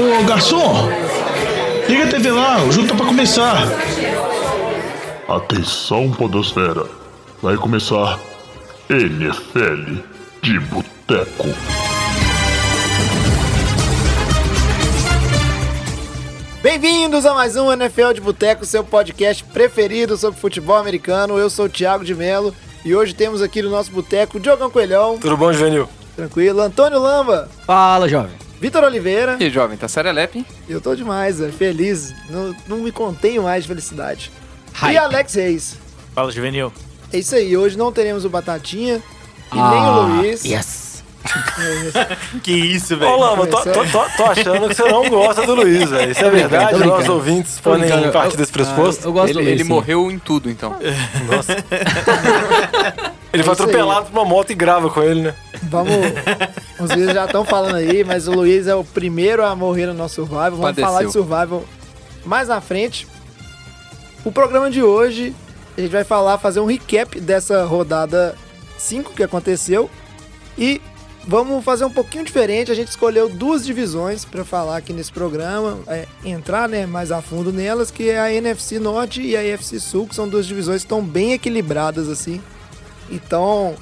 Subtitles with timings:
[0.00, 0.88] Ô garçom,
[1.86, 3.68] liga a TV lá, o jogo tá pra começar.
[5.28, 6.86] Atenção, Podosfera.
[7.42, 8.18] Vai começar
[8.88, 10.00] NFL
[10.40, 11.48] de Boteco.
[16.62, 21.38] Bem-vindos a mais um NFL de Boteco, seu podcast preferido sobre futebol americano.
[21.38, 22.54] Eu sou o Thiago de Melo
[22.86, 25.18] e hoje temos aqui no nosso boteco Diogão Coelhão.
[25.18, 25.86] Tudo bom, Juvenil?
[26.16, 26.62] Tranquilo.
[26.62, 27.50] Antônio Lamba.
[27.66, 28.49] Fala, jovem.
[28.60, 29.38] Vitor Oliveira.
[29.40, 30.44] E jovem, tá serelepe?
[30.68, 32.14] Eu tô demais, é, feliz.
[32.28, 34.30] Não, não me contenho mais de felicidade.
[34.74, 34.94] Hype.
[34.94, 35.76] E Alex Reis.
[36.14, 36.70] Fala, Juvenil.
[37.10, 39.02] É isso aí, hoje não teremos o Batatinha
[39.52, 40.44] e ah, nem o Luiz.
[40.44, 41.02] Yes.
[42.42, 43.12] que isso, velho.
[43.12, 46.12] Ô, Lama, tô, tô, tô, tô, achando que você não gosta do Luiz, velho.
[46.12, 46.78] Isso é verdade?
[46.84, 49.04] Nós ouvintes podem partir desse pressuposto?
[49.04, 50.76] Ah, eu, gosto ele, Luiz, ele morreu em tudo, então.
[51.26, 51.56] Nossa.
[53.32, 55.34] ele foi atropelado por uma moto e grava com ele, né?
[55.62, 55.94] Vamos.
[56.78, 59.94] Os vídeos já estão falando aí, mas o Luiz é o primeiro a morrer no
[59.94, 60.50] nosso Survival.
[60.52, 60.86] Vamos Padeceu.
[60.86, 61.64] falar de Survival
[62.24, 63.06] mais na frente.
[64.24, 65.34] O programa de hoje,
[65.76, 68.36] a gente vai falar, fazer um recap dessa rodada
[68.78, 69.90] 5 que aconteceu.
[70.56, 70.80] E
[71.26, 72.72] Vamos fazer um pouquinho diferente.
[72.72, 77.20] A gente escolheu duas divisões para falar aqui nesse programa, é, entrar né, mais a
[77.20, 80.82] fundo nelas, que é a NFC Norte e a NFC Sul, que são duas divisões
[80.82, 82.40] que estão bem equilibradas assim.
[83.10, 83.74] Então,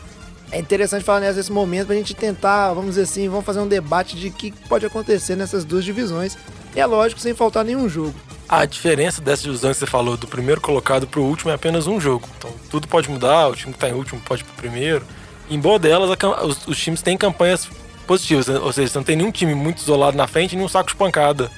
[0.51, 3.69] é interessante falar nesse momento para a gente tentar, vamos dizer assim, vamos fazer um
[3.69, 6.37] debate de o que pode acontecer nessas duas divisões.
[6.75, 8.15] E é lógico, sem faltar nenhum jogo.
[8.49, 11.87] A diferença dessas divisões que você falou, do primeiro colocado para o último, é apenas
[11.87, 12.27] um jogo.
[12.39, 15.05] Então, tudo pode mudar, o time que está em último pode ir para o primeiro.
[15.51, 17.69] Em boa delas, a, os, os, times têm campanhas
[18.07, 18.59] positivas, né?
[18.59, 21.51] ou seja, não tem nenhum time muito isolado na frente nenhum saco de pancada.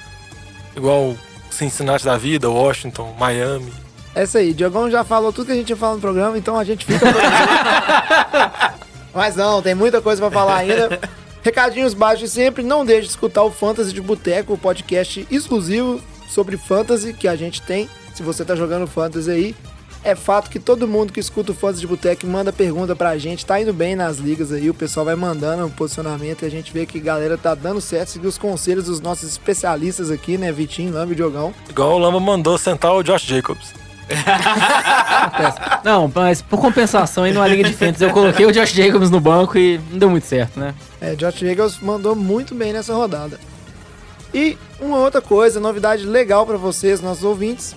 [0.75, 1.15] Igual
[1.49, 3.71] Cincinnati da vida, Washington, Miami.
[4.13, 6.63] Essa aí, Diogão já falou tudo que a gente ia falar no programa, então a
[6.63, 7.05] gente fica
[9.13, 10.99] Mas não, tem muita coisa para falar ainda.
[11.43, 16.55] Recadinhos baixos sempre, não deixe de escutar o Fantasy de Boteco, o podcast exclusivo sobre
[16.57, 17.89] Fantasy que a gente tem.
[18.13, 19.55] Se você tá jogando Fantasy aí,
[20.03, 23.45] é fato que todo mundo que escuta o Fãs de Boteco manda pergunta pra gente,
[23.45, 26.49] tá indo bem nas ligas aí, o pessoal vai mandando o um posicionamento e a
[26.49, 30.37] gente vê que a galera tá dando certo, seguir os conselhos dos nossos especialistas aqui,
[30.37, 31.53] né, Vitinho, Lamba e Diogão.
[31.69, 33.80] Igual o Lamba mandou sentar o Josh Jacobs.
[35.83, 39.19] Não, mas por compensação aí numa liga de fantasy eu coloquei o Josh Jacobs no
[39.19, 40.73] banco e não deu muito certo, né?
[40.99, 43.39] É, Josh Jacobs mandou muito bem nessa rodada.
[44.33, 47.75] E uma outra coisa, novidade legal para vocês, nossos ouvintes,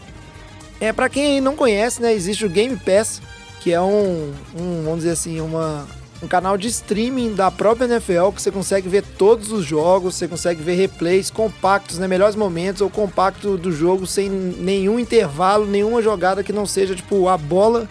[0.80, 3.20] é, para quem não conhece, né, existe o Game Pass,
[3.60, 5.86] que é um, um vamos dizer assim, uma,
[6.24, 10.26] um canal de streaming da própria NFL que você consegue ver todos os jogos, você
[10.26, 16.02] consegue ver replays compactos, né, melhores momentos ou compacto do jogo sem nenhum intervalo, nenhuma
[16.02, 17.88] jogada que não seja tipo a bola,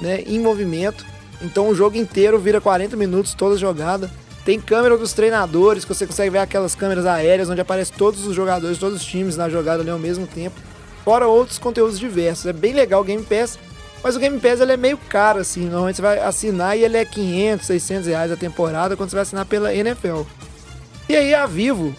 [0.00, 1.04] né, em movimento.
[1.42, 4.10] Então o jogo inteiro vira 40 minutos toda jogada.
[4.44, 8.34] Tem câmera dos treinadores, que você consegue ver aquelas câmeras aéreas onde aparecem todos os
[8.34, 10.60] jogadores, todos os times na jogada ali ao mesmo tempo
[11.04, 12.46] fora outros conteúdos diversos.
[12.46, 13.58] É bem legal o Game Pass,
[14.04, 15.62] mas o Game Pass ele é meio caro, assim.
[15.62, 19.22] Normalmente você vai assinar e ele é 500, 600 reais a temporada quando você vai
[19.22, 20.22] assinar pela NFL.
[21.08, 21.94] E aí a Vivo,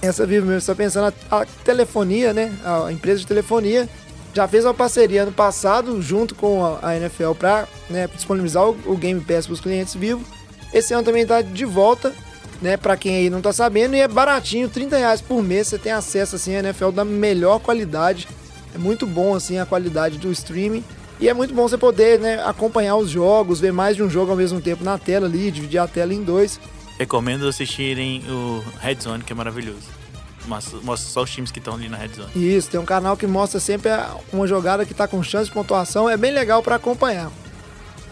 [0.00, 2.56] essa Vivo mesmo, está pensando a, a telefonia, né?
[2.64, 3.88] A, empresa de telefonia
[4.32, 8.78] já fez uma parceria ano passado junto com a, a NFL para né, disponibilizar o,
[8.86, 10.24] o Game Pass para os clientes Vivo.
[10.72, 12.14] Esse ano também está de volta
[12.60, 12.76] né?
[12.76, 15.92] Para quem aí não tá sabendo, e é baratinho, 30 reais por mês, você tem
[15.92, 18.28] acesso assim a NFL da melhor qualidade.
[18.74, 20.84] É muito bom assim a qualidade do streaming.
[21.20, 24.30] E é muito bom você poder né, acompanhar os jogos, ver mais de um jogo
[24.30, 26.60] ao mesmo tempo na tela ali, dividir a tela em dois.
[26.98, 29.98] Recomendo assistirem o Red Zone, que é maravilhoso.
[30.46, 32.30] Mostra só os times que estão ali na Red Zone.
[32.34, 33.90] Isso, tem um canal que mostra sempre
[34.32, 36.08] uma jogada que está com chance de pontuação.
[36.08, 37.30] É bem legal para acompanhar.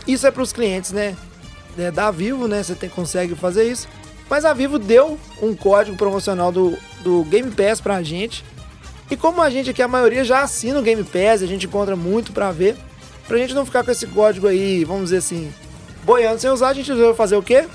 [0.06, 1.16] Isso é para os clientes, né?
[1.78, 2.62] É, da Vivo, né?
[2.62, 3.88] Você tem, consegue fazer isso.
[4.28, 8.44] Mas a Vivo deu um código promocional do, do Game Pass pra gente.
[9.10, 11.94] E como a gente aqui, a maioria já assina o Game Pass, a gente encontra
[11.94, 12.76] muito pra ver.
[13.26, 15.52] Pra gente não ficar com esse código aí, vamos dizer assim,
[16.04, 17.66] boiando sem usar, a gente vai fazer o quê?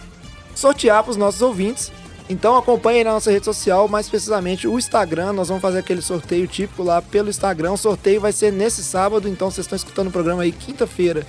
[0.56, 1.92] Sortear pros nossos ouvintes.
[2.30, 5.34] Então acompanhe na nossa rede social, mais precisamente o Instagram.
[5.34, 7.74] Nós vamos fazer aquele sorteio típico lá pelo Instagram.
[7.74, 11.28] O sorteio vai ser nesse sábado, então vocês estão escutando o programa aí quinta-feira.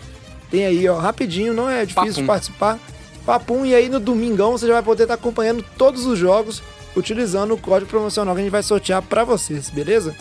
[0.48, 2.26] Tem aí, ó, rapidinho, não é difícil Papum.
[2.26, 2.78] participar.
[3.26, 6.62] Papum, e aí no domingão você já vai poder estar acompanhando todos os jogos
[6.94, 10.14] utilizando o código promocional que a gente vai sortear para vocês, beleza?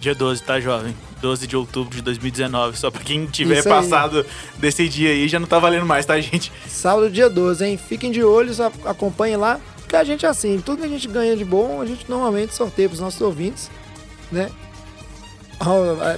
[0.00, 0.94] Dia 12, tá, jovem?
[1.22, 2.76] 12 de outubro de 2019.
[2.76, 4.26] Só pra quem tiver passado
[4.58, 6.52] desse dia aí, já não tá valendo mais, tá, gente?
[6.66, 7.78] Sábado, dia 12, hein?
[7.78, 8.52] Fiquem de olho,
[8.84, 9.60] acompanhem lá.
[9.76, 12.54] Porque a gente é assim, tudo que a gente ganha de bom, a gente normalmente
[12.54, 13.70] sorteia pros nossos ouvintes,
[14.30, 14.50] né?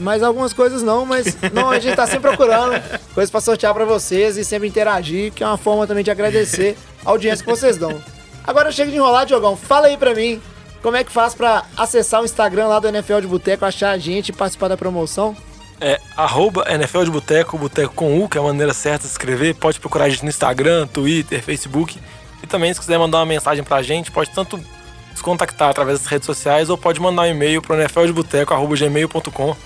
[0.00, 2.80] mais algumas coisas não, mas não, a gente tá sempre procurando
[3.12, 6.78] coisas para sortear para vocês e sempre interagir, que é uma forma também de agradecer
[7.04, 8.02] a audiência que vocês dão.
[8.42, 9.54] Agora chega de enrolar, Diogão.
[9.54, 10.40] Fala aí pra mim
[10.84, 13.96] Como é que faz pra acessar o Instagram lá do NFL de Boteco, achar a
[13.96, 15.34] gente e participar da promoção?
[15.80, 19.54] É arroba NFL de Boteco, Boteco com U, que é a maneira certa de escrever.
[19.54, 21.98] Pode procurar a gente no Instagram, Twitter, Facebook.
[22.42, 24.62] E também, se quiser mandar uma mensagem pra gente, pode tanto
[25.10, 29.56] nos contactar através das redes sociais ou pode mandar um e-mail pro nfldeboteco.gmail.com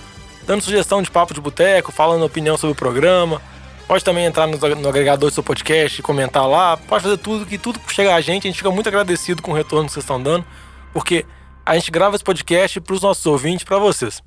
[0.47, 3.41] dando sugestão de papo de boteco, falando opinião sobre o programa.
[3.89, 6.77] Pode também entrar no, no agregador do seu podcast comentar lá.
[6.77, 8.47] Pode fazer tudo, que tudo chega a gente.
[8.47, 10.45] A gente fica muito agradecido com o retorno que vocês estão dando,
[10.93, 11.25] porque
[11.65, 14.21] a gente grava esse podcast para os nossos ouvintes, para vocês.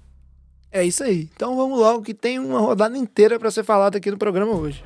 [0.71, 1.29] É isso aí.
[1.35, 4.83] Então vamos logo, que tem uma rodada inteira para ser falada aqui no programa hoje.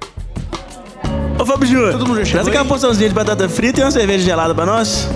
[1.40, 4.24] Ô Fábio Júnior, todo mundo já traz aquela porçãozinha de batata frita e uma cerveja
[4.24, 5.06] gelada pra nós.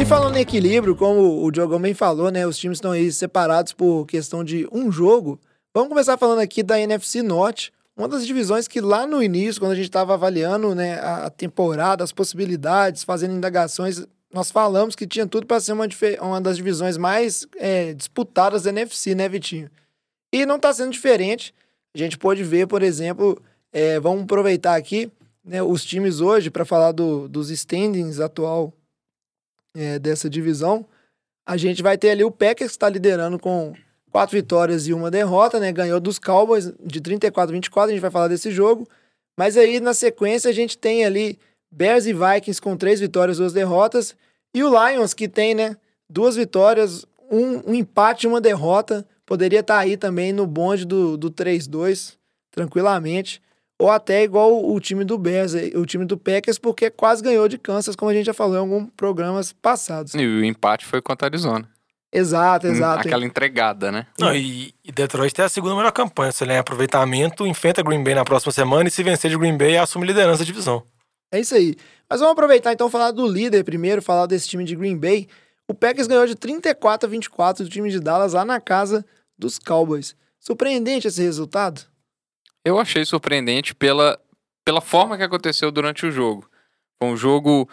[0.00, 2.46] E falando em equilíbrio, como o Diogão bem falou, né?
[2.46, 5.38] Os times estão aí separados por questão de um jogo.
[5.72, 9.72] Vamos começar falando aqui da NFC Norte, uma das divisões que lá no início, quando
[9.72, 15.26] a gente estava avaliando né, a temporada, as possibilidades, fazendo indagações, nós falamos que tinha
[15.26, 15.86] tudo para ser uma,
[16.20, 19.70] uma, das divisões mais é, disputadas da NFC, né, Vitinho?
[20.32, 21.52] E não está sendo diferente.
[21.92, 23.42] A gente pode ver, por exemplo,
[23.72, 25.10] é, vamos aproveitar aqui
[25.44, 28.72] né, os times hoje para falar do, dos standings atual
[29.74, 30.86] é, dessa divisão.
[31.44, 33.74] A gente vai ter ali o Packers que está liderando com
[34.12, 35.72] quatro vitórias e uma derrota, né?
[35.72, 38.88] Ganhou dos Cowboys de 34 a 24, a gente vai falar desse jogo.
[39.36, 41.38] Mas aí na sequência a gente tem ali
[41.70, 44.16] Bears e Vikings com três vitórias, duas derrotas.
[44.54, 45.76] E o Lions que tem, né?
[46.08, 49.06] Duas vitórias, um, um empate e uma derrota.
[49.24, 52.16] Poderia estar tá aí também no bonde do, do 3-2,
[52.50, 53.40] tranquilamente.
[53.78, 57.56] Ou até igual o time do Bears, o time do Packers, porque quase ganhou de
[57.56, 60.14] Kansas, como a gente já falou em alguns programas passados.
[60.14, 61.66] E o empate foi contra a Arizona.
[62.12, 63.06] Exato, hum, exato.
[63.06, 64.06] Aquela entregada, né?
[64.18, 66.32] Não, e, e Detroit tem a segunda melhor campanha.
[66.32, 69.56] Se ele é aproveitamento, enfrenta Green Bay na próxima semana e se vencer de Green
[69.56, 70.82] Bay, assume liderança da divisão.
[71.32, 71.76] É isso aí.
[72.08, 75.28] Mas vamos aproveitar então falar do líder primeiro, falar desse time de Green Bay.
[75.68, 79.06] O Packers ganhou de 34 a 24 do time de Dallas lá na casa
[79.38, 80.16] dos Cowboys.
[80.40, 81.82] Surpreendente esse resultado?
[82.64, 84.20] Eu achei surpreendente pela,
[84.64, 86.50] pela forma que aconteceu durante o jogo.
[86.98, 87.68] Foi um jogo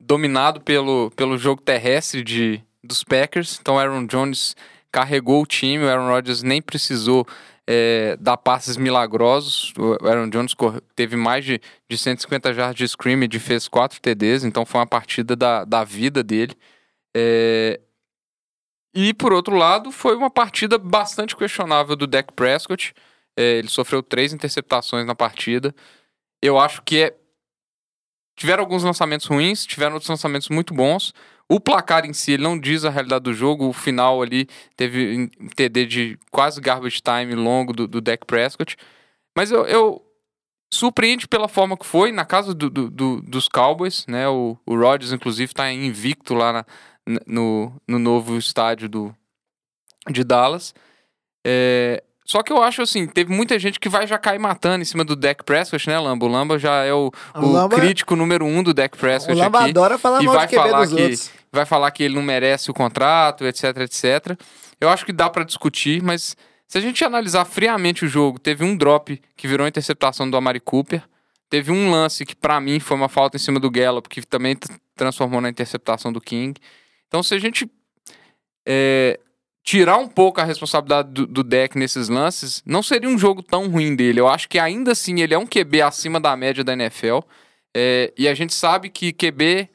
[0.00, 3.58] dominado pelo, pelo jogo terrestre de, dos Packers.
[3.60, 4.56] Então, Aaron Jones
[4.90, 7.26] carregou o time, o Aaron Rodgers nem precisou
[7.70, 9.74] é, dar passes milagrosos.
[9.78, 10.54] O Aaron Jones
[10.96, 15.36] teve mais de, de 150 jardas de scrimmage fez 4 TDs, então foi uma partida
[15.36, 16.56] da, da vida dele.
[17.14, 17.78] É...
[18.94, 22.94] E, por outro lado, foi uma partida bastante questionável do Dak Prescott.
[23.36, 25.74] É, ele sofreu três interceptações na partida.
[26.40, 27.16] Eu acho que é...
[28.34, 31.12] tiveram alguns lançamentos ruins, tiveram outros lançamentos muito bons.
[31.50, 33.68] O placar em si ele não diz a realidade do jogo.
[33.68, 34.46] O final ali
[34.76, 38.76] teve um TD de quase garbage time longo do, do Dak Prescott.
[39.36, 40.04] Mas eu, eu
[40.72, 44.28] surpreende pela forma que foi na casa do, do, do, dos Cowboys, né?
[44.28, 46.64] O, o Rodgers, inclusive, está invicto lá na,
[47.26, 49.16] no, no novo estádio do,
[50.10, 50.74] de Dallas.
[51.46, 54.84] É, só que eu acho assim, teve muita gente que vai já cair matando em
[54.84, 56.26] cima do Dak Prescott, né, Lamba?
[56.26, 57.74] O Lamba já é o, o, o Lamba...
[57.74, 59.32] crítico número um do Dak Prescott.
[59.32, 61.30] O Lamba aqui, adora falar e mal vai de QB falar dos que outros.
[61.50, 64.38] Vai falar que ele não merece o contrato, etc, etc.
[64.78, 66.36] Eu acho que dá para discutir, mas
[66.66, 70.60] se a gente analisar friamente o jogo, teve um drop que virou interceptação do Amari
[70.60, 71.02] Cooper.
[71.48, 74.54] Teve um lance que, para mim, foi uma falta em cima do Gallup, que também
[74.94, 76.60] transformou na interceptação do King.
[77.06, 77.66] Então, se a gente
[78.66, 79.18] é,
[79.68, 83.68] tirar um pouco a responsabilidade do, do, deck nesses lances, não seria um jogo tão
[83.68, 84.18] ruim dele.
[84.18, 87.18] Eu acho que ainda assim ele é um QB acima da média da NFL.
[87.76, 89.68] É, e a gente sabe que QB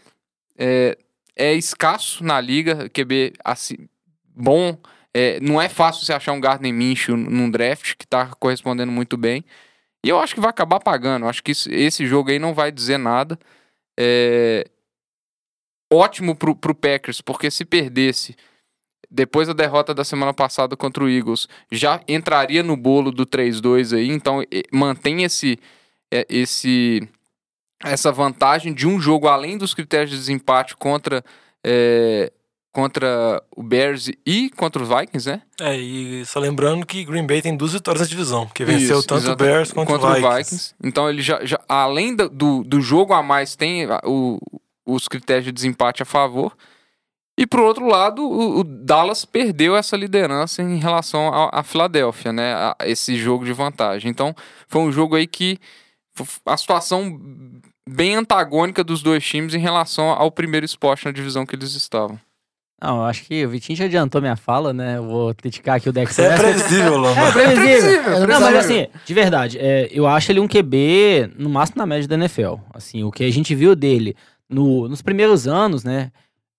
[0.57, 0.97] é,
[1.35, 3.87] é escasso na liga, QB assim,
[4.35, 4.75] bom.
[5.13, 9.15] É, não é fácil você achar um Gardner Minshew num draft que está correspondendo muito
[9.15, 9.45] bem.
[10.03, 11.27] E eu acho que vai acabar pagando.
[11.27, 13.37] Acho que esse jogo aí não vai dizer nada.
[13.95, 14.65] É...
[15.91, 18.35] Ótimo pro, pro Packers, porque se perdesse
[19.13, 23.95] depois da derrota da semana passada contra o Eagles, já entraria no bolo do 3-2
[23.95, 24.41] aí, então
[24.71, 25.59] mantém esse,
[26.11, 27.07] é, esse
[27.83, 31.23] essa vantagem de um jogo além dos critérios de desempate contra
[31.63, 32.31] é,
[32.71, 35.43] contra o Bears e contra os Vikings, né?
[35.61, 39.07] É, e só lembrando que Green Bay tem duas vitórias na divisão, que venceu Isso,
[39.07, 40.37] tanto o Bears quanto contra o Vikings.
[40.37, 40.75] Vikings.
[40.83, 44.39] Então ele já, já além do, do jogo a mais tem o,
[44.87, 46.57] os critérios de desempate a favor.
[47.37, 52.53] E pro outro lado, o, o, Dallas perdeu essa liderança em relação à Filadélfia, né?
[52.53, 54.11] A, esse jogo de vantagem.
[54.11, 54.35] Então,
[54.67, 55.57] foi um jogo aí que
[56.45, 57.19] a situação
[57.89, 62.19] bem antagônica dos dois times em relação ao primeiro esporte na divisão que eles estavam.
[62.83, 64.97] Não, eu acho que o Vitinho já adiantou minha fala, né?
[64.97, 66.19] Eu vou criticar aqui o Dex.
[66.19, 67.29] É previsível, Lama.
[67.29, 67.69] É previsível.
[67.69, 68.27] É previsível.
[68.27, 72.07] Não, mas assim, de verdade, é, eu acho ele um QB no máximo na média
[72.07, 72.55] da NFL.
[72.73, 74.17] Assim, o que a gente viu dele
[74.49, 76.11] no, nos primeiros anos, né?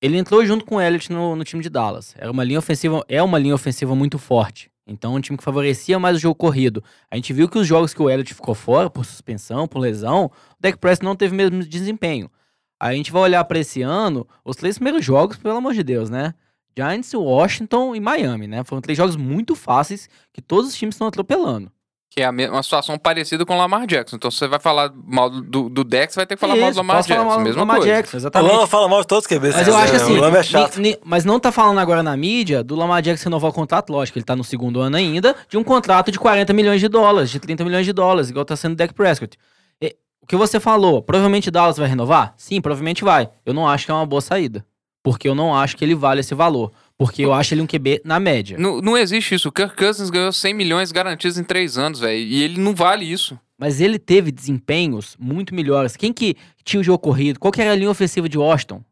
[0.05, 2.15] Ele entrou junto com o Elliott no, no time de Dallas.
[2.19, 4.71] Era uma linha ofensiva, é uma linha ofensiva muito forte.
[4.87, 6.85] Então, um time que favorecia mais o jogo corrido.
[7.11, 10.27] A gente viu que os jogos que o Elliott ficou fora, por suspensão, por lesão,
[10.27, 10.31] o
[10.61, 12.31] Dak Prescott não teve o mesmo desempenho.
[12.79, 16.11] A gente vai olhar para esse ano, os três primeiros jogos, pelo amor de Deus,
[16.11, 16.35] né?
[16.77, 18.63] Giants, Washington e Miami, né?
[18.63, 21.73] Foram três jogos muito fáceis que todos os times estão atropelando.
[22.15, 24.15] Que é a mesma- uma situação parecida com o Lamar Jackson.
[24.15, 26.71] Então, se você vai falar mal do, do Dex, vai ter que falar mal do
[26.71, 27.35] Isso, Lamar posso falar Jackson.
[27.37, 27.93] mal mesma Lamar coisa.
[27.93, 28.53] Jackson, O exatamente.
[28.53, 30.47] Lama fala mal de todos que é Mas eu acho assim, O Lama é ni-
[30.47, 30.81] chato.
[30.81, 34.17] ni- mas não tá falando agora na mídia do Lamar Jackson renovar o contrato, lógico,
[34.17, 37.41] ele tá no segundo ano ainda, de um contrato de 40 milhões de dólares, de
[37.41, 39.37] 30 milhões de dólares, igual tá sendo o Dak Prescott.
[39.83, 42.33] E, o que você falou, provavelmente Dallas vai renovar?
[42.37, 43.29] Sim, provavelmente vai.
[43.45, 44.65] Eu não acho que é uma boa saída,
[45.03, 48.03] porque eu não acho que ele vale esse valor, porque eu acho ele um QB
[48.05, 48.57] na média.
[48.59, 49.49] Não, não existe isso.
[49.49, 52.19] O Kirk Cousins ganhou 100 milhões garantidos em três anos, velho.
[52.19, 53.39] E ele não vale isso.
[53.59, 55.97] Mas ele teve desempenhos muito melhores.
[55.97, 57.39] Quem que tinha o jogo corrido?
[57.39, 58.83] Qual que era a linha ofensiva de Washington?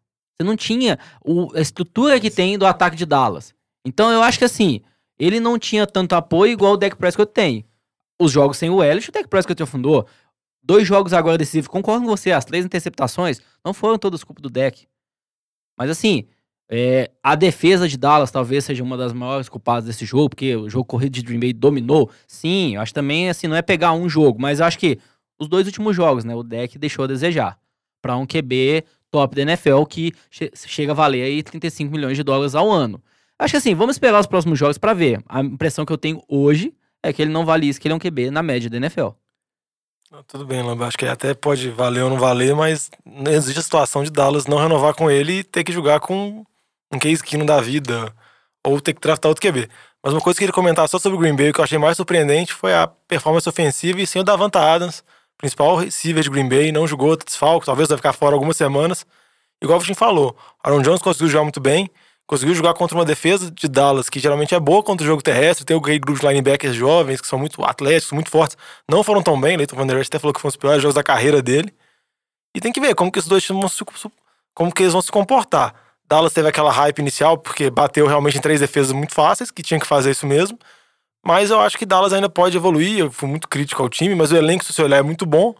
[0.41, 3.55] Você não tinha o- a estrutura que tem do ataque de Dallas.
[3.87, 4.81] Então eu acho que assim,
[5.19, 7.65] ele não tinha tanto apoio igual o Dak Prescott tem.
[8.21, 10.07] Os jogos sem o Elliott, o Dak Prescott afundou.
[10.63, 14.49] Dois jogos agora decisivos, concordo com você, as três interceptações não foram todas culpa do
[14.49, 14.87] Dak.
[15.77, 16.25] Mas assim,
[16.75, 20.71] é, a defesa de Dallas talvez seja uma das maiores culpadas desse jogo, porque o
[20.71, 22.11] jogo corrido de Green Bay dominou.
[22.27, 24.99] Sim, acho também assim, não é pegar um jogo, mas acho que
[25.39, 27.59] os dois últimos jogos, né, o deck deixou a desejar
[28.01, 32.23] para um QB top da NFL que che- chega a valer aí 35 milhões de
[32.23, 33.03] dólares ao ano.
[33.39, 35.23] Acho que assim, vamos esperar os próximos jogos para ver.
[35.29, 37.97] A impressão que eu tenho hoje é que ele não vale isso, que ele é
[37.97, 39.09] um QB na média da NFL.
[40.11, 40.87] Não, Tudo bem, Lamba.
[40.87, 42.91] Acho que até pode valer ou não valer, mas
[43.29, 46.45] existe a situação de Dallas não renovar com ele e ter que jogar com
[46.93, 48.13] um case Keenum da vida
[48.65, 49.69] ou ter que draftar outro QB.
[50.03, 51.97] Mas uma coisa que queria comentar só sobre o Green Bay, que eu achei mais
[51.97, 55.03] surpreendente foi a performance ofensiva e sem o Davanta Adams,
[55.39, 59.07] principal receiver de Green Bay, não jogou, desfalco, talvez vai ficar fora algumas semanas.
[59.61, 61.89] Igual o Vitinho falou, Aaron Jones conseguiu jogar muito bem,
[62.27, 65.65] conseguiu jogar contra uma defesa de Dallas que geralmente é boa contra o jogo terrestre,
[65.65, 68.57] tem o grupo de linebackers jovens que são muito atléticos, muito fortes,
[68.89, 70.97] não foram tão bem, Leighton Van Der Esch até falou que foram os piores jogos
[70.97, 71.73] da carreira dele.
[72.55, 73.85] E tem que ver como que esses dois times vão se,
[74.53, 75.75] como que eles vão se comportar.
[76.13, 79.81] Dallas teve aquela hype inicial porque bateu realmente em três defesas muito fáceis, que tinha
[79.81, 80.59] que fazer isso mesmo.
[81.25, 82.99] Mas eu acho que Dallas ainda pode evoluir.
[82.99, 85.55] Eu fui muito crítico ao time, mas o elenco, se você olhar, é muito bom.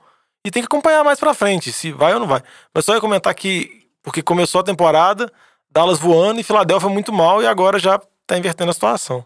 [0.45, 2.43] E tem que acompanhar mais pra frente, se vai ou não vai.
[2.75, 5.33] Mas só ia comentar que, porque começou a temporada,
[5.71, 9.25] Dallas voando e Filadélfia muito mal, e agora já tá invertendo a situação.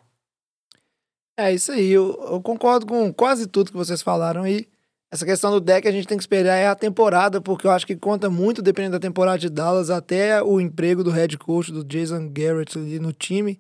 [1.36, 4.68] É isso aí, eu, eu concordo com quase tudo que vocês falaram aí.
[5.10, 7.86] Essa questão do deck a gente tem que esperar é a temporada, porque eu acho
[7.86, 11.84] que conta muito, dependendo da temporada de Dallas, até o emprego do head coach, do
[11.84, 13.58] Jason Garrett ali no time.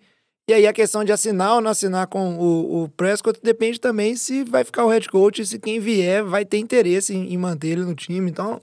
[0.48, 4.16] E aí a questão de assinar ou não assinar com o, o Prescott depende também
[4.16, 7.68] se vai ficar o head coach se quem vier vai ter interesse em, em manter
[7.68, 8.30] ele no time.
[8.30, 8.60] Então,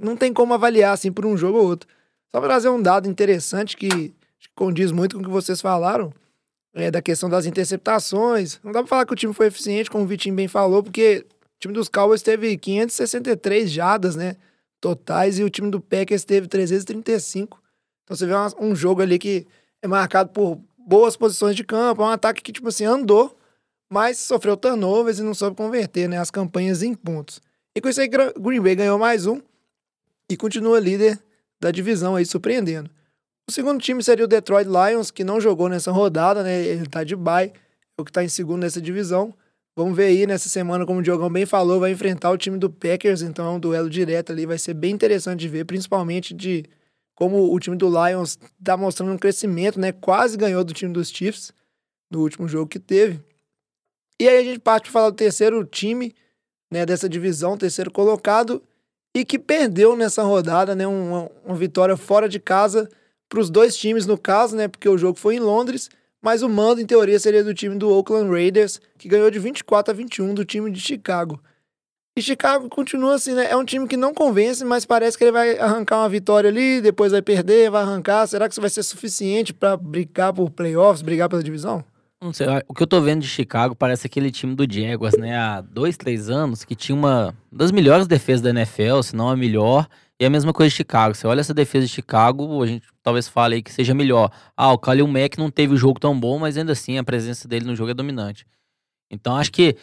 [0.00, 1.88] não tem como avaliar assim por um jogo ou outro.
[2.30, 4.14] Só para trazer um dado interessante que
[4.54, 6.12] condiz muito com o que vocês falaram,
[6.74, 8.60] é, da questão das interceptações.
[8.62, 11.26] Não dá pra falar que o time foi eficiente, como o Vitinho bem falou, porque
[11.60, 14.36] time dos Cowboys teve 563 jadas, né?
[14.80, 17.60] Totais, e o time do Packers teve 335.
[18.04, 19.46] Então você vê uma- um jogo ali que
[19.82, 23.36] é marcado por boas posições de campo, é um ataque que, tipo assim, andou,
[23.90, 26.18] mas sofreu turnovers e não soube converter, né?
[26.18, 27.40] As campanhas em pontos.
[27.76, 29.40] E com isso aí, Green Bay ganhou mais um
[30.28, 31.20] e continua líder
[31.60, 32.90] da divisão aí, surpreendendo.
[33.48, 36.62] O segundo time seria o Detroit Lions, que não jogou nessa rodada, né?
[36.64, 37.52] Ele tá de bye,
[37.98, 39.34] é o que tá em segundo nessa divisão.
[39.76, 42.68] Vamos ver aí nessa semana, como o Diogão bem falou, vai enfrentar o time do
[42.68, 46.64] Packers, então é um duelo direto ali, vai ser bem interessante de ver, principalmente de
[47.14, 49.92] como o time do Lions tá mostrando um crescimento, né?
[49.92, 51.52] Quase ganhou do time dos Chiefs
[52.10, 53.20] no último jogo que teve.
[54.18, 56.14] E aí a gente parte para falar do terceiro time,
[56.70, 58.62] né, dessa divisão, terceiro colocado,
[59.14, 62.88] e que perdeu nessa rodada, né, uma, uma vitória fora de casa
[63.28, 65.88] para os dois times no caso, né, porque o jogo foi em Londres,
[66.22, 69.92] mas o mando em teoria seria do time do Oakland Raiders, que ganhou de 24
[69.92, 71.40] a 21 do time de Chicago.
[72.16, 73.50] E Chicago continua assim, né?
[73.50, 76.80] É um time que não convence, mas parece que ele vai arrancar uma vitória ali,
[76.80, 78.26] depois vai perder, vai arrancar.
[78.26, 81.84] Será que isso vai ser suficiente para brigar por playoffs, brigar pela divisão?
[82.22, 85.38] Não sei, o que eu tô vendo de Chicago parece aquele time do Jaguars, né?
[85.38, 89.36] Há dois, três anos, que tinha uma das melhores defesas da NFL, se não a
[89.36, 89.88] melhor.
[90.18, 91.14] E a mesma coisa de Chicago.
[91.14, 94.30] Você olha essa defesa de Chicago, a gente talvez fale aí que seja melhor.
[94.56, 97.46] Ah, o Khalil Mack não teve o jogo tão bom, mas ainda assim a presença
[97.48, 98.46] dele no jogo é dominante.
[99.10, 99.76] Então acho que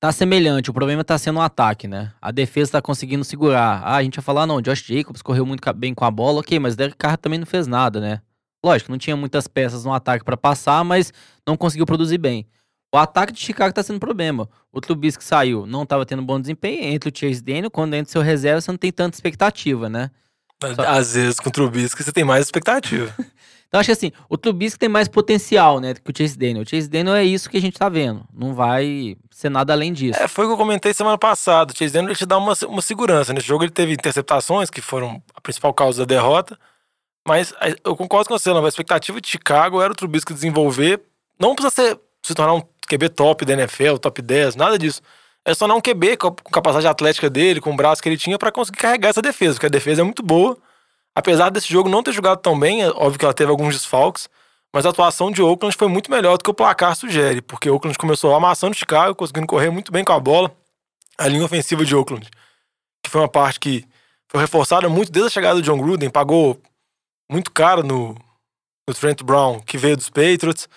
[0.00, 0.70] tá semelhante.
[0.70, 2.12] O problema tá sendo o ataque, né?
[2.20, 3.82] A defesa tá conseguindo segurar.
[3.84, 6.58] Ah, a gente vai falar, não, Josh Jacobs correu muito bem com a bola, ok,
[6.58, 8.22] mas Derek Carr também não fez nada, né?
[8.64, 11.12] Lógico, não tinha muitas peças no ataque para passar, mas
[11.46, 12.46] não conseguiu produzir bem.
[12.92, 14.48] O ataque de Chicago tá sendo problema.
[14.72, 16.82] O Trubisky saiu, não tava tendo bom desempenho.
[16.82, 20.10] Entra o Chase Daniel, quando entra o seu reserva, você não tem tanta expectativa, né?
[20.86, 23.14] Às vezes, com o Trubisky, você tem mais expectativa.
[23.70, 26.64] Então, acho que assim, o Trubisky tem mais potencial, né, que o Chase Daniel.
[26.64, 28.24] O Chase Daniel é isso que a gente tá vendo.
[28.34, 30.20] Não vai ser nada além disso.
[30.20, 31.72] É, foi o que eu comentei semana passada.
[31.72, 33.32] O Chase Daniel ele te dá uma, uma segurança.
[33.32, 36.58] Nesse jogo ele teve interceptações, que foram a principal causa da derrota.
[37.24, 38.64] Mas é, eu concordo com você, não.
[38.64, 41.00] a expectativa de Chicago era o Trubisky desenvolver.
[41.38, 45.00] Não precisa ser, se tornar um QB top da NFL, top 10, nada disso.
[45.44, 48.38] É só não QB com a capacidade atlética dele, com o braço que ele tinha,
[48.38, 50.56] para conseguir carregar essa defesa, porque a defesa é muito boa.
[51.14, 54.28] Apesar desse jogo não ter jogado tão bem, é óbvio que ela teve alguns desfalques,
[54.72, 57.98] mas a atuação de Oakland foi muito melhor do que o placar sugere, porque Oakland
[57.98, 60.54] começou amassando Chicago, conseguindo correr muito bem com a bola.
[61.18, 62.28] A linha ofensiva de Oakland,
[63.02, 63.84] que foi uma parte que
[64.28, 66.60] foi reforçada muito desde a chegada do John Gruden, pagou
[67.30, 68.16] muito caro no,
[68.88, 70.68] no Trent Brown, que veio dos Patriots,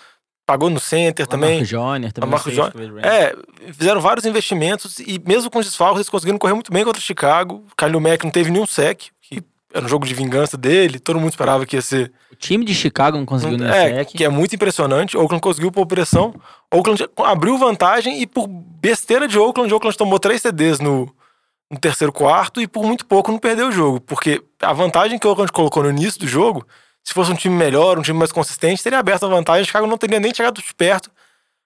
[0.45, 1.59] pagou no center também.
[1.59, 2.29] Marco Joyner também.
[2.29, 3.05] Marco Joyner.
[3.05, 3.35] É,
[3.71, 7.03] fizeram vários investimentos e mesmo com os desfalques eles conseguiram correr muito bem contra o
[7.03, 7.63] Chicago.
[7.77, 9.41] Kalil Mack não teve nenhum sec, que
[9.73, 12.11] era um jogo de vingança dele, todo mundo esperava que ia ser...
[12.31, 14.09] O time de Chicago não conseguiu nenhum É, sec.
[14.09, 15.17] que é muito impressionante.
[15.17, 16.35] Oakland conseguiu por pressão.
[16.71, 21.09] Oakland abriu vantagem e por besteira de Oakland, Oakland tomou três TDs no,
[21.71, 24.01] no terceiro quarto e por muito pouco não perdeu o jogo.
[24.01, 26.67] Porque a vantagem que o Oakland colocou no início do jogo,
[27.03, 29.65] se fosse um time melhor, um time mais consistente, teria aberto a vantagem.
[29.65, 31.11] Chicago não teria nem chegado de perto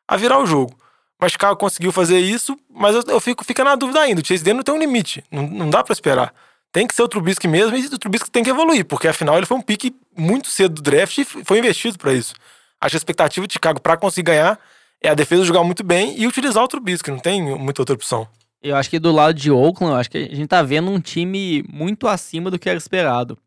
[0.07, 0.75] a virar o jogo.
[1.19, 4.21] Mas Chicago conseguiu fazer isso, mas eu, eu fico fica na dúvida ainda.
[4.21, 5.23] O Chase Daniel tem um limite.
[5.31, 6.33] Não, não dá pra esperar.
[6.71, 9.45] Tem que ser o Trubisky mesmo e o Trubisky tem que evoluir, porque afinal ele
[9.45, 12.33] foi um pique muito cedo do draft e foi investido pra isso.
[12.79, 14.59] Acho que a expectativa de Chicago pra conseguir ganhar
[15.01, 18.27] é a defesa jogar muito bem e utilizar o Trubisky, não tem muita outra opção.
[18.61, 21.63] Eu acho que do lado de Oakland, acho que a gente tá vendo um time
[21.71, 23.37] muito acima do que era esperado.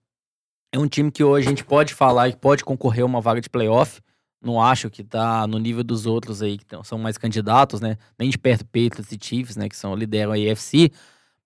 [0.72, 3.40] É um time que hoje a gente pode falar que pode concorrer a uma vaga
[3.40, 4.00] de playoff.
[4.40, 7.96] Não acho que tá no nível dos outros aí, que são mais candidatos, né?
[8.18, 9.68] Nem de perto Patriots e Chiefs, né?
[9.68, 10.90] Que são, lideram a AFC.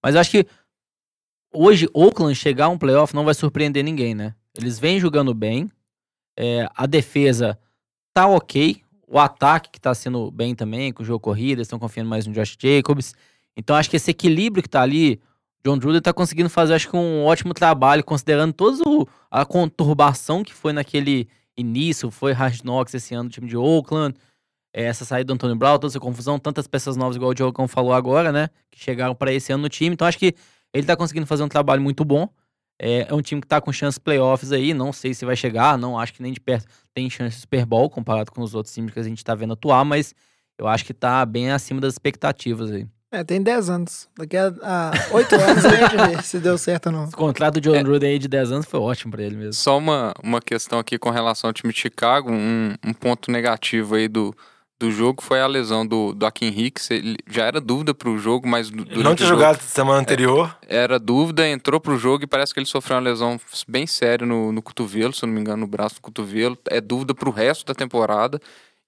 [0.03, 0.47] Mas acho que
[1.53, 4.35] hoje Oakland chegar a um playoff não vai surpreender ninguém, né?
[4.57, 5.71] Eles vêm jogando bem.
[6.37, 7.59] é, a defesa
[8.13, 8.83] tá ok.
[9.07, 12.33] O ataque que tá sendo bem também, com o jogo corrida, estão confiando mais no
[12.33, 13.15] Josh Jacobs.
[13.57, 15.21] Então acho que esse equilíbrio que tá ali,
[15.65, 18.83] John Gruden tá conseguindo fazer, acho que um ótimo trabalho, considerando toda
[19.31, 24.15] a conturbação que foi naquele início, foi Hard Knocks esse ano do time de Oakland,
[24.75, 27.67] é, essa saída do Antônio Brown, toda essa confusão, tantas peças novas, igual o Diogão
[27.67, 29.95] falou agora, né, que chegaram para esse ano no time.
[29.95, 30.35] Então acho que
[30.73, 32.29] ele tá conseguindo fazer um trabalho muito bom.
[32.79, 35.79] É, é um time que tá com chances playoffs aí, não sei se vai chegar,
[35.79, 38.75] não acho que nem de perto tem chance de Super Bowl comparado com os outros
[38.75, 40.13] times que a gente tá vendo atuar, mas
[40.59, 42.87] eu acho que tá bem acima das expectativas aí.
[43.15, 44.09] É, tem 10 anos.
[44.19, 47.05] Daqui a, a 8 anos a gente vê se deu certo ou não.
[47.05, 49.53] O contrato do John Gruden aí de 10 anos foi ótimo pra ele mesmo.
[49.53, 53.95] Só uma, uma questão aqui com relação ao time de Chicago, um, um ponto negativo
[53.95, 54.35] aí do,
[54.81, 56.91] do jogo foi a lesão do, do Akin Hicks.
[56.91, 60.57] Ele já era dúvida pro jogo, mas não tinha jogado semana anterior.
[60.67, 64.51] era dúvida, entrou pro jogo e parece que ele sofreu uma lesão bem séria no,
[64.51, 66.59] no cotovelo, se eu não me engano, no braço do cotovelo.
[66.69, 68.41] É dúvida pro resto da temporada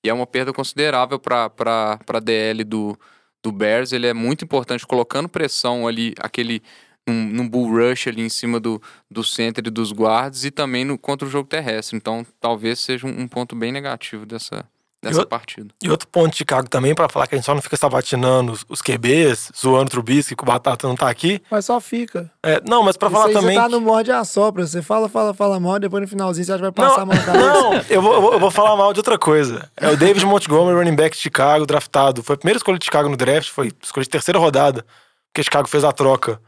[0.05, 2.99] e é uma perda considerável pra, pra, pra DL do,
[3.43, 3.93] do Bears.
[3.93, 6.63] Ele é muito importante colocando pressão ali, aquele
[7.07, 10.99] num, bull rush ali em cima do, do center e dos guards e também no,
[10.99, 11.97] contra o jogo terrestre.
[11.97, 14.69] Então talvez seja um, um ponto bem negativo dessa,
[15.09, 15.75] dessa Eu- partida.
[15.83, 18.53] E outro ponto de Chicago também, pra falar que a gente só não fica sabatinando
[18.53, 21.41] os, os QBs, zoando o Trubisky, que o Batata não tá aqui.
[21.51, 22.31] Mas só fica.
[22.43, 23.57] É, não, mas pra Isso falar aí também...
[23.57, 24.67] Você tá no morde a sopra.
[24.67, 27.17] Você fala, fala, fala mal, depois no finalzinho você acha que vai passar a mão
[27.17, 27.47] na cabeça.
[27.53, 29.71] Não, eu vou, eu vou- eu vou falar mal de outra coisa.
[29.77, 32.23] É o David Montgomery, running back de Chicago, draftado.
[32.23, 34.85] Foi a primeira escolha de Chicago no draft, foi escolha de terceira rodada,
[35.33, 36.41] porque Chicago fez a troca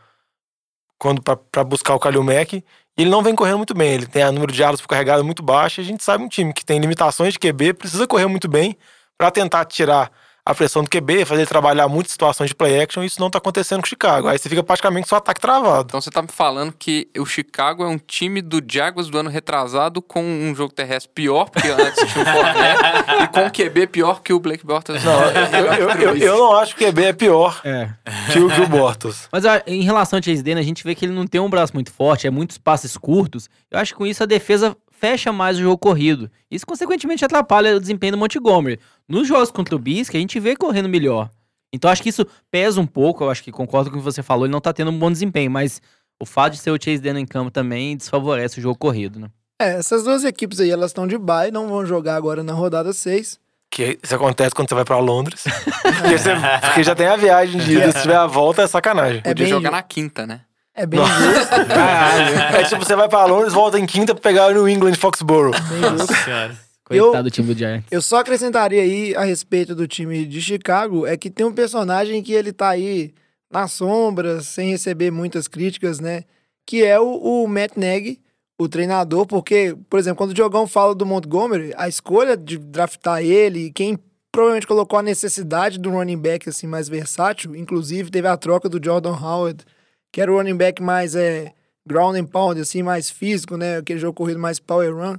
[0.98, 2.64] quando pra, pra buscar o Kalil Mack.
[2.98, 3.94] Ele não vem correndo muito bem.
[3.94, 5.80] Ele tem a número de alas por carregada muito baixo.
[5.80, 8.76] E a gente sabe um time que tem limitações de QB, precisa correr muito bem
[9.16, 10.10] pra tentar tirar
[10.50, 13.02] a pressão do QB, fazer ele trabalhar muitas situações de play action.
[13.02, 14.28] E isso não tá acontecendo com o Chicago.
[14.28, 15.88] Aí você fica praticamente só ataque travado.
[15.88, 19.28] Então você tá me falando que o Chicago é um time do Jaguars do ano
[19.28, 23.86] retrasado com um jogo terrestre pior, porque antes tinha o Fournette, e com um QB
[23.88, 25.04] pior que o Blake Bortles.
[25.04, 27.90] Não, eu, eu, eu, eu não acho que o QB é pior É.
[28.32, 29.28] que o, que o Bortles.
[29.30, 31.74] Mas em relação ao Chase Daniel, a gente vê que ele não tem um braço
[31.74, 33.50] muito forte, é muitos passes curtos.
[33.70, 36.30] Eu acho que com isso a defesa fecha mais o jogo corrido.
[36.50, 38.80] Isso, consequentemente, atrapalha o desempenho do Montgomery.
[39.08, 41.30] Nos jogos contra o Bisque, a gente vê correndo melhor.
[41.72, 44.22] Então acho que isso pesa um pouco, eu acho que concordo com o que você
[44.22, 45.80] falou, ele não tá tendo um bom desempenho, mas
[46.20, 49.28] o fato de ser o Chase Daniel em campo também desfavorece o jogo corrido, né?
[49.60, 52.92] É, essas duas equipes aí, elas estão de bye, não vão jogar agora na rodada
[52.92, 53.38] 6.
[53.70, 55.44] Que isso acontece quando você vai pra Londres.
[56.00, 59.18] porque, você- porque já tem a viagem de ida, se tiver a volta, é sacanagem.
[59.18, 60.40] É Podia bem, jogar na quinta, né?
[60.74, 61.54] é bem justo,
[62.56, 65.50] É tipo, você vai pra Londres, volta em quinta pra pegar o New England Foxborough.
[65.52, 66.14] bem justo.
[66.24, 66.56] Senhora.
[66.88, 67.86] Coitado do time do Giants.
[67.90, 72.22] Eu só acrescentaria aí a respeito do time de Chicago, é que tem um personagem
[72.22, 73.12] que ele tá aí
[73.50, 76.24] nas sombras, sem receber muitas críticas, né?
[76.68, 78.20] que é o, o Matt Nagy,
[78.60, 83.22] o treinador, porque, por exemplo, quando o Diogão fala do Montgomery, a escolha de draftar
[83.22, 83.98] ele, quem
[84.30, 88.78] provavelmente colocou a necessidade do running back assim mais versátil, inclusive teve a troca do
[88.84, 89.64] Jordan Howard,
[90.12, 91.54] que era o running back mais é,
[91.86, 93.78] ground and pound, assim, mais físico, né?
[93.78, 95.16] Aquele jogo corrido mais power run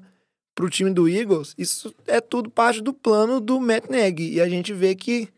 [0.59, 1.55] pro time do Eagles.
[1.57, 4.33] Isso é tudo parte do plano do Matt Nagy.
[4.33, 5.29] E a gente vê que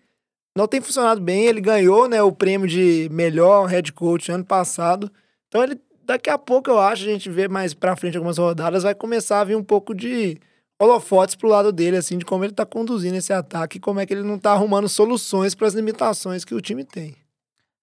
[0.57, 1.45] não tem funcionado bem.
[1.45, 5.12] Ele ganhou né, o prêmio de melhor head coach ano passado.
[5.47, 8.81] Então ele daqui a pouco eu acho, a gente vê mais pra frente algumas rodadas,
[8.81, 10.39] vai começar a vir um pouco de
[10.81, 14.05] holofotes pro lado dele, assim, de como ele tá conduzindo esse ataque e como é
[14.07, 17.15] que ele não tá arrumando soluções para as limitações que o time tem.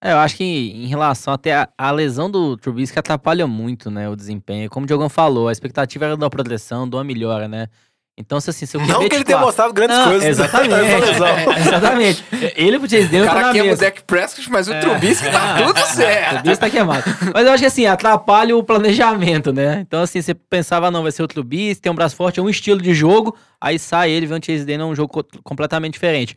[0.03, 4.09] É, eu acho que em relação até a, a lesão do Trubisky atrapalha muito, né,
[4.09, 4.71] o desempenho.
[4.71, 7.67] Como o Diogão falou, a expectativa era da proteção, de uma melhora, né?
[8.21, 10.25] Então, se assim, se eu Não que ele tenha mostrado grandes Não, coisas.
[10.25, 10.31] né?
[10.31, 10.75] Exatamente.
[10.75, 12.25] É, exatamente.
[12.57, 13.77] Ele pro Chase O Daniel tá cara na queima o.
[13.77, 15.63] Dak Prescott, mas o Trubisky tá É.
[15.67, 16.31] tudo O certo.
[16.35, 17.05] Trubisky tá queimado.
[17.33, 19.79] Mas eu acho que assim, atrapalha o planejamento, né?
[19.87, 22.49] Então, assim, você pensava, não, vai ser o Trubisky, tem um braço forte, é um
[22.51, 25.93] estilo de jogo, aí sai ele, vê um Chase Daniel, é um jogo co- completamente
[25.93, 26.37] diferente.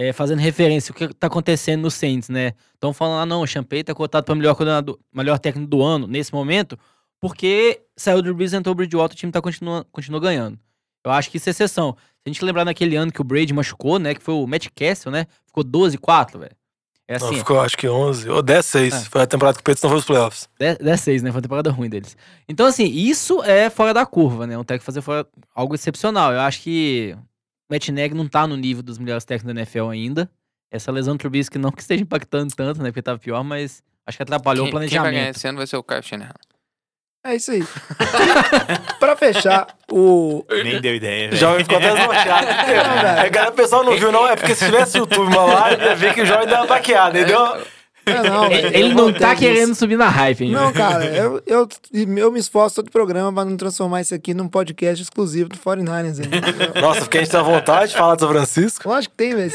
[0.00, 2.52] É, fazendo referência, o que tá acontecendo no Saints, né?
[2.72, 6.06] Estão falando, ah, não, o Champagne tá cotado para melhor coordenador, melhor técnico do ano,
[6.06, 6.78] nesse momento,
[7.20, 10.56] porque saiu do Breeze, entrou o Bridgewater, o time tá continua, continua ganhando.
[11.04, 11.96] Eu acho que isso é exceção.
[11.98, 14.14] Se a gente lembrar naquele ano que o Brady machucou, né?
[14.14, 15.26] Que foi o Matt Castle, né?
[15.46, 16.52] Ficou 12-4, velho.
[17.08, 18.94] É Não, assim, ficou acho que 11 ou 10, 6.
[18.94, 19.00] É.
[19.06, 20.48] Foi a temporada que o Peitos não foi os playoffs.
[20.58, 21.30] 10 6, né?
[21.30, 22.16] Foi uma temporada ruim deles.
[22.46, 24.58] Então, assim, isso é fora da curva, né?
[24.58, 26.32] Um técnico fazer fora algo excepcional.
[26.32, 27.16] Eu acho que
[27.70, 30.30] Matt Nagy não tá no nível dos melhores técnicos da NFL ainda.
[30.70, 32.90] Essa lesão do Trubisky não que esteja impactando tanto, né?
[32.90, 35.36] Porque tava pior, mas acho que atrapalhou Quem, o quem vai ganhar planejamento.
[35.36, 36.32] esse ano vai ser o Kyle Shanahan.
[37.24, 37.62] É isso aí.
[39.00, 40.44] pra fechar, o.
[40.50, 41.34] Nem deu ideia, velho.
[41.34, 43.26] O jovem ficou até velho.
[43.26, 44.26] É, cara, o pessoal não viu, não.
[44.26, 47.18] É porque se tivesse YouTube uma live, ia ver que o jovem deu uma baqueada,
[47.18, 47.66] entendeu?
[48.08, 50.60] É, não, velho, Ele eu não tá querendo subir na hype ainda.
[50.60, 54.48] Não, cara, eu, eu, eu me esforço todo programa pra não transformar isso aqui num
[54.48, 56.20] podcast exclusivo do 49ers.
[56.20, 56.30] Aí.
[56.80, 58.88] Nossa, porque a gente tem vontade de falar do São Francisco.
[58.88, 59.52] Lógico que tem, velho.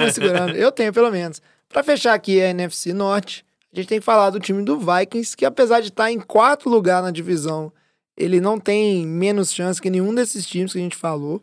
[0.00, 0.56] Me segurando.
[0.56, 1.40] Eu tenho, pelo menos.
[1.68, 5.36] Pra fechar aqui a NFC Norte, a gente tem que falar do time do Vikings,
[5.36, 7.72] que apesar de estar em quarto lugar na divisão,
[8.16, 11.42] ele não tem menos chance que nenhum desses times que a gente falou.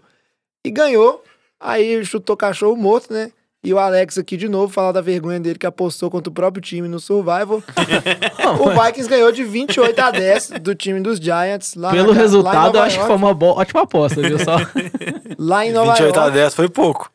[0.66, 1.24] E ganhou.
[1.60, 3.32] Aí chutou cachorro morto, né?
[3.64, 6.62] E o Alex aqui de novo falar da vergonha dele que apostou contra o próprio
[6.62, 7.64] time no Survival.
[8.60, 12.18] o Vikings ganhou de 28 a 10 do time dos Giants lá Pelo na- lá
[12.18, 14.38] em resultado, Nova eu acho que foi uma bo- ótima aposta, viu?
[14.40, 14.58] Só.
[15.40, 16.38] Lá em Nova 28 a York.
[16.38, 17.10] 10 foi pouco.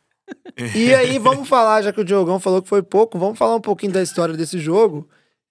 [0.75, 3.61] E aí, vamos falar, já que o Diogão falou que foi pouco, vamos falar um
[3.61, 5.07] pouquinho da história desse jogo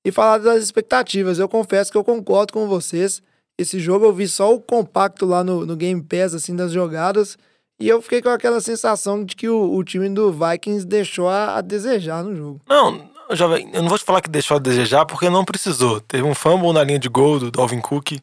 [0.05, 1.39] e falar das expectativas.
[1.39, 3.21] Eu confesso que eu concordo com vocês.
[3.57, 7.37] Esse jogo eu vi só o compacto lá no, no Game Pass, assim, das jogadas.
[7.79, 11.57] E eu fiquei com aquela sensação de que o, o time do Vikings deixou a,
[11.57, 12.61] a desejar no jogo.
[12.67, 16.01] Não, jovem, eu não vou te falar que deixou a desejar, porque não precisou.
[16.01, 18.13] Teve um fumble na linha de gol do Dalvin Cook.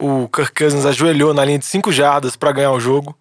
[0.00, 3.18] O Kirk Cousins ajoelhou na linha de 5 jardas pra ganhar o jogo,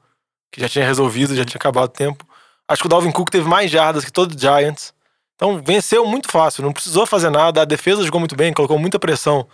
[0.52, 2.26] que já tinha resolvido, já tinha acabado o tempo.
[2.68, 4.94] Acho que o Dalvin Cook teve mais jardas que todo o Giants.
[5.36, 7.62] Então venceu muito fácil, não precisou fazer nada.
[7.62, 9.48] A defesa jogou muito bem, colocou muita pressão.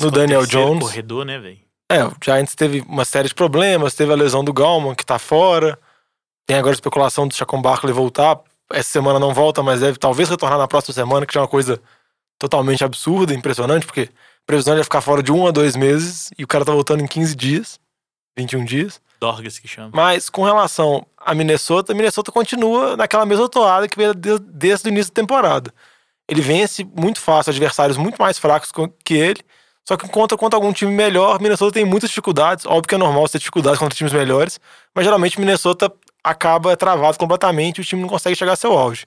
[0.00, 0.82] No Daniel Jones.
[0.84, 1.67] corredor, né, velho?
[1.90, 5.18] É, o Giants teve uma série de problemas, teve a lesão do Gallman, que tá
[5.18, 5.78] fora.
[6.46, 8.38] Tem agora a especulação do Chacon Barkley voltar.
[8.70, 11.48] Essa semana não volta, mas deve talvez retornar na próxima semana, que já é uma
[11.48, 11.80] coisa
[12.38, 16.44] totalmente absurda, impressionante, porque a previsão ia ficar fora de um a dois meses e
[16.44, 17.80] o cara tá voltando em 15 dias,
[18.36, 19.00] 21 dias.
[19.18, 19.90] Dorgas que chama.
[19.92, 24.90] Mas com relação a Minnesota, Minnesota continua naquela mesma toada que veio de- desde o
[24.90, 25.72] início da temporada.
[26.28, 29.40] Ele vence muito fácil adversários muito mais fracos co- que ele,
[29.88, 32.66] só que contra, contra algum time melhor, Minnesota tem muitas dificuldades.
[32.66, 34.60] Óbvio que é normal ter dificuldades contra times melhores,
[34.94, 35.90] mas geralmente Minnesota
[36.22, 39.06] acaba travado completamente e o time não consegue chegar a seu auge.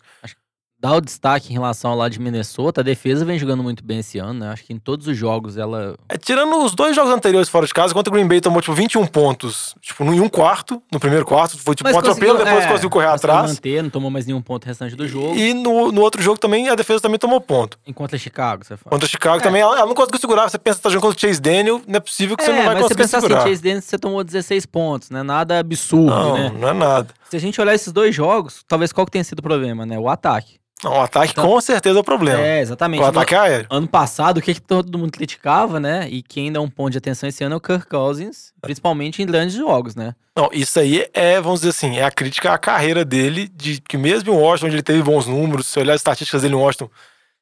[0.81, 2.81] Dá o destaque em relação ao lado de Minnesota.
[2.81, 4.49] A defesa vem jogando muito bem esse ano, né?
[4.49, 5.95] Acho que em todos os jogos ela.
[6.09, 8.73] É, tirando os dois jogos anteriores fora de casa, contra o Green Bay tomou tipo
[8.73, 12.67] 21 pontos, tipo, em um quarto, no primeiro quarto, foi tipo um atropelo, depois é,
[12.67, 13.51] conseguiu correr atrás.
[13.51, 15.35] manter, não tomou mais nenhum ponto restante do jogo.
[15.35, 17.77] E no, no outro jogo também, a defesa também tomou ponto.
[17.85, 18.89] Enquanto a Chicago, você fala.
[18.89, 20.49] Contra Chicago também, ela, ela não conseguiu segurar.
[20.49, 22.55] Você pensa que tá jogando contra o Chase Daniel, não é possível que você é,
[22.55, 23.47] não vai mas você conseguir pensar assim, segurar.
[23.47, 25.21] Chase Daniels, você tomou 16 pontos, né?
[25.21, 26.51] Nada absurdo, não, né?
[26.57, 27.20] não é nada.
[27.31, 29.97] Se a gente olhar esses dois jogos, talvez qual que tenha sido o problema, né?
[29.97, 30.59] O ataque.
[30.83, 32.41] Não, o ataque Então- com certeza é o problema.
[32.45, 32.99] É, exatamente.
[33.01, 33.67] o ataque é aéreo.
[33.69, 36.09] Ano passado, o que, que todo mundo criticava, né?
[36.09, 39.25] E quem dá um ponto de atenção esse ano é o Kirk Cousins, principalmente em
[39.25, 40.13] grandes jogos, né?
[40.35, 43.97] Não, isso aí é, vamos dizer assim, é a crítica à carreira dele, de que
[43.97, 46.89] mesmo em Washington, onde ele teve bons números, se olhar as estatísticas dele em Washington,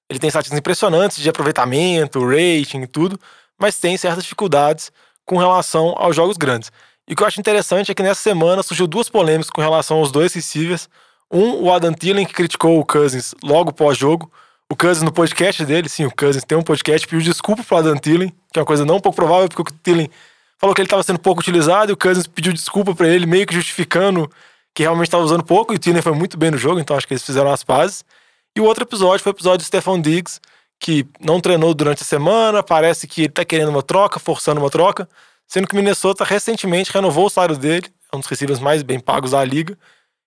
[0.08, 3.20] ele tem estatísticas impressionantes de aproveitamento, rating e tudo,
[3.58, 4.92] mas tem certas dificuldades
[5.26, 6.72] com relação aos jogos grandes.
[7.10, 9.98] E o que eu acho interessante é que nessa semana surgiu duas polêmicas com relação
[9.98, 10.88] aos dois receivers.
[11.32, 14.32] Um, o Adam Thielen, que criticou o Cousins logo pós-jogo.
[14.72, 17.98] o Cousins no podcast dele, sim, o Cousins tem um podcast, pediu desculpa pro Adam
[17.98, 20.08] Thielen, que é uma coisa não pouco provável, porque o Thielen
[20.60, 23.48] falou que ele estava sendo pouco utilizado e o Cousins pediu desculpa para ele, meio
[23.48, 24.30] que justificando
[24.76, 27.08] que realmente estava usando pouco, e o Thielen foi muito bem no jogo, então acho
[27.08, 28.06] que eles fizeram as pazes.
[28.56, 30.40] E o outro episódio foi o episódio de Stefan Diggs,
[30.80, 34.70] que não treinou durante a semana, parece que ele tá querendo uma troca, forçando uma
[34.70, 35.10] troca,
[35.50, 39.00] sendo que o Minnesota recentemente renovou o salário dele, é um dos receivers mais bem
[39.00, 39.78] pagos da liga,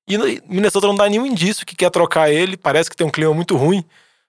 [0.08, 3.32] e Minnesota não dá nenhum indício que quer trocar ele, parece que tem um clima
[3.32, 3.84] muito ruim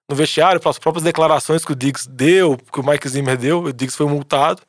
[0.08, 3.74] no vestiário, pelas próprias declarações que o Diggs deu, que o Mike Zimmer deu, o
[3.74, 4.62] Diggs foi multado,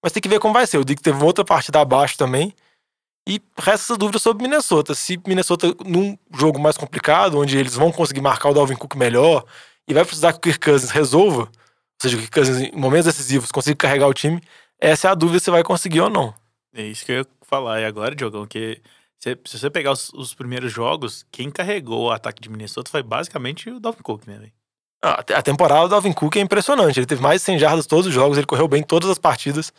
[0.00, 0.78] mas tem que ver como vai ser.
[0.78, 2.54] O Diggs teve outra partida abaixo também,
[3.28, 4.94] e resta essa dúvida sobre Minnesota.
[4.94, 9.44] Se Minnesota, num jogo mais complicado, onde eles vão conseguir marcar o Dalvin Cook melhor,
[9.88, 11.48] e vai precisar que o Kirk Cousins resolva, ou
[12.00, 14.40] seja, que o Kirk Cousins, em momentos decisivos, consiga carregar o time,
[14.82, 16.34] essa é a dúvida se vai conseguir ou não.
[16.74, 18.80] É isso que eu ia falar e agora, Diogão, que
[19.18, 23.02] se, se você pegar os, os, primeiros jogos, quem carregou o ataque de Minnesota foi
[23.02, 24.52] basicamente o Dalvin Cook, né, velho?
[25.04, 26.98] Ah, a temporada do Dalvin Cook é impressionante.
[26.98, 29.72] Ele teve mais de 100 jardas todos os jogos, ele correu bem todas as partidas.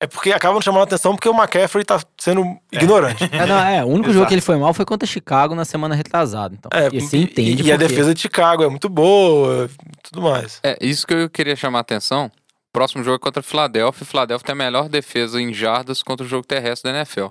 [0.00, 2.76] É porque acabam chamando a atenção porque o McCaffrey tá sendo é.
[2.76, 3.24] ignorante.
[3.32, 5.94] É, não, é, o único jogo que ele foi mal foi contra Chicago na semana
[5.94, 6.54] retrasada.
[6.54, 7.62] Então, é, e você entende.
[7.62, 9.68] E, e a defesa de Chicago é muito boa,
[10.02, 10.60] tudo mais.
[10.62, 12.30] É, isso que eu queria chamar a atenção.
[12.74, 14.04] Próximo jogo é contra a Filadélfia.
[14.04, 17.26] Filadélfia tem a melhor defesa em jardas contra o jogo terrestre da NFL.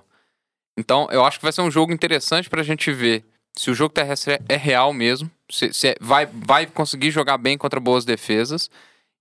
[0.77, 3.93] Então, eu acho que vai ser um jogo interessante pra gente ver se o jogo
[3.93, 8.71] terrestre é real mesmo, se, se é, vai, vai conseguir jogar bem contra boas defesas.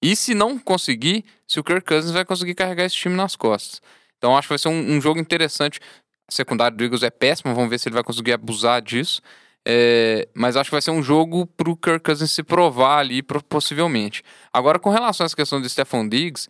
[0.00, 3.82] E se não conseguir, se o Kirk Cousins vai conseguir carregar esse time nas costas.
[4.16, 5.80] Então acho que vai ser um, um jogo interessante.
[6.28, 9.20] A secundária do Eagles é péssima, vamos ver se ele vai conseguir abusar disso.
[9.64, 13.22] É, mas acho que vai ser um jogo para o Kirk Cousins se provar ali,
[13.22, 14.22] possivelmente.
[14.52, 16.48] Agora, com relação a essa questão do Stephon Diggs,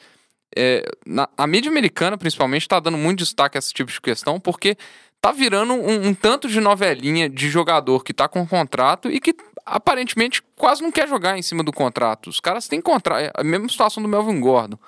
[0.56, 4.40] é, na, a mídia americana, principalmente, está dando muito destaque a esse tipo de questão,
[4.40, 4.76] porque
[5.20, 9.34] tá virando um, um tanto de novelinha de jogador que tá com contrato e que
[9.64, 12.28] aparentemente quase não quer jogar em cima do contrato.
[12.28, 13.20] Os caras têm contrato.
[13.20, 14.78] É a mesma situação do Melvin Gordon.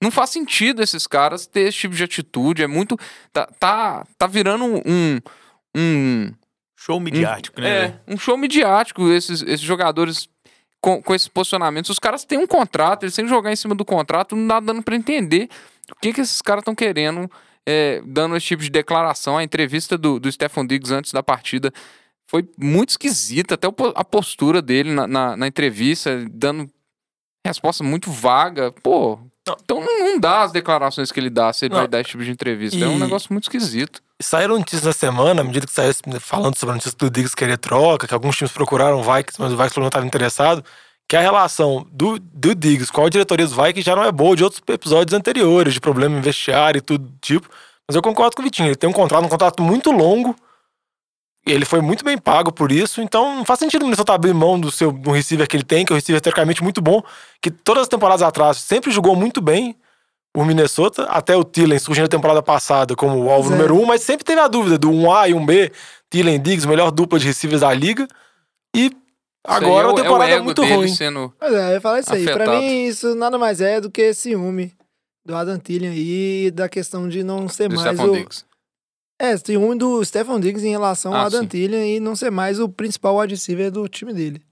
[0.00, 2.62] Não faz sentido esses caras ter esse tipo de atitude.
[2.62, 2.98] É muito.
[3.32, 5.20] Tá, tá, tá virando um.
[5.76, 6.32] um
[6.84, 7.84] show midiático, um, né?
[7.84, 9.08] É, um show midiático.
[9.08, 10.28] Esses, esses jogadores
[10.80, 11.90] com, com esses posicionamentos.
[11.90, 14.58] Os caras têm um contrato, eles têm que jogar em cima do contrato, não dá
[14.58, 15.48] dando pra entender
[15.90, 17.30] o que, que esses caras estão querendo.
[17.64, 19.38] É, dando esse tipo de declaração.
[19.38, 21.72] A entrevista do, do Stefan Diggs antes da partida
[22.26, 26.68] foi muito esquisita, até a postura dele na, na, na entrevista, dando
[27.46, 28.72] resposta muito vaga.
[28.72, 29.20] Pô,
[29.62, 31.80] então não dá as declarações que ele dá se ele não.
[31.80, 32.76] vai dar esse tipo de entrevista.
[32.76, 32.82] E...
[32.82, 34.02] É um negócio muito esquisito.
[34.22, 37.58] Saíram notícias na semana, à medida que saiu falando sobre a notícia do Diggs querer
[37.58, 40.64] troca, que alguns times procuraram o Vikings, mas o Vikings não estava interessado,
[41.08, 44.36] que a relação do, do Diggs com a diretoria dos Vikings já não é boa
[44.36, 47.48] de outros episódios anteriores, de problema em vestiário e tudo tipo.
[47.86, 50.36] Mas eu concordo com o Vitinho, ele tem um contrato, um contrato muito longo,
[51.44, 54.58] ele foi muito bem pago por isso, então não faz sentido o Minnesota abrir mão
[54.58, 57.02] do seu do receiver que ele tem, que é um receiver teoricamente muito bom,
[57.40, 59.76] que todas as temporadas atrás sempre jogou muito bem
[60.34, 63.56] o Minnesota, até o Thielen surgindo na temporada passada como o alvo é.
[63.56, 65.72] número um, mas sempre teve a dúvida do 1A e 1B,
[66.08, 68.08] Thielen Diggs, melhor dupla de receivers da liga,
[68.74, 68.90] e
[69.44, 70.88] agora é a temporada é, é muito ruim.
[70.88, 72.40] Sendo pois é, eu ia falar isso afetado.
[72.40, 74.72] aí, pra mim isso nada mais é do que ciúme
[75.24, 78.12] do Adam Thielen aí, da questão de não ser do mais o...
[78.12, 78.44] Diggs.
[79.20, 82.58] É, tem um do Stefan Diggs em relação ah, a Dantilha e não ser mais
[82.58, 84.42] o principal wide receiver do time dele.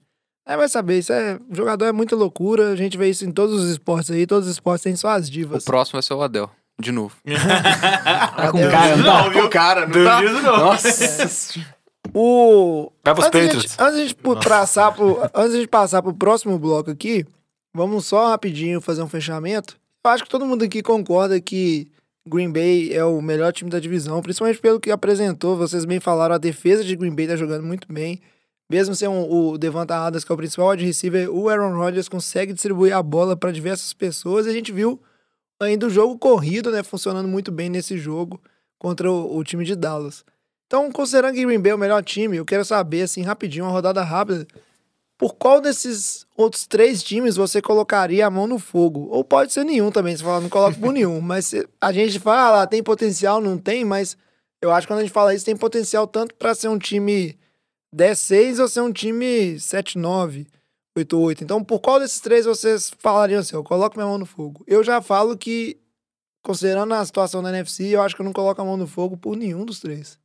[0.51, 1.39] É, vai saber, isso é.
[1.49, 4.47] O jogador é muita loucura, a gente vê isso em todos os esportes aí, todos
[4.47, 5.63] os esportes têm suas divas.
[5.63, 7.15] O próximo vai ser o Adel, de novo.
[7.23, 9.87] tá com cara, não, não, viu, cara?
[9.87, 10.21] Não tá?
[10.21, 10.57] não.
[10.57, 10.89] Nossa.
[10.89, 11.65] É.
[12.13, 12.91] O...
[13.01, 16.91] Vai pros antes, gente, antes, de gente passar pro, antes de passar pro próximo bloco
[16.91, 17.25] aqui,
[17.73, 19.77] vamos só rapidinho fazer um fechamento.
[20.03, 21.89] Eu acho que todo mundo aqui concorda que
[22.27, 25.55] Green Bay é o melhor time da divisão, principalmente pelo que apresentou.
[25.55, 28.19] Vocês bem falaram, a defesa de Green Bay tá jogando muito bem.
[28.71, 32.07] Mesmo sem um, o Devonta Adams, que é o principal wide receiver, o Aaron Rodgers
[32.07, 34.45] consegue distribuir a bola para diversas pessoas.
[34.45, 34.97] E a gente viu
[35.59, 38.41] ainda o jogo corrido, né, funcionando muito bem nesse jogo
[38.79, 40.23] contra o, o time de Dallas.
[40.67, 43.73] Então, considerando que Green Bay é o melhor time, eu quero saber, assim, rapidinho, uma
[43.73, 44.47] rodada rápida,
[45.17, 49.09] por qual desses outros três times você colocaria a mão no fogo?
[49.11, 51.19] Ou pode ser nenhum também, você fala, não coloca por nenhum.
[51.19, 54.15] Mas a gente fala, ah, tem potencial, não tem, mas
[54.61, 57.37] eu acho que quando a gente fala isso, tem potencial tanto para ser um time
[57.93, 60.47] 10-6 ou ser um time 7-9,
[60.97, 61.41] 8-8.
[61.41, 64.63] Então, por qual desses três vocês falariam assim, eu coloco minha mão no fogo?
[64.67, 65.79] Eu já falo que,
[66.43, 69.17] considerando a situação da NFC, eu acho que eu não coloco a mão no fogo
[69.17, 70.19] por nenhum dos três.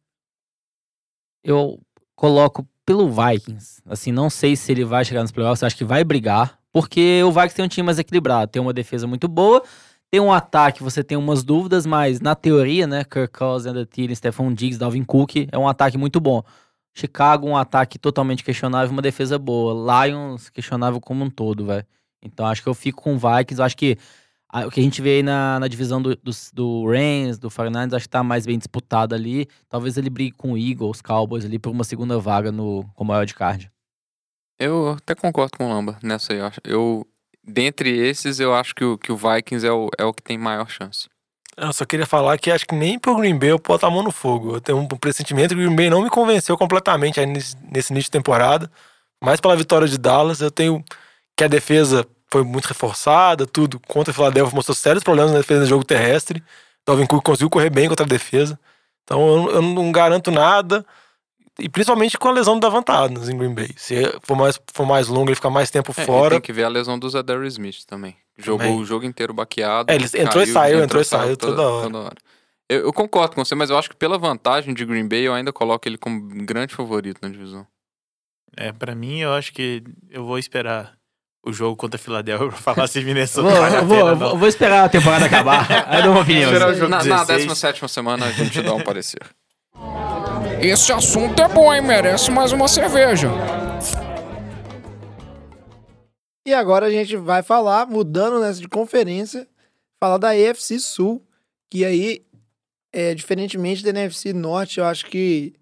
[1.44, 1.80] Eu
[2.14, 3.82] coloco pelo Vikings.
[3.84, 7.32] Assim, não sei se ele vai chegar nos playoffs, acho que vai brigar, porque o
[7.32, 9.62] Vikings tem um time mais equilibrado, tem uma defesa muito boa,
[10.10, 14.14] tem um ataque, você tem umas dúvidas, mas na teoria, né, Kirk Cousins, Andrew Thielen,
[14.14, 16.42] Stephon Diggs, Dalvin Cook, é um ataque muito bom.
[16.98, 20.06] Chicago, um ataque totalmente questionável, uma defesa boa.
[20.06, 21.84] Lions, questionável como um todo, velho.
[22.22, 23.60] Então acho que eu fico com o Vikings.
[23.62, 23.98] Acho que
[24.48, 27.50] a- o que a gente vê aí na, na divisão do, do, do Rams, do
[27.50, 29.46] 49ers, acho que tá mais bem disputado ali.
[29.68, 33.70] Talvez ele brigue com o Eagles, Cowboys ali por uma segunda vaga no, como wildcard.
[34.58, 36.38] Eu até concordo com o Lamba nessa aí.
[36.38, 36.50] eu.
[36.64, 37.06] Eu,
[37.44, 40.38] dentre esses, eu acho que o, que o Vikings é o, é o que tem
[40.38, 41.08] maior chance.
[41.56, 44.02] Eu só queria falar que acho que nem pro Green Bay eu boto a mão
[44.02, 44.56] no fogo.
[44.56, 48.08] Eu tenho um pressentimento que o Green Bay não me convenceu completamente nesse, nesse início
[48.08, 48.70] de temporada.
[49.22, 50.84] Mas pela vitória de Dallas, eu tenho
[51.36, 53.80] que a defesa foi muito reforçada, tudo.
[53.88, 56.42] Contra o Philadelphia mostrou sérios problemas na defesa do jogo terrestre.
[56.86, 58.58] Dalvin Cook conseguiu correr bem contra a defesa.
[59.04, 60.84] Então eu, eu não garanto nada.
[61.58, 63.70] E principalmente com a lesão do Davante Adams em Green Bay.
[63.78, 66.30] Se for mais, for mais longo, ele ficar mais tempo É, fora.
[66.32, 68.14] tem que ver a lesão do Zadarius Smith também.
[68.38, 68.80] Jogou Também.
[68.80, 69.90] o jogo inteiro baqueado.
[69.90, 72.16] É, ele entrou e saiu, entrou e saiu toda hora.
[72.68, 75.32] Eu, eu concordo com você, mas eu acho que pela vantagem de Green Bay, eu
[75.34, 77.66] ainda coloco ele como grande favorito na divisão.
[78.56, 80.94] É, pra mim, eu acho que eu vou esperar
[81.44, 84.38] o jogo contra a Filadélfia pra falar se Minnesota Vou, vale vou, pena vou, não.
[84.38, 85.66] vou esperar a temporada acabar.
[85.86, 86.50] Aí eu dou uma opinião.
[86.88, 87.44] Na, na 16.
[87.46, 89.22] 17 semana a gente dá um parecer.
[90.60, 91.82] Esse assunto é bom, hein?
[91.82, 93.30] Merece mais uma cerveja.
[96.46, 99.48] E agora a gente vai falar, mudando nessa de conferência,
[99.98, 101.20] falar da EFC Sul,
[101.68, 102.24] que aí,
[102.92, 105.54] é, diferentemente da NFC Norte, eu acho que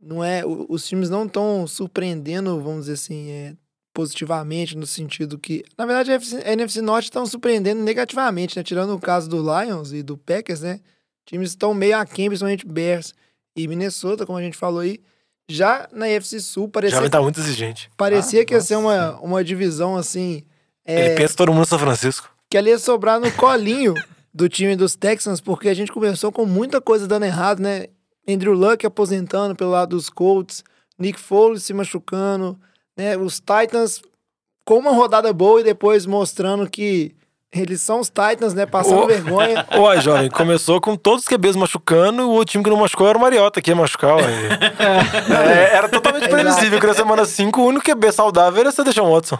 [0.00, 3.54] não é, os times não estão surpreendendo, vamos dizer assim, é,
[3.92, 8.62] positivamente, no sentido que, na verdade, a NFC, a NFC Norte estão surpreendendo negativamente, né?
[8.62, 10.80] Tirando o caso do Lions e do Packers, né?
[11.26, 13.14] Times estão meio aquém, principalmente Bears
[13.54, 14.98] e Minnesota, como a gente falou aí.
[15.54, 17.90] Já na EFC Sul, parecia, Já vai estar muito exigente.
[17.96, 20.42] parecia que ia ser uma, uma divisão assim.
[20.84, 22.30] é, Ele pensa todo mundo em São Francisco.
[22.50, 23.94] que ali ia sobrar no colinho
[24.34, 27.86] do time dos Texans, porque a gente começou com muita coisa dando errado, né?
[28.28, 30.62] Andrew Luck aposentando pelo lado dos Colts,
[30.98, 32.58] Nick Foles se machucando,
[32.96, 33.16] né?
[33.16, 34.00] Os Titans
[34.64, 37.14] com uma rodada boa e depois mostrando que
[37.52, 38.64] eles são os Titans, né?
[38.64, 39.06] Passando Ô.
[39.06, 39.66] vergonha.
[39.76, 43.20] Ué, jovem, começou com todos os QBs machucando, o time que não machucou era o
[43.20, 44.16] Mariota, que ia machucar.
[44.16, 44.24] ué.
[44.80, 49.02] É, era totalmente previsível que na semana 5 o único QB saudável era você deixar
[49.02, 49.38] o Watson.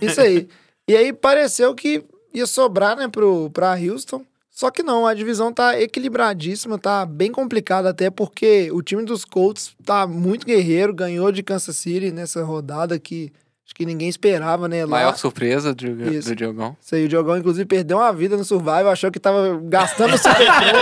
[0.00, 0.48] Isso aí.
[0.86, 4.22] E aí pareceu que ia sobrar, né, pro, pra Houston.
[4.50, 9.24] Só que não, a divisão tá equilibradíssima, tá bem complicada até porque o time dos
[9.24, 13.32] Colts tá muito guerreiro, ganhou de Kansas City nessa rodada que
[13.80, 14.84] que ninguém esperava, né?
[14.84, 16.28] Lá, Maior surpresa do, Isso.
[16.28, 16.76] do Diogão.
[16.78, 20.18] Isso aí, o Diogão, inclusive, perdeu uma vida no Survival, achou que tava gastando o
[20.18, 20.80] super trunfo,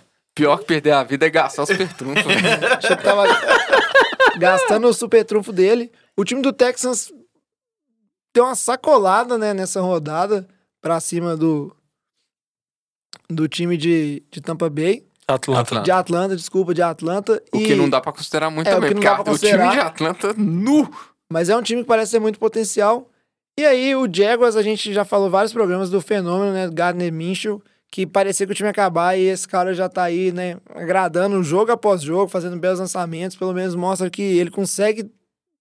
[0.34, 2.26] Pior que perder a vida é gastar o super trunfo.
[2.26, 2.72] velho.
[2.72, 3.24] achou que tava
[4.38, 5.92] gastando o super trunfo dele.
[6.16, 7.12] O time do Texans
[8.34, 10.48] deu uma sacolada, né, nessa rodada
[10.80, 11.76] pra cima do,
[13.28, 15.04] do time de, de Tampa Bay.
[15.30, 15.60] Atlanta.
[15.60, 15.84] Atlanta.
[15.84, 17.42] De Atlanta, desculpa, de Atlanta.
[17.52, 19.78] O e- que não dá pra considerar muito É, também, porque a- o time de
[19.78, 20.90] Atlanta nu.
[21.32, 23.08] Mas é um time que parece ter muito potencial.
[23.58, 26.68] E aí, o Jaguars, a gente já falou vários programas do fenômeno, né?
[26.72, 30.32] Gardner Minshew, que parecia que o time ia acabar e esse cara já tá aí,
[30.32, 30.56] né?
[30.74, 33.36] Agradando jogo após jogo, fazendo belos lançamentos.
[33.36, 35.10] Pelo menos mostra que ele consegue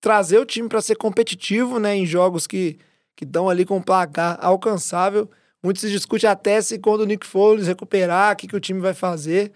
[0.02, 1.96] trazer o time para ser competitivo, né?
[1.96, 2.78] Em jogos que
[3.16, 5.30] que estão ali com um placar alcançável.
[5.64, 8.80] Muito se discute até se quando o Nick Foles recuperar, o que, que o time
[8.80, 9.52] vai fazer.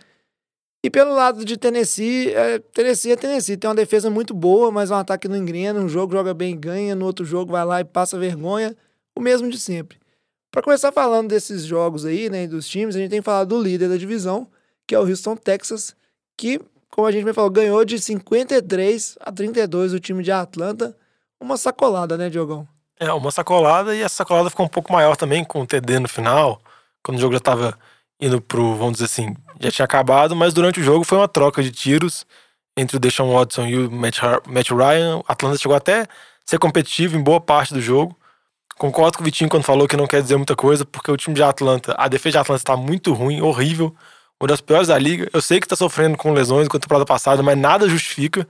[0.85, 3.55] E pelo lado de Tennessee, é, Tennessee é Tennessee.
[3.55, 5.79] Tem uma defesa muito boa, mas um ataque não engrena.
[5.79, 8.75] Um jogo joga bem e ganha, no outro jogo vai lá e passa vergonha.
[9.17, 9.97] O mesmo de sempre.
[10.51, 13.59] Para começar falando desses jogos aí, né, dos times, a gente tem que falar do
[13.59, 14.47] líder da divisão,
[14.85, 15.95] que é o Houston Texas,
[16.37, 16.59] que,
[16.91, 20.95] como a gente bem falou, ganhou de 53 a 32 o time de Atlanta.
[21.39, 22.67] Uma sacolada, né, Diogão?
[23.03, 26.07] É, uma sacolada e essa sacolada ficou um pouco maior também com o TD no
[26.07, 26.61] final,
[27.03, 27.77] quando o jogo já tava
[28.17, 31.61] indo pro, vamos dizer assim, já tinha acabado, mas durante o jogo foi uma troca
[31.61, 32.25] de tiros
[32.77, 35.17] entre o Deshaun Watson e o Matt, Matt Ryan.
[35.17, 36.07] O Atlanta chegou até
[36.45, 38.17] ser competitivo em boa parte do jogo.
[38.77, 41.35] Concordo com o Vitinho quando falou que não quer dizer muita coisa, porque o time
[41.35, 43.93] de Atlanta, a defesa de Atlanta está muito ruim, horrível,
[44.41, 45.29] uma das piores da liga.
[45.33, 48.47] Eu sei que está sofrendo com lesões contra a temporada passada, mas nada justifica.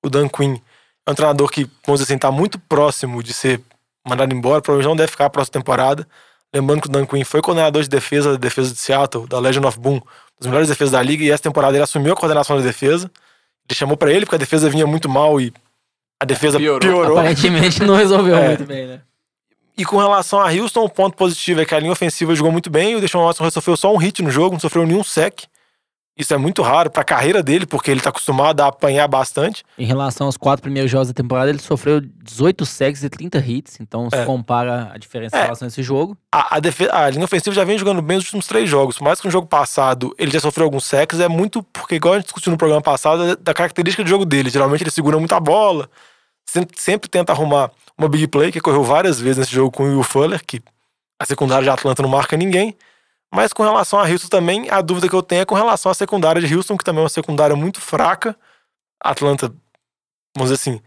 [0.00, 0.60] O Dan Quinn
[1.04, 3.60] é um treinador que, vamos dizer assim, está muito próximo de ser
[4.06, 6.06] mandado embora, provavelmente não deve ficar a próxima temporada.
[6.54, 9.66] Lembrando que o Dan Quinn foi coordenador de defesa da defesa de Seattle, da Legion
[9.66, 10.00] of Boom,
[10.38, 13.10] das melhores defesas da liga, e essa temporada ele assumiu a coordenação da defesa.
[13.68, 15.52] Ele chamou pra ele porque a defesa vinha muito mal e
[16.20, 16.78] a defesa Piorou.
[16.80, 17.18] piorou.
[17.18, 18.48] Aparentemente não resolveu É.
[18.48, 19.00] muito bem, né?
[19.76, 22.70] E com relação a Houston, o ponto positivo é que a linha ofensiva jogou muito
[22.70, 22.94] bem.
[22.94, 25.42] O Deshaun Watson sofreu só um hit no jogo, não sofreu nenhum sec.
[26.18, 29.62] Isso é muito raro pra carreira dele, porque ele tá acostumado a apanhar bastante.
[29.78, 33.78] Em relação aos quatro primeiros jogos da temporada, ele sofreu 18 sacks e 30 hits.
[33.80, 34.24] Então, se É.
[34.24, 35.42] compara a diferença em É.
[35.42, 36.16] relação a esse jogo.
[36.32, 38.98] A, a, a linha ofensiva já vem jogando bem nos últimos três jogos.
[38.98, 42.16] Mais que no jogo passado ele já sofreu alguns sacks, é muito porque, igual a
[42.16, 44.48] gente discutiu no programa passado, é da característica do jogo dele.
[44.48, 45.86] Geralmente ele segura muita bola,
[46.46, 49.86] sempre, sempre tenta arrumar uma big play, que correu várias vezes nesse jogo com o
[49.86, 50.62] Will Fuller, que
[51.20, 52.74] a secundária de Atlanta não marca ninguém.
[53.36, 55.94] Mas com relação a Houston também, a dúvida que eu tenho é com relação à
[55.94, 58.34] secundária de Houston, que também é uma secundária muito fraca.
[58.98, 59.52] Atlanta,
[60.34, 60.80] vamos dizer assim,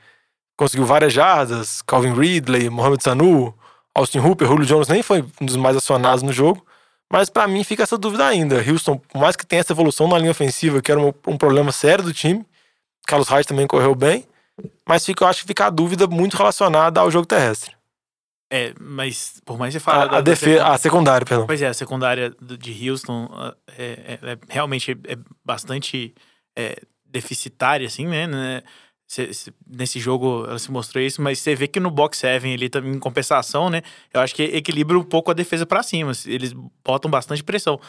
[0.58, 3.54] conseguiu várias jardas, Calvin Ridley, Mohamed Sanu,
[3.94, 6.66] Austin Hooper, Julio Jones nem foi um dos mais acionados no jogo.
[7.14, 8.56] Mas pra mim fica essa dúvida ainda.
[8.68, 12.04] Houston, por mais que tenha essa evolução na linha ofensiva, que era um, problema sério
[12.04, 12.44] do time,
[13.06, 14.28] Carlos Hyde também correu bem,
[14.88, 17.79] mas fica, eu acho que fica a dúvida muito relacionada ao jogo terrestre.
[18.52, 20.04] É, mas por mais que você A, fala.
[20.04, 21.46] a, da- da defe- secund- a secundária, perdão.
[21.46, 23.30] Pois é, a secundária de Houston
[23.78, 26.14] é, é- é realmente é bastante
[26.58, 28.26] é, deficitária, assim, né?
[28.28, 28.64] né?
[29.08, 32.48] Cê- cê- nesse jogo ela se mostrou isso, mas você vê que no box 7
[32.48, 33.82] ele também, em compensação, né?
[34.14, 36.12] Eu acho que equilibra um pouco a defesa pra cima.
[36.26, 37.80] Eles botam bastante pressão.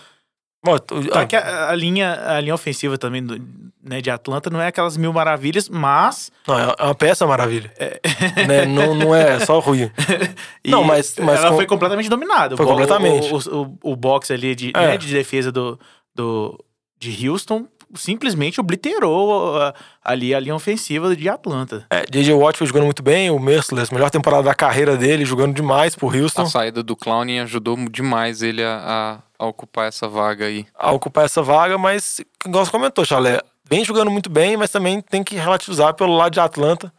[0.62, 3.40] Bom, Tá que a, a linha, a linha ofensiva também do-
[3.82, 6.30] né, de Atlanta não é aquelas mil maravilhas, mas.
[6.46, 7.72] não, é uma peça maravilha.
[8.46, 9.90] Né, Não, não é só ruim.
[10.62, 12.56] e Não, mas- mas ela com- foi completamente dominada.
[12.58, 13.32] Foi O completamente.
[13.32, 14.88] O, o, o, o box ali de, É.
[14.88, 15.78] né, de defesa do,
[16.14, 16.62] do,
[16.98, 19.74] de Houston simplesmente obliterou ah,
[20.04, 21.86] ali a linha ofensiva de Atlanta.
[21.90, 22.32] É, J.J.
[22.34, 26.14] Watt foi jogando muito bem, o Merciless, melhor temporada da carreira dele, jogando demais por
[26.14, 26.42] Houston.
[26.42, 30.66] A saída do Clowney ajudou demais ele a, a- a ocupar essa vaga aí.
[30.78, 35.00] a ocupar essa vaga, mas, igual você comentou, Chalé, vem jogando muito bem, mas também
[35.00, 36.92] tem que relativizar pelo lado de Atlanta.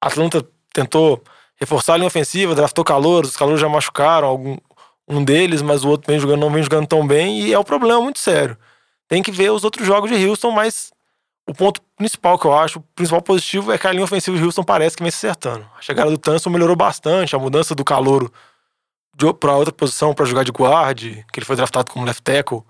[0.00, 1.22] Atlanta tentou
[1.58, 4.58] reforçar a linha ofensiva, draftou calouros, os calouros já machucaram algum,
[5.08, 7.64] um deles, mas o outro vem jogando, não vem jogando tão bem, e é um
[7.64, 8.58] problema muito sério.
[9.08, 10.92] Tem que ver os outros jogos de Houston, mas
[11.48, 14.42] o ponto principal que eu acho, o principal positivo é que a linha ofensiva de
[14.42, 15.66] Houston parece que vem se acertando.
[15.78, 18.32] A chegada do Tanson melhorou bastante, a mudança do calouro
[19.40, 21.00] para outra posição para jogar de guard,
[21.32, 22.62] que ele foi draftado como left tackle,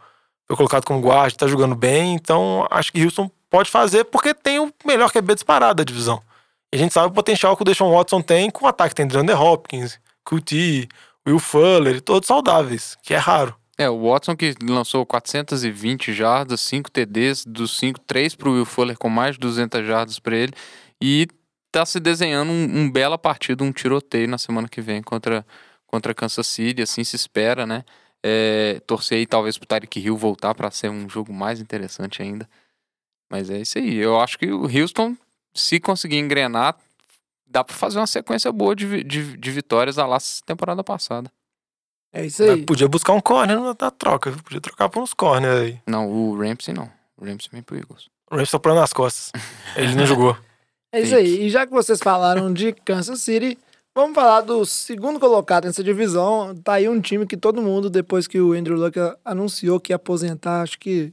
[0.47, 4.61] foi colocado como guard, tá jogando bem, então acho que Houston pode fazer porque tem
[4.61, 6.23] o melhor QB disparado da divisão.
[6.73, 8.95] E a gente sabe o potencial que o Deshaun Watson tem com o ataque.
[8.95, 10.89] Tem DeAndre Hopkins, QT,
[11.27, 13.55] Will Fuller, todos saudáveis, que é raro.
[13.79, 18.97] É, o Watson que lançou 420 jardas, 5 TDs, dos 5, 3 pro Will Fuller
[18.97, 20.53] com mais de 200 jardas para ele.
[21.01, 21.29] E
[21.71, 25.45] tá se desenhando um, um bela partida, um tiroteio na semana que vem contra,
[25.87, 27.85] contra Kansas City, assim se espera, né?
[28.23, 32.49] É, torcer aí talvez pro Tyreek Hill voltar para ser um jogo mais interessante ainda.
[33.31, 33.97] Mas é isso aí.
[33.97, 35.15] Eu acho que o Houston,
[35.55, 36.77] se conseguir engrenar,
[37.47, 41.31] dá para fazer uma sequência boa de, de, de vitórias a lá temporada passada.
[42.17, 42.63] É isso Mas aí.
[42.65, 45.79] podia buscar um corner na na troca, podia trocar por uns corner aí.
[45.87, 46.91] Não, o Ramsey não.
[47.15, 48.09] O Ramsey vem pro Eagles.
[48.31, 49.31] O Rams soprando nas costas.
[49.77, 50.37] Ele não jogou.
[50.93, 51.43] É isso aí.
[51.43, 53.59] E já que vocês falaram de Kansas City,
[53.95, 56.55] vamos falar do segundo colocado nessa divisão.
[56.65, 59.97] Tá aí um time que todo mundo, depois que o Andrew Luck anunciou que ia
[59.97, 61.13] aposentar, acho que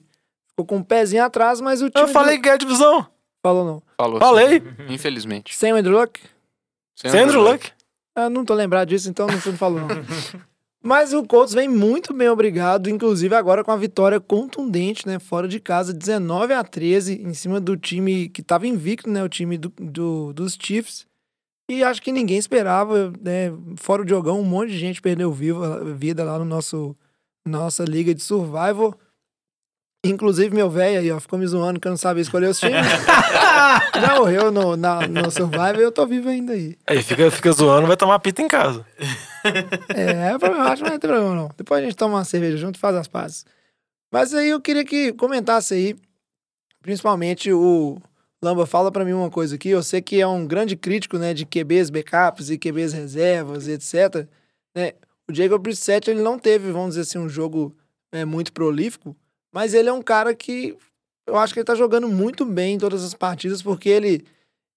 [0.52, 2.06] ficou com um pezinho atrás, mas o time.
[2.06, 3.06] Eu falei que é a divisão.
[3.46, 3.84] Falou não.
[3.98, 4.20] Falou.
[4.20, 4.62] Falei.
[4.62, 4.66] sim.
[4.94, 5.54] Infelizmente.
[5.54, 6.22] Sem o Andrew Luck?
[6.96, 7.72] Sem Sem Andrew Luck.
[8.16, 9.88] Eu não tô lembrado disso, então não, você não falou não.
[10.86, 15.18] Mas o Colts vem muito bem obrigado, inclusive agora com a vitória contundente, né?
[15.18, 19.24] Fora de casa, 19 a 13, em cima do time que tava invicto, né?
[19.24, 21.06] O time do, do- dos Chiefs.
[21.72, 23.54] E acho que ninguém esperava, né?
[23.78, 26.96] Fora o Diogão, um monte de gente perdeu vida lá no nosso
[27.48, 28.94] nossa liga de survival.
[30.06, 32.76] Inclusive meu velho aí, ó, ficou me zoando que eu não sabia escolher os times.
[33.96, 36.78] Já morreu no, na, no survival e eu tô vivo ainda aí.
[36.86, 38.86] Aí fica, fica zoando, vai tomar pita em casa.
[39.90, 41.52] É, problema, acho que não ter problema, não.
[41.58, 43.46] Depois a gente toma uma cerveja junto e faz as pazes.
[44.10, 45.98] Mas aí eu queria que comentasse aí,
[46.82, 48.02] principalmente o
[48.42, 49.70] Lamba, fala pra mim uma coisa aqui.
[49.70, 54.28] Eu sei que é um grande crítico, né, de QBs backups e QBs reservas, etc.
[54.76, 54.94] Né?
[55.30, 57.76] O Jacob Brissett, ele não teve, vamos dizer assim, um jogo
[58.14, 59.16] é, muito prolífico,
[59.54, 60.76] mas ele é um cara que
[61.28, 64.26] eu acho que ele tá jogando muito bem em todas as partidas, porque ele,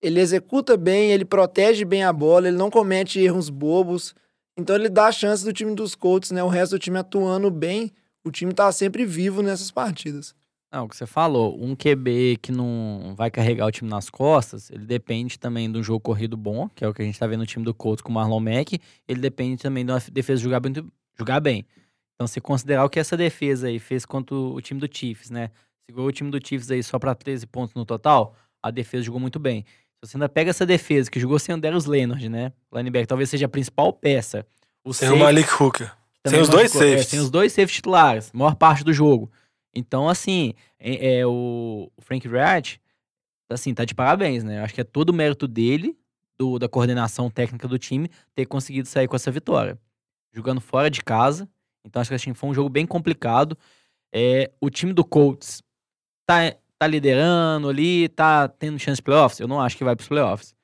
[0.01, 4.15] ele executa bem, ele protege bem a bola, ele não comete erros bobos.
[4.57, 6.43] Então ele dá a chance do time dos Colts, né?
[6.43, 7.91] O resto do time atuando bem,
[8.25, 10.35] o time tá sempre vivo nessas partidas.
[10.73, 14.71] Não, o que você falou, um QB que não vai carregar o time nas costas,
[14.71, 17.27] ele depende também de um jogo corrido bom, que é o que a gente tá
[17.27, 20.43] vendo no time do Colts com o Marlon Mack, ele depende também de uma defesa
[20.43, 20.61] jogar
[21.17, 21.65] jogar bem.
[22.17, 25.51] Então, se considerar o que essa defesa aí fez contra o time do Chiefs, né?
[25.89, 29.21] Segurou o time do Chiefs aí só pra 13 pontos no total, a defesa jogou
[29.21, 29.65] muito bem.
[30.03, 32.53] Se você ainda pega essa defesa, que jogou sem o Darius Leonard, né?
[32.73, 34.47] Linebacker, talvez seja a principal peça.
[34.85, 35.93] O Sem o safety- Malik Hooker.
[36.23, 39.31] também Sem os dois machucou, é, sem os dois safeties titulares, maior parte do jogo.
[39.75, 42.81] Então, assim, é, é o o Frank Reich,
[43.51, 44.59] assim, tá de parabéns, né?
[44.61, 45.97] Eu acho que é todo o mérito dele,
[46.39, 49.79] do, da coordenação técnica do time, ter conseguido sair com essa vitória.
[50.33, 51.49] Jogando fora de casa.
[51.87, 53.57] Então, acho que assim, foi um jogo bem complicado.
[54.13, 55.63] É, o time do Colts
[56.27, 59.41] tá, tá liderando ali, tá tendo chance de playoffs?
[59.41, 60.55] Eu não acho que vai pros playoffs.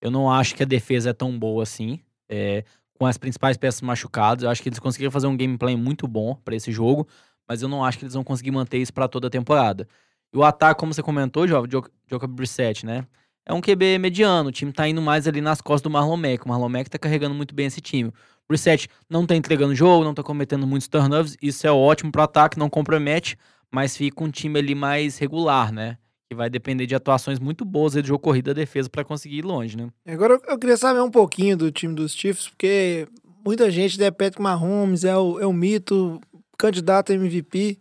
[0.00, 2.64] Eu não acho que a defesa é tão boa assim, é,
[2.98, 4.44] com as principais peças machucadas.
[4.44, 7.08] Eu acho que eles conseguiram fazer um gameplay muito bom pra esse jogo,
[7.48, 9.88] mas eu não acho que eles vão conseguir manter isso pra toda a temporada.
[10.32, 13.06] E o ataque, como você comentou, Jovem, Jo- Jacob Brissett, né?
[13.48, 16.44] É um QB mediano, o time tá indo mais ali nas costas do Marlon Mack.
[16.44, 18.12] O Marlon Mack tá carregando muito bem esse time.
[18.48, 22.58] Brissett não tá entregando jogo, não tá cometendo muitos turnovers, isso é ótimo pro ataque,
[22.58, 23.36] não compromete,
[23.72, 25.98] mas fica um time ali mais regular, né?
[26.30, 29.44] Que vai depender de atuações muito boas do jogo corrida da defesa pra conseguir ir
[29.44, 29.88] longe, né?
[30.06, 33.06] Agora eu- eu queria saber um pouquinho do time dos Chiefs, porque
[33.44, 36.20] muita gente, né, Patrick Mahomes é o, é o mito,
[36.58, 37.78] candidato a MVP,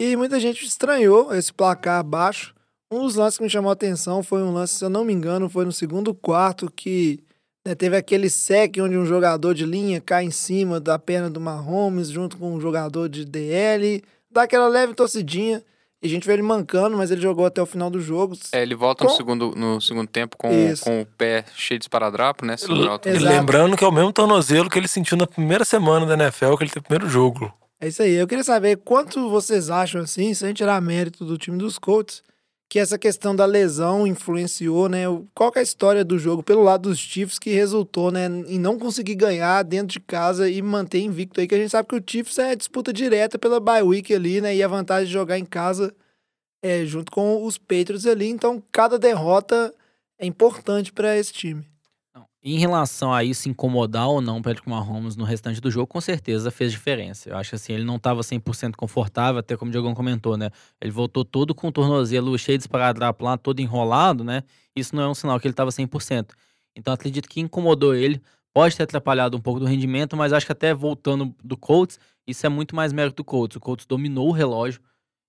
[0.00, 2.54] e muita gente estranhou esse placar baixo.
[2.92, 5.12] Um dos lances que me chamou a atenção foi um lance, se eu não me
[5.12, 7.22] engano, foi no segundo quarto que
[7.66, 11.40] né, teve aquele sec onde um jogador de linha cai em cima da perna do
[11.40, 15.62] Mahomes junto com um jogador de DL, dá aquela leve torcidinha,
[16.02, 18.34] e a gente vê ele mancando, mas ele jogou até o final do jogo.
[18.52, 20.82] É, ele volta no Com- segundo, no segundo tempo com, Isso.
[20.84, 22.56] com o pé cheio de esparadrapo, né?
[23.04, 26.56] E lembrando que é o mesmo tornozelo que ele sentiu na primeira semana da NFL,
[26.56, 27.52] que ele teve o primeiro jogo.
[27.78, 28.12] É isso aí.
[28.14, 32.22] Eu queria saber quanto vocês acham, assim, sem tirar mérito do time dos Colts,
[32.70, 35.00] que essa questão da lesão influenciou, né?
[35.34, 38.78] Qual é a história do jogo pelo lado dos Chiefs que resultou, né, em não
[38.78, 42.02] conseguir ganhar dentro de casa e manter invicto aí, que a gente sabe que o
[42.06, 44.54] Chiefs é disputa direta pela bye week ali, né?
[44.54, 45.92] E a vantagem de jogar em casa
[46.62, 49.74] é junto com os Patriots ali, então cada derrota
[50.16, 51.69] é importante para esse time.
[52.42, 56.00] Em relação a isso incomodar ou não o Patrick Mahomes no restante do jogo, com
[56.00, 57.28] certeza fez diferença.
[57.28, 60.50] Eu acho que assim, ele não estava 100% confortável, até como o Diogão comentou, né?
[60.80, 64.42] Ele voltou todo com o tornozelo cheio de esparadrapo lá, todo enrolado, né?
[64.74, 66.34] Isso não é um sinal que ele estava 100%.
[66.74, 68.22] Então acredito que incomodou ele,
[68.54, 72.46] pode ter atrapalhado um pouco do rendimento, mas acho que até voltando do Colts, isso
[72.46, 73.56] é muito mais mérito do Colts.
[73.56, 74.80] O Colts dominou o relógio.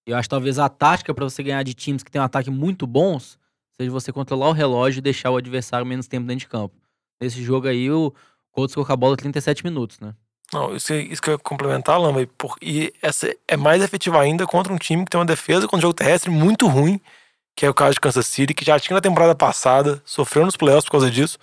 [0.05, 2.87] Eu acho talvez a tática para você ganhar de times que tem um ataque muito
[2.87, 3.37] bons
[3.73, 6.80] seja você controlar o relógio e deixar o adversário menos tempo dentro de campo.
[7.21, 8.13] Nesse jogo aí, o
[8.51, 10.13] Colts ficou com a bola 37 minutos, né?
[10.53, 12.27] Não, isso, isso que eu ia complementar, Lamba,
[12.61, 15.81] e, essa é mais efetiva ainda contra um time que tem uma defesa contra um
[15.81, 16.99] jogo terrestre muito ruim,
[17.55, 20.57] que é o caso de Kansas City, que já tinha na temporada passada, sofreu nos
[20.57, 21.37] playoffs por causa disso.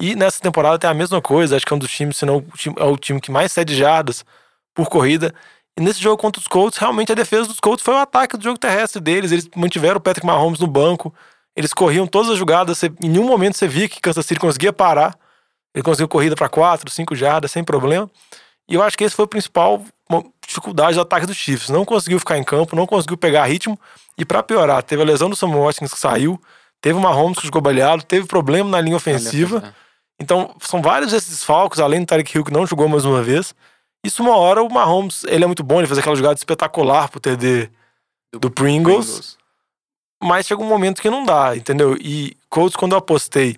[0.00, 2.38] E nessa temporada tem a mesma coisa, acho que é um dos times, se não
[2.38, 2.44] o
[2.78, 4.24] é o time que mais cede jardas
[4.72, 5.34] por corrida.
[5.76, 8.44] E nesse jogo contra os Colts, realmente a defesa dos Colts foi o ataque do
[8.44, 9.32] jogo terrestre deles.
[9.32, 11.12] Eles mantiveram o Patrick Mahomes no banco,
[11.58, 14.72] eles corriam todas as jogadas, você- em nenhum momento você via que Kansas City conseguia
[14.72, 15.18] parar.
[15.74, 18.10] Ele conseguiu corrida para 4, 5 jardas sem problema.
[18.68, 19.82] E eu acho que esse foi o principal
[20.46, 21.68] dificuldade do ataque dos Chiefs.
[21.68, 23.78] Não conseguiu ficar em campo, não conseguiu pegar ritmo.
[24.16, 26.40] E para piorar, teve a lesão do Samuel Watkins que saiu,
[26.80, 29.58] teve o Mahomes que jogou baleado, teve problema na linha ofensiva.
[29.58, 29.74] Olha,
[30.20, 33.54] Então, são vários esses desfalques, além do Tarek Hill que não jogou mais uma vez.
[34.04, 37.20] Isso uma hora o Mahomes, ele é muito bom, ele fez aquela jogada espetacular pro
[37.20, 37.70] TD
[38.32, 39.36] do, Pringles,
[40.22, 41.96] mas chega um momento que não dá, entendeu?
[42.00, 43.56] E Colts, quando eu apostei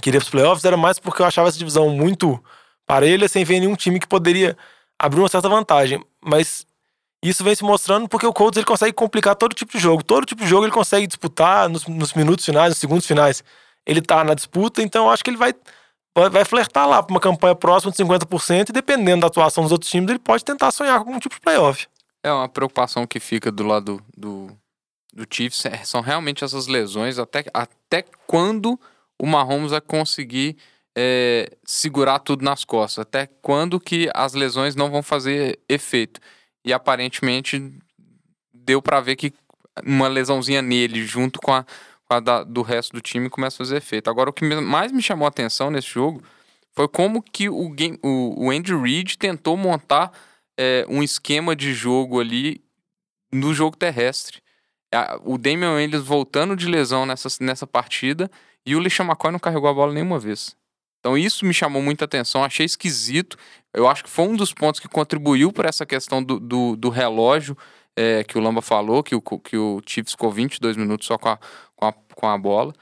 [0.00, 2.42] que iria pros playoffs, era mais porque eu achava essa divisão muito
[2.86, 4.56] parelha, sem ver nenhum time que poderia
[4.98, 6.04] abrir uma certa vantagem.
[6.22, 6.66] Mas
[7.22, 10.02] isso vem se mostrando porque o Colts ele consegue complicar todo tipo de jogo.
[10.02, 13.44] Todo tipo de jogo ele consegue disputar nos, nos minutos finais, nos segundos finais.
[13.86, 15.54] Ele tá na disputa, então eu acho que ele vai,
[16.30, 19.90] vai, flertar lá pra uma campanha próxima de 50% e dependendo da atuação dos outros
[19.90, 21.86] times, ele pode tentar sonhar com algum tipo de playoff.
[22.22, 24.50] É uma preocupação que fica do lado do,
[25.14, 28.78] do Chiefs é- são realmente essas lesões, até, até quando
[29.18, 30.56] o Mahomes vai conseguir
[30.96, 36.20] é, segurar tudo nas costas, até quando que as lesões não vão fazer efeito.
[36.64, 37.60] E aparentemente
[38.52, 39.32] deu pra ver que
[39.84, 41.64] uma lesãozinha nele, junto com a,
[42.04, 44.08] com a da- do resto do time, começa a fazer efeito.
[44.08, 46.22] Agora, o que mais me chamou a atenção nesse jogo
[46.72, 50.12] foi como que o, game, o, o Andy Reid tentou montar
[50.56, 52.62] é, um esquema de jogo ali
[53.32, 54.43] no jogo terrestre.
[54.94, 58.30] A- O Damian Williams voltando de lesão nessa, nessa partida
[58.66, 60.56] e o LeSean McCoy não carregou a bola nenhuma vez.
[61.00, 63.36] Então isso me chamou muita atenção, achei esquisito.
[63.74, 66.88] Eu acho que foi um dos pontos que contribuiu para essa questão do, do, do
[66.88, 67.56] relógio
[67.96, 71.28] é, que o Lamba falou, que o, que o Chiefs ficou 22 minutos só com
[71.28, 71.38] a,
[71.76, 72.72] com a, com a bola.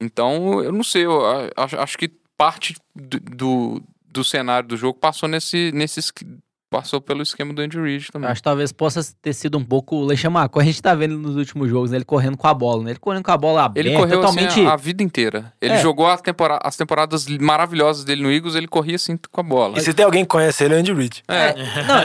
[0.00, 1.20] Então, eu não sei, eu
[1.56, 6.26] acho, acho que parte do, do, do cenário do jogo passou nesse, nesse, esqui-
[6.72, 8.28] passou pelo esquema do Andy Reid também.
[8.28, 10.58] Acho que talvez possa ter sido um pouco o Leixamaco.
[10.58, 11.98] A gente tá vendo nos últimos jogos, né?
[11.98, 12.90] Ele correndo com a bola, né?
[12.92, 14.48] Ele correndo com a bola aberta, Ele correu totalmente...
[14.48, 15.52] assim a, a vida inteira.
[15.60, 15.78] Ele É.
[15.80, 19.78] jogou a tempora- as temporadas maravilhosas dele no Eagles, ele corria assim com a bola.
[19.78, 21.22] E se tem alguém que conhece ele, é o Andy Reid.
[21.28, 21.54] É,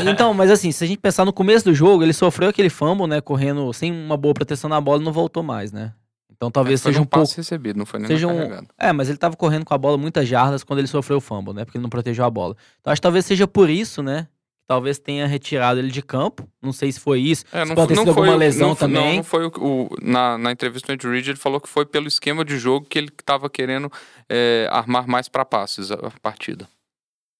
[0.03, 2.70] Não, então, mas assim, se a gente pensar no começo do jogo, ele sofreu aquele
[2.70, 3.22] fumble, né?
[3.22, 5.93] Correndo sem uma boa proteção na bola e não voltou mais, né?
[6.36, 7.34] Então talvez foi seja num um pouco...
[7.36, 8.61] recebido, não foi nem Seja um...
[8.78, 11.51] É, mas ele tava correndo com a bola muitas jardas quando ele sofreu o fumble,
[11.51, 11.65] né?
[11.65, 12.55] Porque ele não protegeu a bola.
[12.80, 14.28] Então acho que talvez seja por isso, né?
[14.68, 16.45] Talvez tenha retirado ele de campo.
[16.61, 17.45] Não sei se foi isso.
[17.53, 19.09] É, não, pode ter sido foi, alguma lesão não, também.
[19.09, 21.86] Não, não foi o, o- na, na entrevista do Andy Reid, ele falou que foi
[21.86, 23.89] pelo esquema de jogo que ele estava querendo
[24.28, 26.68] é, armar mais para passes a, partida.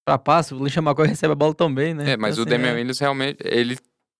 [0.06, 2.12] Pra passe, o Lixa McCoy recebe a bola também, né?
[2.12, 2.76] É, mas Então, o assim, Damian é.
[2.76, 3.76] Williams realmente, ele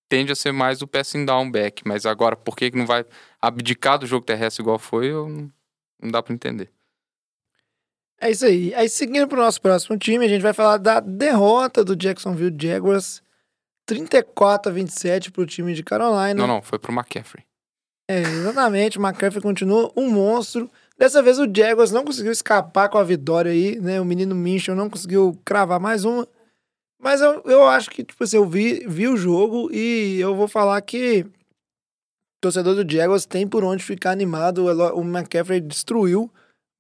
[0.06, 3.06] tende a ser mais o passing down back, mas agora por que que não vai
[3.40, 5.50] abdicar do jogo terrestre igual foi, eu
[6.02, 6.70] não dá para entender.
[8.20, 8.74] É isso aí.
[8.74, 13.22] Aí, seguindo pro nosso próximo time, a gente vai falar da derrota do Jacksonville Jaguars.
[13.86, 16.34] 34 a 27 pro time de Carolina.
[16.34, 17.44] Não, não, foi pro McCaffrey.
[18.06, 18.98] É, exatamente.
[18.98, 20.70] O McCaffrey continua um monstro.
[20.98, 24.00] Dessa vez o Jaguars não conseguiu escapar com a vitória aí, né?
[24.00, 26.28] O menino Minchel não conseguiu cravar mais uma.
[27.00, 30.48] Mas eu, eu acho que, tipo assim, eu vi, vi o jogo e eu vou
[30.48, 31.30] falar que o
[32.42, 34.66] torcedor do Jaguars tem por onde ficar animado.
[34.66, 36.30] O O McCaffrey destruiu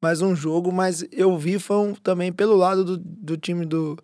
[0.00, 3.96] mais um jogo, mas eu vi foi um- também pelo lado do, do time do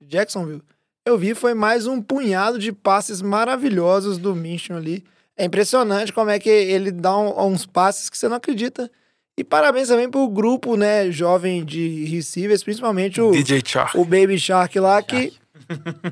[0.00, 0.62] Jacksonville.
[1.06, 5.02] Eu vi foi mais um punhado de passes maravilhosos do Minchon ali.
[5.36, 8.90] É impressionante como é que ele dá um- uns passes que você não acredita.
[9.38, 13.92] E parabéns também pro grupo, né, jovem de receivers, principalmente o, DJ Char.
[13.96, 15.32] o Baby Shark lá, que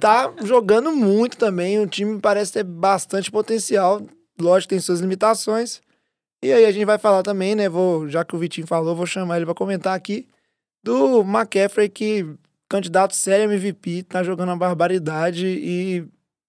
[0.00, 1.78] tá jogando muito também.
[1.80, 4.00] O time parece ter bastante potencial.
[4.40, 5.80] Lógico, tem suas limitações.
[6.42, 7.68] E aí a gente vai falar também, né?
[7.68, 10.28] Vou, já que o Vitinho falou, vou chamar ele pra comentar aqui.
[10.82, 12.26] Do McCaffrey, que
[12.68, 16.06] candidato sério MVP, tá jogando uma barbaridade e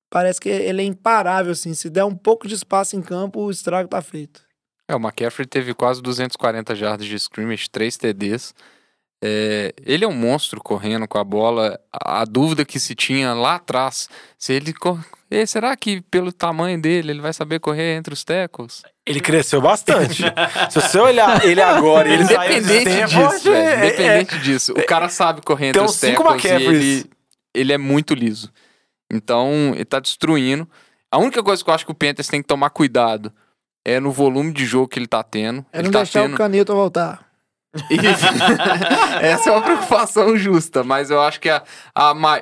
[0.09, 1.73] parece que ele é imparável, assim.
[1.73, 4.41] Se der um pouco de espaço em campo, o estrago tá feito.
[4.88, 8.53] É, o McCaffrey teve quase 240 jardas de scrimmage, 3 TDs.
[9.23, 11.79] É, ele é um monstro correndo com a bola.
[11.91, 14.73] A dúvida que se tinha lá atrás, se ele
[15.30, 18.84] Eh, será que pelo tamanho dele ele vai saber correr entre os tackles?
[19.05, 20.23] Ele cresceu bastante.
[20.71, 24.71] Se você olhar ele agora, ele Independente Stanford, disso, velho, é- é- independente disso.
[24.73, 27.05] O cara sabe correr entre os tackles e ele,
[27.53, 28.51] ele é muito liso.
[29.11, 30.67] Então, ele tá destruindo.
[31.11, 33.32] A única coisa que eu acho que o Panthers tem que tomar cuidado
[33.86, 35.65] é no volume de jogo que ele tá tendo.
[35.71, 36.34] É ele não tá deixar tendo...
[36.34, 37.25] o Canito voltar.
[37.89, 38.25] Isso.
[39.21, 41.63] Essa é uma preocupação justa, mas eu acho que a,
[41.95, 42.41] a ma-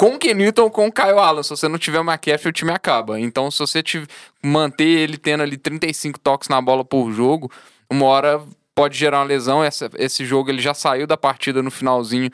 [0.00, 2.48] com o Ken Newton ou com o Kyle Allen, se você não tiver o McCaffrey,
[2.48, 3.20] o time acaba.
[3.20, 4.06] Então, se você tiv-
[4.42, 7.50] manter ele tendo ali 35 toques na bola por jogo,
[7.90, 8.40] uma hora
[8.74, 9.62] pode gerar uma lesão.
[9.62, 12.30] Essa- esse jogo ele já saiu da partida no finalzinho.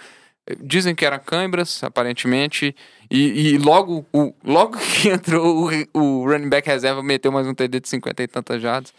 [0.60, 2.72] Dizem que era câimbras, aparentemente.
[3.10, 7.54] E, e logo, o, logo que entrou o, o running back reserva, meteu mais um
[7.54, 8.94] TD de 50 e tantas jardas.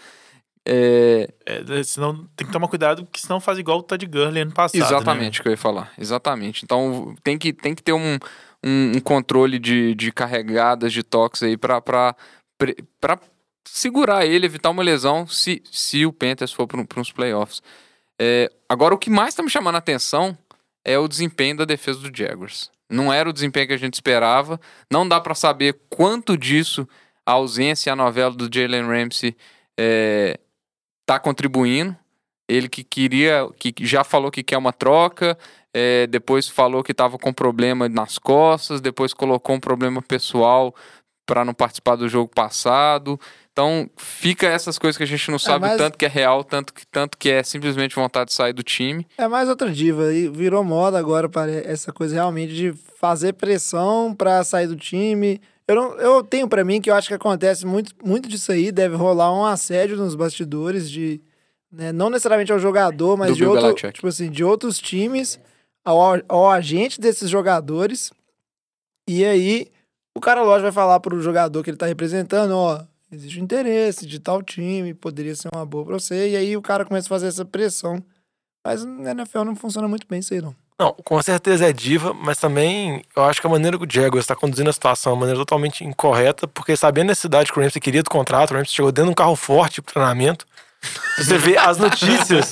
[0.66, 4.52] É, É, senão tem que tomar cuidado, porque senão faz igual o Todd Gurley ano
[4.52, 4.82] passado.
[4.82, 5.44] Exatamente, Né?
[5.44, 5.90] que eu ia falar.
[5.98, 6.66] Exatamente.
[6.66, 8.18] Então tem que, tem que ter um,
[8.64, 11.84] um, um controle de, de carregadas, de toques aí pra
[13.66, 17.62] segurar ele, evitar uma lesão se, se o Panthers for para uns playoffs.
[18.20, 20.38] É, agora, o que mais tá me chamando a atenção
[20.84, 22.72] é o desempenho da defesa do Jaguars.
[22.90, 24.60] Não era o desempenho que a gente esperava.
[24.92, 26.88] Não dá pra saber quanto disso
[27.26, 29.36] a ausência e a novela do Jalen Ramsey
[29.78, 30.40] é,
[31.06, 31.96] tá contribuindo.
[32.48, 35.38] Ele que queria, que já falou que quer uma troca,
[35.74, 40.74] é, depois falou que estava com problema nas costas, depois colocou um problema pessoal
[41.28, 43.20] para não participar do jogo passado.
[43.52, 46.44] Então fica essas coisas que a gente não sabe o mas- tanto que é real,
[46.44, 49.06] tanto que, tanto que é simplesmente vontade de sair do time.
[49.18, 50.14] É mais outra diva.
[50.14, 55.42] E virou moda agora para essa coisa realmente de fazer pressão para sair do time.
[55.68, 58.72] Eu, não, eu tenho para mim que eu acho que acontece muito, muito disso aí.
[58.72, 61.20] Deve rolar um assédio nos bastidores de.
[61.72, 63.94] Né, não necessariamente ao jogador, mas Do de, Bill outro, Belichick.
[63.94, 65.40] tipo assim, de outros times,
[65.84, 68.12] ao, ao agente desses jogadores.
[69.08, 69.68] E aí,
[70.16, 74.06] o cara, lógico, vai falar pro jogador que ele tá representando: ó, existe um interesse
[74.06, 76.30] de tal time, poderia ser uma boa pra você.
[76.30, 78.04] E aí o cara começa a fazer essa pressão.
[78.66, 80.54] Mas na NFL não funciona muito bem isso aí, não.
[80.80, 84.26] Não, com certeza é diva, mas também eu acho que a maneira que o Jaguars
[84.26, 87.64] está conduzindo a situação é uma maneira totalmente incorreta, porque sabendo a necessidade que o
[87.64, 90.46] Ramsey queria do contrato, o Ramsey chegou dentro de um carro forte pro treinamento.
[91.18, 92.50] Você vê as notícias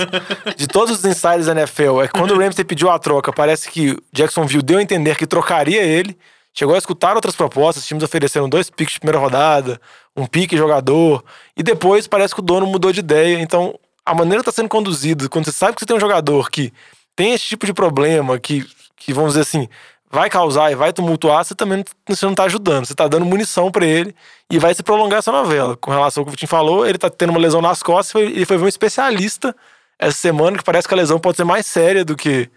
[0.58, 3.70] de todos os insiders da NFL, é que quando o Ramsey pediu a troca, parece
[3.70, 6.18] que Jacksonville deu a entender que trocaria ele.
[6.54, 9.80] Chegou a escutar outras propostas, os times ofereceram dois picks de primeira rodada,
[10.16, 11.24] um pique jogador,
[11.56, 13.40] e depois parece que o dono mudou de ideia.
[13.40, 16.50] Então, a maneira que está sendo conduzido, quando você sabe que você tem um jogador
[16.50, 16.72] que
[17.16, 18.66] tem esse tipo de problema, que,
[18.96, 19.68] que vamos dizer assim,
[20.16, 21.86] vai causar e vai tumultuar, você também não,
[22.16, 22.86] você não tá ajudando.
[22.86, 24.16] Você tá dando munição pra ele
[24.50, 25.76] e vai se prolongar essa novela.
[25.78, 28.32] Com relação ao que o Vitinho falou, ele tá tendo uma lesão nas costas, foi-
[28.32, 29.56] ele foi ver um especialista
[30.00, 32.50] essa semana, que parece que a lesão pode ser mais séria do que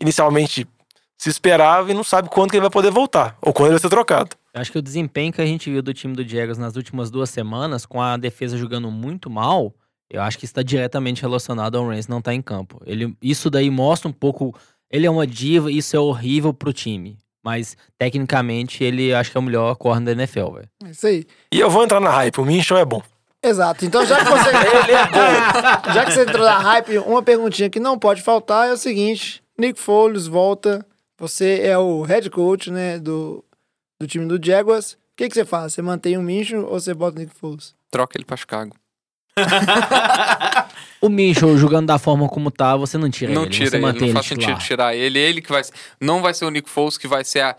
[0.00, 0.66] inicialmente
[1.16, 3.80] se esperava e não sabe quando que ele vai poder voltar, ou quando ele vai
[3.80, 4.36] ser trocado.
[4.52, 7.30] Acho que o desempenho que a gente viu do time do Jaguars nas últimas duas
[7.30, 9.72] semanas, com a defesa jogando muito mal,
[10.10, 12.80] eu acho que está diretamente relacionado ao Rams não estar em campo.
[12.84, 14.54] Ele, isso daí mostra um pouco.
[14.90, 17.18] Ele é uma diva, isso é horrível pro time.
[17.42, 20.68] Mas, tecnicamente, ele acho que é o melhor corner da NFL, velho.
[20.84, 21.26] É isso aí.
[21.52, 23.02] E eu vou entrar na hype, o Minchon é bom.
[23.42, 23.84] Exato.
[23.84, 24.48] Então, já que você.
[24.56, 25.92] Ele é bom.
[25.92, 29.42] Já que você entrou na hype, uma perguntinha que não pode faltar é o seguinte:
[29.58, 30.84] Nick Foles volta.
[31.18, 33.44] Você é o head coach, né, do,
[34.00, 34.92] do time do Jaguars.
[34.92, 35.72] O que, que você faz?
[35.74, 37.74] Você mantém o Mincho ou você bota o Nick Foles?
[37.90, 38.74] Troca ele pra Chicago.
[41.04, 43.50] O Mitchell jogando da forma como tá, você não tira não ele.
[43.50, 45.18] tira você ele, mantém não faz sentido tirar ele.
[45.18, 45.62] Ele que vai.
[46.00, 47.56] Não vai ser o Nick Foles que vai ser a.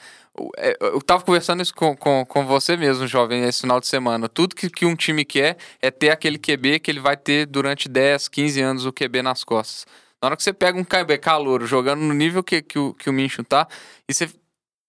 [0.58, 4.28] é, Eu tava conversando isso com, com, com você mesmo, jovem, esse final de semana.
[4.28, 7.88] Tudo que, que um time quer é ter aquele QB que ele vai ter durante
[7.88, 9.86] 10, 15 anos o QB nas costas.
[10.22, 13.10] Na hora que você pega um QB calouro jogando no nível que, que, o, que
[13.10, 13.68] o Minshew tá,
[14.10, 14.28] e você.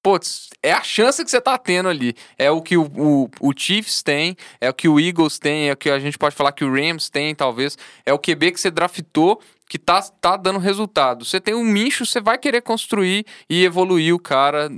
[0.07, 2.15] Putz, é a chance que você tá tendo ali.
[2.39, 5.73] É o que o, o, o Chiefs tem, é o que o Eagles tem, é
[5.73, 7.77] o que a gente pode falar que o Rams tem, talvez.
[8.05, 11.25] É o QB que você draftou que tá, tá dando resultado.
[11.25, 14.71] Você tem um Minshew, você vai querer construir e evoluir o cara.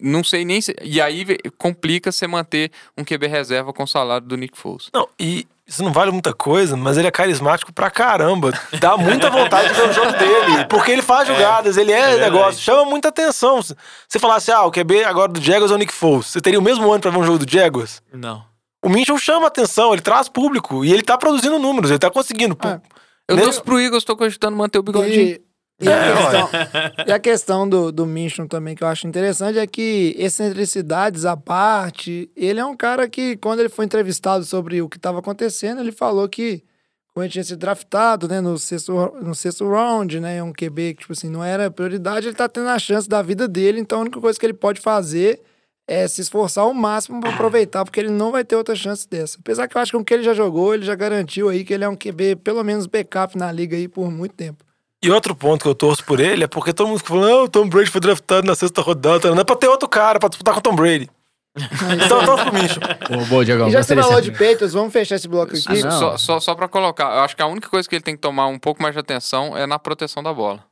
[0.00, 0.74] Não sei nem se.
[0.80, 1.26] E aí
[1.58, 4.88] complica você manter um QB reserva com o salário do Nick Foles.
[4.94, 8.52] Não, e isso não vale muita coisa, mas ele é carismático pra caramba.
[8.78, 10.64] Dá muita vontade de ver o jogo dele.
[10.68, 13.62] Porque ele faz jogadas, ele é, negócio, chama muita atenção.
[13.62, 13.74] Se
[14.08, 16.62] você falasse, ah, o QB agora do Jaguars é o Nick Foles, você teria o
[16.62, 18.02] mesmo ano pra ver um jogo do Jaguars?
[18.12, 18.44] Não.
[18.84, 22.56] O Minchel chama atenção, ele traz público e ele tá produzindo números, ele tá conseguindo.
[22.62, 22.78] É.
[23.26, 25.14] Eu Nesse- torço pro Eagles, tô cogitando manter o bigodinho.
[25.18, 25.42] E,
[25.80, 26.50] e a questão,
[27.06, 31.36] e a questão do, do Minchon também que eu acho interessante é que excentricidades à
[31.36, 35.80] parte, ele é um cara que, quando ele foi entrevistado sobre o que estava acontecendo,
[35.80, 36.62] ele falou que
[37.12, 41.00] quando ele tinha sido draftado, né, no sexto, no sexto round, né, um QB que,
[41.02, 44.00] tipo assim, não era prioridade, ele tá tendo a chance da vida dele, então a
[44.02, 45.40] única coisa que ele pode fazer
[45.86, 49.38] é se esforçar ao máximo para aproveitar, porque ele não vai ter outra chance dessa.
[49.38, 51.62] Apesar que eu acho que com o que ele já jogou, ele já garantiu aí
[51.62, 54.63] que ele é um QB, pelo menos backup na liga aí por muito tempo.
[55.04, 57.44] E outro ponto que eu torço por ele é porque todo mundo fica falando, não,
[57.44, 60.30] o Tom Brady foi draftado na sexta rodada, não é pra ter outro cara pra
[60.30, 61.10] disputar com o Tom Brady.
[62.02, 62.82] então eu torço pro Minchel.
[63.10, 63.68] Ô, boa, Diogão.
[63.68, 65.82] E já você falou de Patriots, vamos fechar esse bloco aqui.
[65.82, 65.90] não.
[65.90, 68.22] Só, só, só pra colocar, eu acho que a única coisa que ele tem que
[68.22, 70.64] tomar um pouco mais de atenção é na proteção da bola.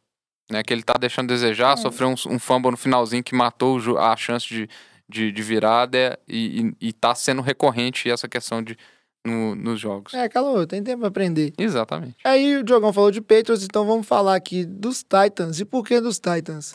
[0.50, 3.98] Né, que ele tá deixando a desejar, sofreu um, um fumble no finalzinho que matou
[3.98, 4.68] a chance de,
[5.06, 8.76] de, de virada e, e, e tá sendo recorrente essa questão de,
[9.24, 10.12] no- nos jogos.
[10.14, 11.52] É, calor, tem tempo pra aprender.
[11.58, 12.16] Exatamente.
[12.24, 15.60] Aí o Diogão falou de Patriots, então vamos falar aqui dos Titans.
[15.60, 16.74] E por que dos Titans?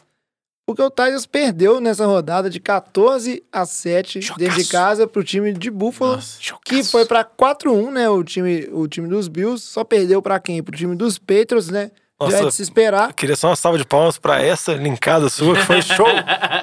[0.66, 5.54] Porque o Titans perdeu nessa rodada de 14 a 7 dentro de casa pro time
[5.54, 6.20] de Buffalo,
[6.66, 8.10] que foi pra 4-1, né?
[8.10, 10.62] O time, o time dos Bills só perdeu pra quem?
[10.62, 11.90] Pro time dos Patriots, né?
[12.20, 12.46] Já é Nossa.
[12.48, 13.14] de se esperar.
[13.14, 16.06] Queria só uma salva de palmas pra essa linkada sua, que foi show.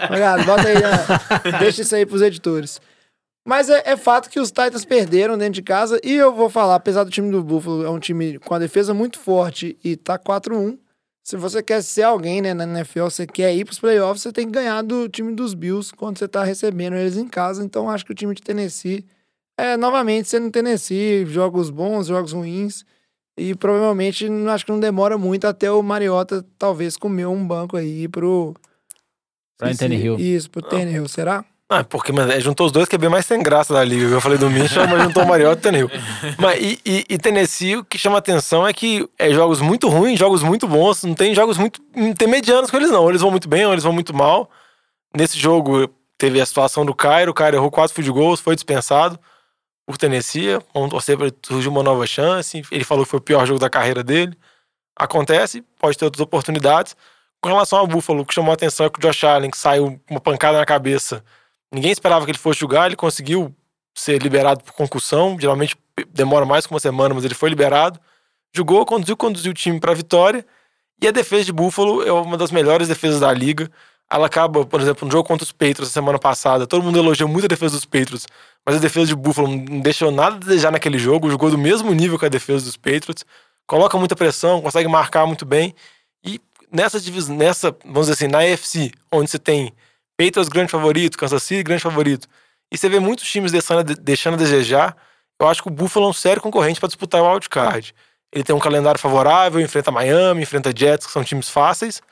[0.06, 0.90] Obrigado, bota aí, né?
[1.60, 2.80] deixa isso aí pros editores.
[3.46, 6.76] Mas é, é fato que os Titans perderam dentro de casa e eu vou falar,
[6.76, 10.18] apesar do time do Buffalo é um time com a defesa muito forte e tá
[10.18, 10.78] 4-1,
[11.22, 14.46] se você quer ser alguém né, na NFL, você quer ir pros playoffs, você tem
[14.46, 17.64] que ganhar do time dos Bills quando você tá recebendo eles em casa.
[17.64, 19.04] Então acho que o time de Tennessee
[19.58, 22.84] é novamente sendo Tennessee, jogos bons, jogos ruins.
[23.38, 27.76] E provavelmente não- acho que não demora muito até o Mariota talvez comer um banco
[27.76, 28.54] aí pro.
[29.58, 30.18] Pra Tannehill.
[30.18, 31.44] Isso, pro Tannehill, será?
[31.68, 34.04] Ah, porque mas, é, juntou os dois que é bem mais sem graça da liga.
[34.04, 35.90] Eu falei do Minchel, mas juntou o Mariota e o Tannehill.
[36.38, 40.18] Mas e, e, e Tennessee, o que chama atenção é que é jogos muito ruins,
[40.18, 41.02] jogos muito bons.
[41.04, 43.02] Não tem jogos muito intermedianos com eles, não.
[43.02, 44.50] Ou Eles vão muito bem, ou eles vão muito mal.
[45.16, 45.88] Nesse jogo
[46.18, 47.30] teve a situação do Cairo.
[47.30, 49.18] O Cairo errou quatro field goals, foi dispensado
[49.86, 50.58] por Tennessee.
[50.74, 52.62] Vamos torcer para surgir uma nova chance.
[52.70, 54.36] Ele falou que foi o pior jogo da carreira dele.
[54.94, 56.94] Acontece, pode ter outras oportunidades.
[57.40, 59.58] Com relação ao Buffalo, o que chamou a atenção é que o Josh Allen, que
[59.58, 61.24] saiu uma pancada na cabeça,
[61.72, 63.54] ninguém esperava que ele fosse jogar, ele conseguiu
[63.94, 65.76] ser liberado por concussão, geralmente
[66.12, 68.00] demora mais que uma semana, mas ele foi liberado.
[68.52, 70.44] Jogou, conduziu, conduziu o time para a vitória.
[71.00, 73.70] E a defesa de Buffalo é uma das melhores defesas da liga.
[74.10, 77.28] Ela acaba, por exemplo, no jogo contra os Patriots na semana passada, todo mundo elogiou
[77.28, 78.26] muito a defesa dos Patriots,
[78.64, 81.92] mas a defesa de Buffalo não deixou nada a desejar naquele jogo, jogou do mesmo
[81.92, 83.24] nível que a defesa dos Patriots,
[83.66, 85.74] coloca muita pressão, consegue marcar muito bem.
[86.22, 86.40] E
[86.70, 89.72] nessa divisão, nessa, vamos dizer assim, na AFC, onde você tem
[90.16, 92.28] Patriots grande favorito, Kansas City grande favorito,
[92.72, 94.96] e você vê muitos times deixando, deixando a desejar,
[95.40, 97.94] eu acho que o Buffalo é um sério concorrente para disputar o wildcard.
[98.32, 102.02] Ele tem um calendário favorável, enfrenta Miami, enfrenta Jets, que são times fáceis,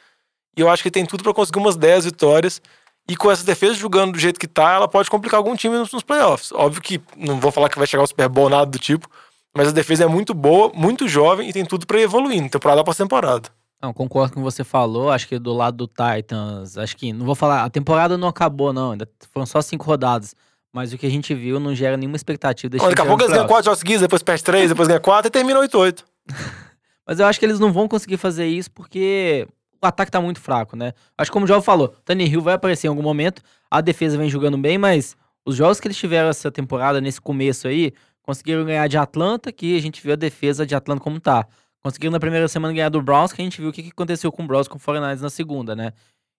[0.57, 2.61] e eu acho que ele tem tudo para conseguir umas 10 vitórias.
[3.09, 6.03] E com essa defesa jogando do jeito que tá, ela pode complicar algum time nos,
[6.03, 6.53] playoffs.
[6.53, 9.09] Óbvio que não vou falar que vai chegar ao Super Bowl, nada do tipo.
[9.57, 12.81] Mas a defesa é muito boa, muito jovem e tem tudo pra ir evoluindo, temporada
[12.81, 13.49] após temporada.
[13.83, 15.11] Não, concordo com o que você falou.
[15.11, 18.73] Acho que do lado do Titans, acho que não vou falar, a temporada não acabou,
[18.73, 18.93] não.
[18.93, 20.37] Ainda foram só cinco rodadas.
[20.73, 23.47] Mas o que a gente viu não gera nenhuma expectativa Daqui a pouco eles ganham
[23.47, 26.03] 4 jogos seguidos, depois perde 3, depois ganha 4 e termina 8-8.
[27.07, 29.47] Mas eu acho que eles não vão conseguir fazer isso porque
[29.83, 30.93] o ataque tá muito fraco, né?
[31.19, 34.17] Acho que como o João falou, Tony Hill vai aparecer em algum momento, a defesa
[34.17, 38.65] vem jogando bem, mas os jogos que eles tiveram essa temporada, nesse começo aí, conseguiram
[38.65, 41.47] ganhar de Atlanta, que a gente viu a defesa de Atlanta como tá.
[41.83, 44.45] Conseguiram na primeira semana ganhar do Browns, que a gente viu o que, aconteceu com
[44.45, 45.93] o Browns com o 49ers na segunda, né?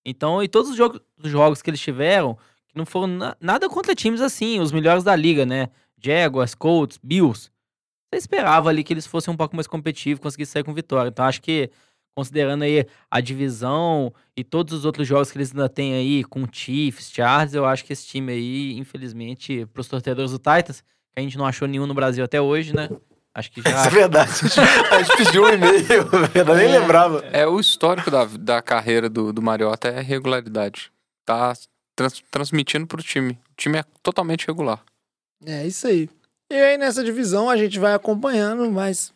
[0.06, 2.36] Então, e todos os jogos, os jogos que eles tiveram,
[2.68, 5.70] que não foram na- nada contra times assim, os melhores da liga, né?
[6.02, 7.50] Jaguars, Colts, Bills.
[8.10, 11.10] Você esperava ali que eles fossem um pouco mais competitivos, conseguissem sair com vitória.
[11.10, 11.70] Então, acho que,
[12.16, 16.46] considerando aí a divisão e todos os outros jogos que eles ainda têm aí, com
[16.52, 21.22] Chiefs, Chargers, eu acho que esse time aí, infelizmente, pros torcedores do Titans, que a
[21.22, 22.90] gente não achou nenhum no Brasil até hoje, né?
[23.36, 23.86] Acho que Isso já.
[23.86, 24.32] é verdade.
[24.92, 25.82] A gente pediu um e-mail,
[26.36, 27.20] eu nem lembrava.
[27.32, 30.92] É o histórico da, da carreira do, do Mariota é regularidade.
[31.26, 31.54] Tá
[31.96, 33.34] trans- transmitindo pro time.
[33.34, 34.84] O time é totalmente regular.
[35.46, 36.10] É isso aí.
[36.52, 39.12] E aí nessa divisão a gente vai acompanhando, mas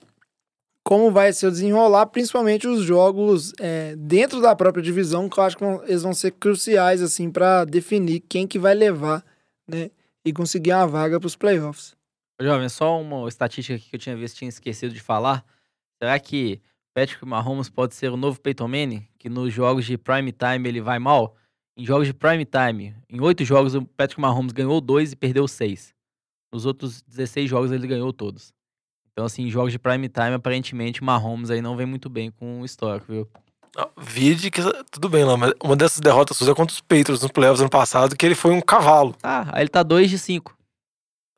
[0.84, 5.43] como vai ser o desenrolar, principalmente os jogos é, dentro da própria divisão, que eu
[5.43, 9.24] acho que vão- eles vão ser cruciais assim para definir quem que vai levar,
[9.68, 9.91] né,
[10.26, 11.93] e conseguir uma vaga para os playoffs.
[12.40, 15.44] Jovem, só uma estatística aqui que eu tinha visto, tinha esquecido de falar.
[16.02, 16.62] Será que
[16.94, 19.08] Patrick Mahomes pode ser o novo Peyton Manning?
[19.18, 21.36] Que nos jogos de prime time ele vai mal?
[21.76, 25.48] Em jogos de prime time, em oito jogos, o Patrick Mahomes ganhou dois e perdeu
[25.48, 25.94] seis.
[26.52, 28.54] Nos outros 16 jogos ele ganhou todos.
[29.12, 32.62] Então, assim, em jogos de prime time, aparentemente, Mahomes aí não vem muito bem com
[32.62, 33.28] o histórico, viu?
[33.76, 37.22] Não, Vide que tudo bem lá, mas uma dessas derrotas suas é contra os Patriots
[37.22, 39.16] nos playoffs ano passado, que ele foi um cavalo.
[39.22, 40.57] Ah, aí ele tá 2 de 5.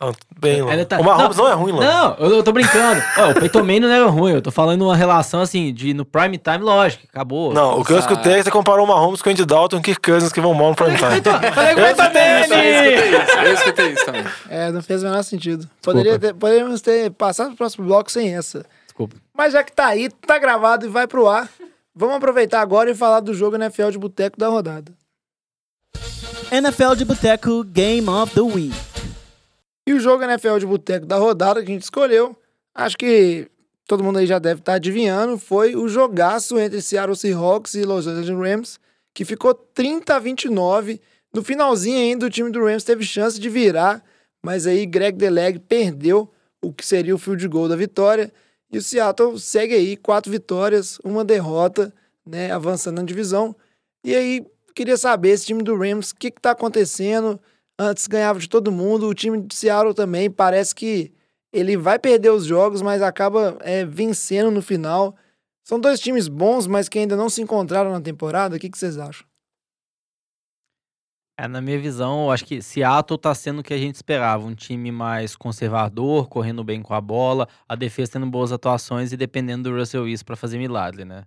[0.02, 1.80] Não, bem, tá- O Mahomes não, é ruim, lá.
[1.82, 3.02] Não, eu, eu tô brincando.
[3.18, 4.32] Ó, o Peyton Manning não era ruim.
[4.32, 7.54] Eu tô falando uma relação, assim, de no prime time, lógico, acabou.
[7.54, 9.76] Não, o que eu escutei é que você comparou o Mahomes com o Andy Dalton
[9.76, 11.22] e o Kirk Cousins que vão mal no prime time.
[11.54, 13.46] Falei com o Peyton Manning!
[13.46, 14.24] Eu escutei isso também.
[14.50, 15.70] É, não fez o menor sentido.
[15.82, 18.66] Poderia ter, poderíamos ter passado pro próximo bloco sem essa.
[18.86, 19.18] Desculpa.
[19.36, 21.50] Mas já que tá aí, tá gravado e vai pro ar,
[21.94, 24.94] vamos aproveitar agora e falar do jogo NFL de boteco da rodada.
[26.52, 28.89] NFL de Boteco Game of the Week.
[29.90, 32.38] E o jogo NFL de boteco da rodada que a gente escolheu,
[32.76, 33.48] acho que
[33.88, 38.06] todo mundo aí já deve estar adivinhando, foi o jogaço entre Seattle Seahawks e Los
[38.06, 38.80] Angeles Rams,
[39.16, 41.02] que ficou 30 a 29.
[41.34, 44.06] No finalzinho ainda, o time do Rams teve chance de virar,
[44.44, 46.32] mas aí Greg Deleg perdeu
[46.62, 48.32] o que seria o field goal da vitória.
[48.72, 51.92] E o Seattle segue aí, quatro vitórias, uma derrota,
[52.24, 53.56] né, avançando na divisão.
[54.04, 57.42] E aí, queria saber esse time do Rams, o que que tá acontecendo?
[57.82, 61.14] Antes ganhava de todo mundo, o time de Seattle também parece que
[61.54, 65.16] ele vai perder os jogos, mas acaba é, vencendo no final.
[65.64, 68.58] São dois times bons, mas que ainda não se encontraram na temporada.
[68.58, 69.26] O que, que vocês acham?
[71.40, 74.46] É, na minha visão, eu acho que Seattle tá sendo o que a gente esperava.
[74.46, 79.18] Um time mais conservador, correndo bem com a bola, a defesa tendo boas atuações e
[79.18, 81.24] dependendo do Russell Wilson para fazer milagre, né?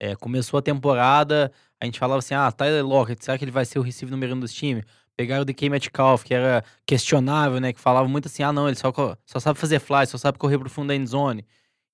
[0.00, 3.66] É, começou a temporada, a gente falava assim, ah, Tyler Lockett, será que ele vai
[3.66, 4.82] ser o receiver número um dos times?
[5.16, 7.72] Pegaram o DK Metcalf, que era questionável, né?
[7.72, 8.92] Que falava muito assim, ah, não, ele só,
[9.26, 11.44] só sabe fazer fly, só sabe correr pro fundo da endzone.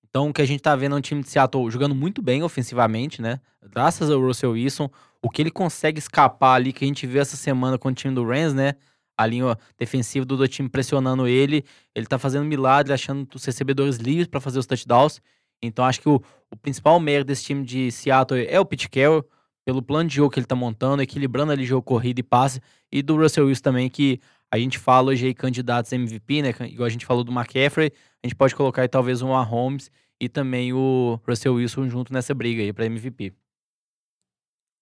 [0.09, 2.41] Então, o que a gente tá vendo é um time de Seattle jogando muito bem
[2.41, 3.39] ofensivamente, né?
[3.61, 4.89] Graças ao Russell Wilson,
[5.21, 8.15] o que ele consegue escapar ali, que a gente viu essa semana com o time
[8.15, 8.73] do Rams, né?
[9.17, 13.97] A linha defensiva do, do time pressionando ele, ele tá fazendo milagre, achando os recebedores
[13.97, 15.21] livres para fazer os touchdowns.
[15.61, 19.25] Então, acho que o, o principal mérito desse time de Seattle é o Pete Carroll,
[19.67, 23.01] pelo plano de jogo que ele tá montando, equilibrando ali jogo corrida e passe, e
[23.01, 26.53] do Russell Wilson também, que a gente fala hoje aí candidatos MVP, né?
[26.61, 27.91] Igual a gente falou do McCaffrey,
[28.23, 29.91] a gente pode colocar aí talvez o Mahomes
[30.21, 33.33] e também o Russell Wilson junto nessa briga aí para MVP.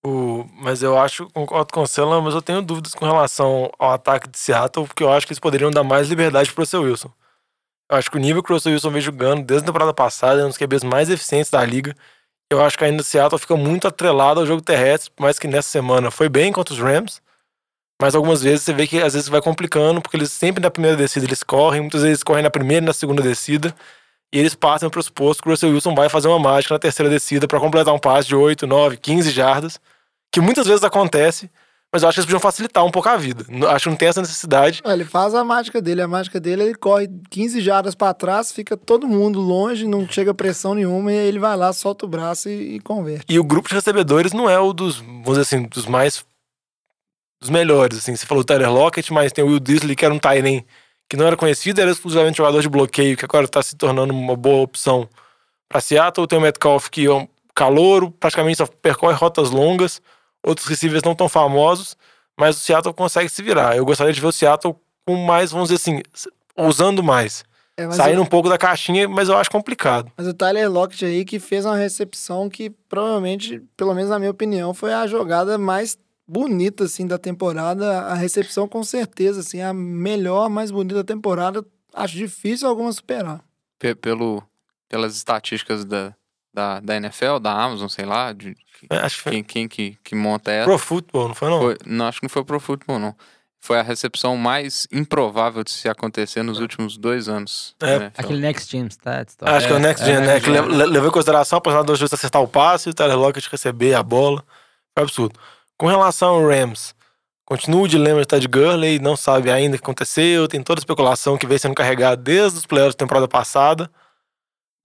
[0.06, 3.90] O- mas eu acho, concordo com o Celan, mas eu tenho dúvidas com relação ao
[3.94, 7.12] ataque de Seattle, porque eu acho que eles poderiam dar mais liberdade pro Russell Wilson.
[7.90, 10.42] Eu acho que o nível que o Russell Wilson vem jogando desde a temporada passada
[10.42, 11.96] é um dos QBs mais eficientes da liga.
[12.52, 15.48] Eu acho que ainda o Seattle fica muito atrelado ao jogo terrestre, por mais que
[15.48, 17.22] nessa semana foi bem contra os Rams.
[18.00, 20.98] Mas algumas vezes você vê que às vezes vai complicando, porque eles sempre na primeira
[20.98, 23.74] descida eles correm, muitas vezes correm na primeira e na segunda descida.
[24.34, 26.80] E eles passam para os postos que o Russell Wilson vai fazer uma mágica na
[26.80, 29.80] terceira descida para completar um passe de 8, 9, 15 jardas,
[30.32, 31.50] que muitas vezes acontece,
[31.96, 33.46] mas eu acho que eles podiam facilitar um pouco a vida.
[33.70, 34.82] Acho que não tem essa necessidade.
[34.84, 36.02] Ele faz a mágica dele.
[36.02, 40.34] A mágica dele, ele corre 15 jardas pra trás, fica todo mundo longe, não chega
[40.34, 43.24] pressão nenhuma, e aí ele vai lá, solta o braço e, e converte.
[43.30, 46.26] E o grupo de recebedores não é o dos, vamos dizer assim, dos mais
[47.40, 48.14] dos melhores, assim.
[48.14, 50.66] Você falou o Tyler Lockett, mas tem o Will Disley, que era um Tyren
[51.10, 54.36] que não era conhecido, era exclusivamente jogador de bloqueio, que agora tá se tornando uma
[54.36, 55.08] boa opção
[55.70, 56.28] para Seattle.
[56.28, 57.26] Tem o Metcalf, que é um
[57.56, 60.02] calouro, praticamente só percorre rotas longas.
[60.46, 61.96] Outros receivers não tão famosos,
[62.38, 63.76] mas o Seattle consegue se virar.
[63.76, 64.76] Eu gostaria de ver o Seattle
[65.06, 66.02] com mais, vamos dizer assim,
[66.58, 67.44] usando mais.
[67.78, 70.10] É, Saindo o- um pouco da caixinha, mas eu acho complicado.
[70.18, 74.32] Mas o Tyler Lockett aí que fez uma recepção que provavelmente, pelo menos na minha
[74.32, 78.00] opinião, foi a jogada mais bonita assim da temporada.
[78.04, 81.66] A recepção com certeza assim, a melhor, mais bonita da temporada.
[81.94, 83.44] Acho difícil alguma superar.
[83.78, 84.42] Pe- pelo,
[84.88, 86.16] pelas estatísticas da,
[86.56, 88.56] da, da NFL, da Amazon, sei lá, de,
[88.90, 90.66] É, Acho que foi quem, quem que, que monta ela.
[90.66, 91.60] Pro Football, não foi não?
[91.62, 93.16] Foi- não, acho que não foi pro futebol, não.
[93.62, 97.76] Foi a recepção mais improvável de se acontecer nos últimos dois anos.
[97.82, 98.00] É.
[98.00, 98.12] né?
[98.16, 98.88] Aquele Next Gen
[99.38, 99.50] tal.
[99.56, 100.40] Acho que é o Next Gen, é, né?
[100.40, 100.62] Que é.
[100.62, 103.18] le- le- levou em consideração a possibilidade do juiz acertar o passe e o Tyler
[103.18, 104.44] Lockett receber a bola.
[104.94, 105.40] Foi absurdo.
[105.78, 106.94] Com relação ao Rams,
[107.44, 110.82] continua o dilema de Ted Gurley, não sabe ainda o que aconteceu, tem toda a
[110.82, 113.90] especulação que vem sendo carregada desde os playoffs da temporada passada.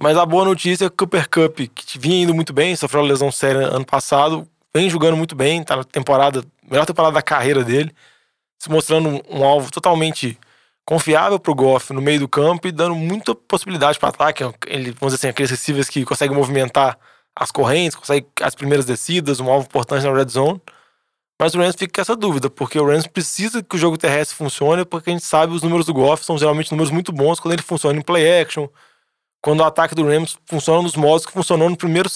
[0.02, 3.02] Mas a boa notícia é que o Cooper Cup, que vinha indo muito bem, sofreu
[3.02, 7.22] uma lesão séria ano passado, vem jogando muito bem, tá na temporada, melhor temporada da
[7.22, 7.94] carreira dele,
[8.58, 10.38] se mostrando um, alvo totalmente
[10.86, 14.42] confiável pro Goff no meio do campo e dando muita possibilidade para ataque.
[14.66, 16.98] Ele, vamos dizer assim, aqueles receivers que conseguem movimentar
[17.36, 20.62] as correntes, conseguem as primeiras descidas, um alvo importante na red zone.
[21.38, 24.34] Mas o Rams fica com essa dúvida, porque o Rams precisa que o jogo terrestre
[24.34, 27.52] funcione, porque a gente sabe os números do Goff são geralmente números muito bons quando
[27.52, 28.66] ele funciona em play action,
[29.42, 32.08] quando o ataque do Rams funciona nos modos que funcionou no primeiro,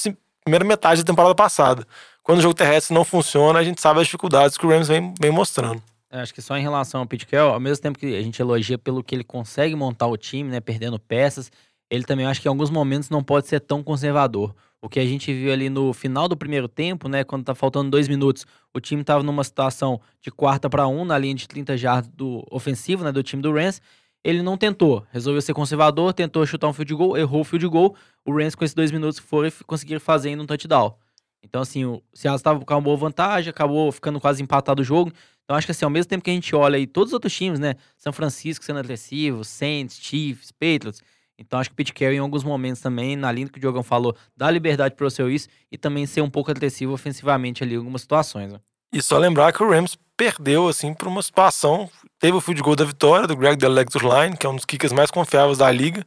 [0.45, 1.87] primeira metade da temporada passada.
[2.23, 5.13] Quando o jogo terrestre não funciona, a gente sabe as dificuldades que o Rams vem,
[5.21, 5.83] vem mostrando.
[6.11, 8.79] Eu acho que só em relação ao Pete ao mesmo tempo que a gente elogia
[8.79, 11.51] pelo que ele consegue montar o time, né, perdendo peças,
[11.91, 14.55] ele também acho que em alguns momentos não pode ser tão conservador.
[14.81, 17.91] O que a gente viu ali no final do primeiro tempo, né, quando tá faltando
[17.91, 21.77] dois minutos, o time tava numa situação de quarta para um na linha de 30
[21.77, 23.81] jardas do ofensivo, né, do time do Rams.
[24.25, 27.95] Ele não tentou, resolveu ser conservador, tentou chutar um field goal, errou o field goal.
[28.25, 30.95] O Rams com esses dois minutos foram e f- conseguiram fazer ainda um touchdown.
[31.43, 35.13] Então, assim, o Seattle estava com uma boa vantagem, acabou ficando quase empatado o jogo.
[35.45, 37.35] Então, acho que assim, ao mesmo tempo que a gente olha aí todos os outros
[37.37, 37.75] times, né?
[37.99, 41.03] São Francisco sendo agressivo, Saints, Chiefs, Patriots.
[41.37, 43.83] Então, acho que o Pete Carroll, em alguns momentos também, na linha que o Diogão
[43.83, 47.75] falou, dá liberdade para o seu isso e também ser um pouco agressivo ofensivamente ali
[47.75, 48.51] em algumas situações.
[48.53, 48.61] Né?
[48.91, 51.91] E só lembrar que o Rams perdeu, assim, por uma situação.
[52.19, 54.93] Teve o field goal da vitória do Greg Delectus Line, que é um dos kickers
[54.93, 56.05] mais confiáveis da liga.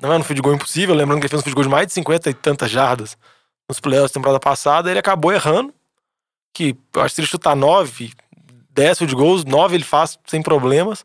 [0.00, 1.86] Não é um field goal impossível, lembrando que ele fez um field goal de mais
[1.86, 3.16] de 50 e tantas jardas
[3.68, 4.90] nos playoffs da temporada passada.
[4.90, 5.72] Ele acabou errando,
[6.54, 8.12] que eu acho que se ele chutar 9,
[8.70, 11.04] 10 field goals, 9 ele faz sem problemas.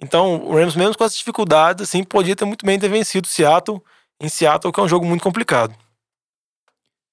[0.00, 3.30] Então, o Rams, mesmo com essas dificuldades, assim, podia ter muito bem ter vencido o
[3.30, 3.82] Seattle,
[4.18, 5.74] em Seattle, que é um jogo muito complicado.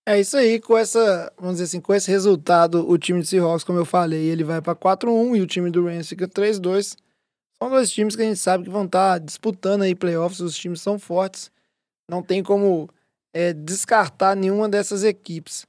[0.10, 3.66] É isso aí, com essa, vamos dizer assim, com esse resultado, o time de Seahawks,
[3.66, 6.95] como eu falei, ele vai para 4-1 e o time do Rams fica 3-2.
[7.58, 10.80] São dois times que a gente sabe que vão estar disputando aí playoffs, os times
[10.80, 11.51] são fortes.
[12.10, 12.89] Não tem como
[13.34, 15.68] é, descartar nenhuma dessas equipes.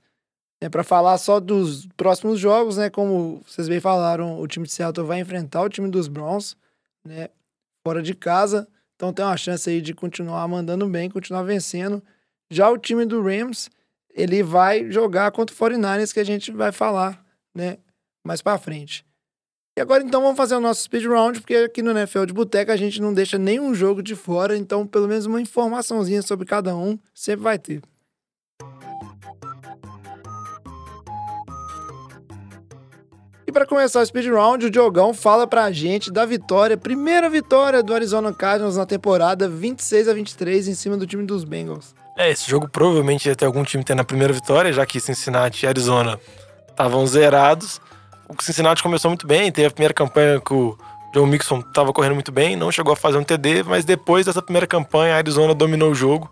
[0.61, 2.89] É para falar só dos próximos jogos, né?
[2.89, 6.57] Como vocês bem falaram, o time de Seattle vai enfrentar o time dos Browns,
[7.05, 7.29] né?
[7.85, 8.69] Fora de casa.
[8.95, 12.01] Então tem uma chance aí de continuar mandando bem, continuar vencendo.
[12.49, 13.69] Já o time do Rams,
[14.15, 17.79] ele vai jogar contra o 49ers, que a gente vai falar, né?
[18.25, 19.07] Mais pra frente.
[19.79, 22.73] E agora então vamos fazer o nosso speed round, porque aqui no NFL de Boteca
[22.73, 26.75] a gente não deixa nenhum jogo de fora, então pelo menos uma informaçãozinha sobre cada
[26.77, 27.81] um sempre vai ter.
[33.47, 37.83] E para começar o speed round, o Diogão fala pra gente da vitória, primeira vitória
[37.83, 41.95] do Arizona Cardinals na temporada 26 a 23 em cima do time dos Bengals.
[42.19, 45.65] É, esse jogo provavelmente ia ter algum time tendo a primeira vitória, já que Cincinnati
[45.65, 46.19] e Arizona
[46.69, 47.81] estavam zerados.
[48.29, 50.77] O Cincinnati começou muito bem, teve a primeira campanha que o
[51.15, 54.43] Joe Mixon estava correndo muito bem, não chegou a fazer um TD, mas depois dessa
[54.43, 56.29] primeira campanha, a Arizona dominou o jogo,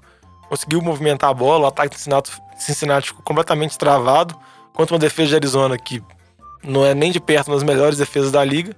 [0.48, 4.34] conseguiu movimentar a bola, o ataque do Cincinnati, Cincinnati ficou completamente travado,
[4.72, 6.02] contra uma defesa de Arizona que
[6.64, 8.74] não é nem de perto uma das melhores defesas da liga.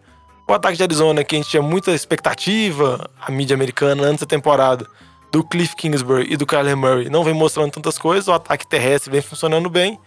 [0.46, 4.26] O ataque de Arizona, que a gente tinha muita expectativa, a mídia americana antes da
[4.26, 4.86] temporada,
[5.30, 9.10] do Cliff Kingsbury e do Kyler Murray não vem mostrando tantas coisas, o ataque terrestre
[9.10, 9.98] vem funcionando bem,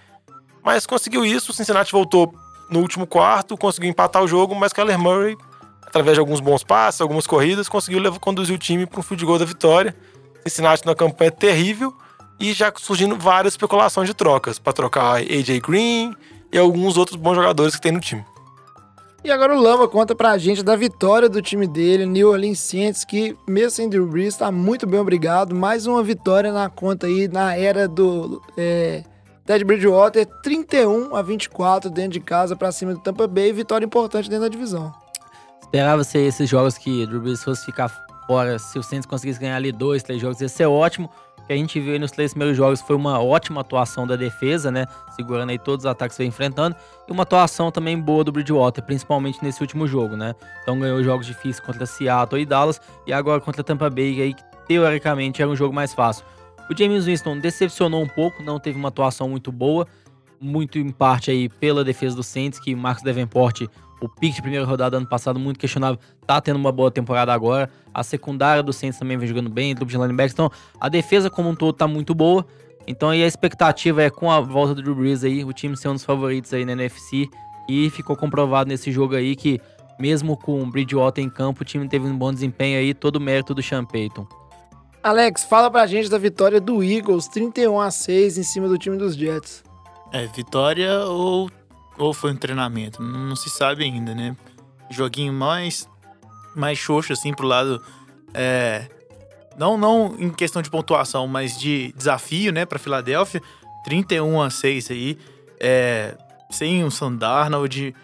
[0.63, 2.33] mas conseguiu isso, o Cincinnati voltou
[2.69, 5.37] no último quarto, conseguiu empatar o jogo, mas Kyler Murray,
[5.81, 9.25] através de alguns bons passes, algumas corridas, conseguiu levar, conduzir o time para um field
[9.25, 9.95] goal da vitória.
[10.47, 11.93] Cincinnati numa campanha terrível
[12.39, 16.15] e já surgindo várias especulações de trocas, para trocar AJ Green
[16.51, 18.25] e alguns outros bons jogadores que tem no time.
[19.23, 23.05] E agora o Lama conta pra gente da vitória do time dele, New Orleans Saints,
[23.05, 25.53] que mesmo sem Drew Brees, tá muito bem obrigado.
[25.53, 29.03] Mais uma vitória na conta aí, na era do é,
[29.45, 34.27] Ted Bridgewater 31 a 24 dentro de casa pra cima do Tampa Bay, vitória importante
[34.27, 34.91] dentro da divisão.
[35.61, 37.89] Esperava ser esses jogos que o Drew Brees fosse ficar
[38.25, 38.57] fora.
[38.57, 41.07] Se o Saints conseguisse ganhar ali dois, três jogos, ia ser ótimo.
[41.51, 44.85] Que a gente viu nos três primeiros jogos foi uma ótima atuação da defesa, né?
[45.17, 46.77] Segurando aí todos os ataques que vem enfrentando.
[47.05, 50.33] E uma atuação também boa do Bridgewater, principalmente nesse último jogo, né?
[50.61, 52.79] Então ganhou jogos difíceis contra Seattle e Dallas.
[53.05, 56.23] E agora contra Tampa Bay, aí que teoricamente era um jogo mais fácil.
[56.69, 59.85] O James Winston decepcionou um pouco, não teve uma atuação muito boa.
[60.39, 63.63] Muito em parte aí pela defesa do Saints, que Marcos Davenport
[64.01, 67.69] o pique de primeira rodada ano passado, muito questionável, tá tendo uma boa temporada agora.
[67.93, 70.33] A secundária do Saints também vem jogando bem, grupo de linebackers.
[70.33, 72.45] Então, a defesa como um todo tá muito boa.
[72.87, 75.87] Então, aí a expectativa é com a volta do Drew Brees aí, o time ser
[75.89, 77.29] um dos favoritos aí na NFC.
[77.69, 79.61] E ficou comprovado nesse jogo aí que,
[79.99, 83.21] mesmo com o Bridgewater em campo, o time teve um bom desempenho aí, todo o
[83.21, 84.27] mérito do Sean Payton.
[85.03, 88.97] Alex, fala pra gente da vitória do Eagles, 31 a 6 em cima do time
[88.97, 89.63] dos Jets.
[90.11, 91.49] É, vitória ou,
[92.01, 93.01] ou foi um treinamento?
[93.01, 94.35] Não, se sabe ainda, né?
[94.89, 95.87] Joguinho mais,
[96.55, 97.81] mais xoxo, assim, pro lado.
[98.33, 98.87] É,
[99.55, 103.41] não, não em questão de pontuação, mas de desafio, né, pra Filadélfia.
[103.83, 105.17] 31 a 6 aí.
[105.59, 106.17] É,
[106.49, 107.95] sem um Sandarnold,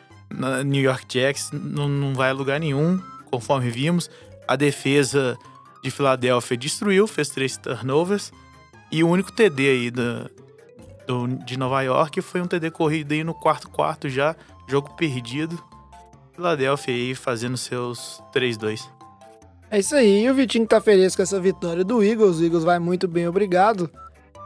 [0.66, 4.10] New York Jacks, não, não vai a lugar nenhum, conforme vimos.
[4.48, 5.36] A defesa
[5.84, 8.32] de Filadélfia destruiu, fez três turnovers.
[8.92, 10.30] E o único TD aí da,
[11.08, 14.36] do, de Nova York foi um TD corrido aí no quarto quarto já,
[14.68, 15.58] jogo perdido.
[16.34, 18.88] Filadélfia aí fazendo seus 3-2.
[19.72, 22.40] É isso aí, e o Vitinho tá feliz com essa vitória do Eagles.
[22.40, 23.90] O Eagles vai muito bem, obrigado.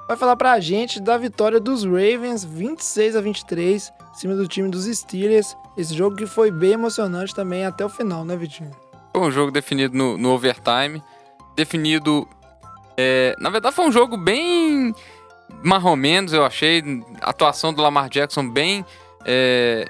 [0.07, 4.69] Vai falar pra gente da vitória dos Ravens, 26 a 23, em cima do time
[4.69, 5.55] dos Steelers.
[5.77, 8.71] Esse jogo que foi bem emocionante também até o final, né, Vitinho?
[9.13, 11.01] Foi um jogo definido no, no overtime.
[11.55, 12.27] Definido.
[12.97, 14.93] é, na verdade, foi um jogo bem.
[15.63, 16.83] Marromenos, eu achei.
[17.21, 18.85] A atuação do Lamar Jackson bem.
[19.25, 19.87] é,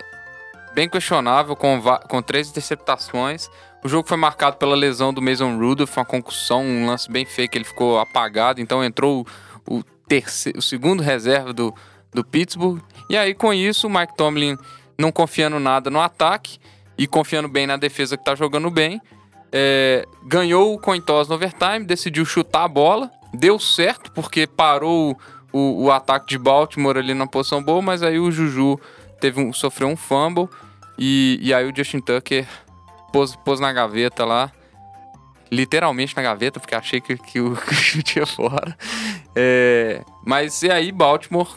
[0.74, 3.50] bem questionável, com, com três interceptações.
[3.84, 7.50] O jogo foi marcado pela lesão do Mason Rudolph, uma concussão, um lance bem feio
[7.50, 8.62] que ele ficou apagado.
[8.62, 9.26] Então entrou
[9.68, 11.74] o, o, terceiro, o segundo reserva do,
[12.14, 12.80] do Pittsburgh.
[13.10, 14.56] E aí, com isso, o Mike Tomlin
[14.98, 16.60] não confiando nada no ataque
[16.98, 19.02] e confiando bem na defesa que tá jogando bem.
[19.52, 23.12] é, ganhou o coin no overtime, decidiu chutar a bola.
[23.34, 25.18] Deu certo, porque parou
[25.52, 28.80] o, o ataque de Baltimore ali na posição boa, mas aí o Juju
[29.20, 30.50] teve um, sofreu um fumble.
[30.98, 32.48] E, e aí o Justin Tucker
[33.12, 34.52] pôs, pôs na gaveta lá.
[35.52, 38.78] Literalmente na gaveta, porque achei que, que o chute ia fora.
[39.36, 41.50] É, mas e aí Baltimore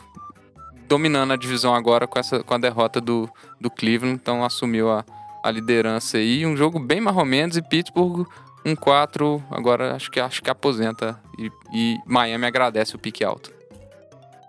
[0.88, 3.28] dominando a divisão agora com, essa, com a derrota do,
[3.60, 5.04] do Cleveland, então assumiu a,
[5.42, 6.44] a liderança aí.
[6.44, 8.26] Um jogo bem mais ou menos e Pittsburgh
[8.64, 13.53] 1-4, agora acho que, acho que aposenta e, e Miami agradece o pique alto.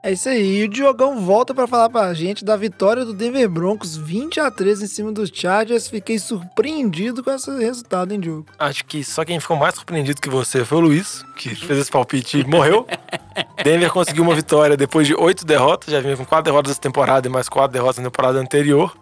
[0.06, 3.50] É isso aí, e o Diogão volta pra falar pra gente da vitória do Denver
[3.50, 5.88] Broncos, 20 a 13 em cima dos Chargers.
[5.88, 8.46] Fiquei surpreendido com esse resultado, hein, Diogo?
[8.60, 11.90] Acho que só quem ficou mais surpreendido que você foi o Luiz, que fez esse
[11.90, 12.86] palpite e morreu.
[13.64, 17.28] Denver conseguiu uma vitória depois de oito derrotas, já vinha com quatro derrotas essa temporada
[17.28, 18.96] e mais quatro derrotas na temporada anterior.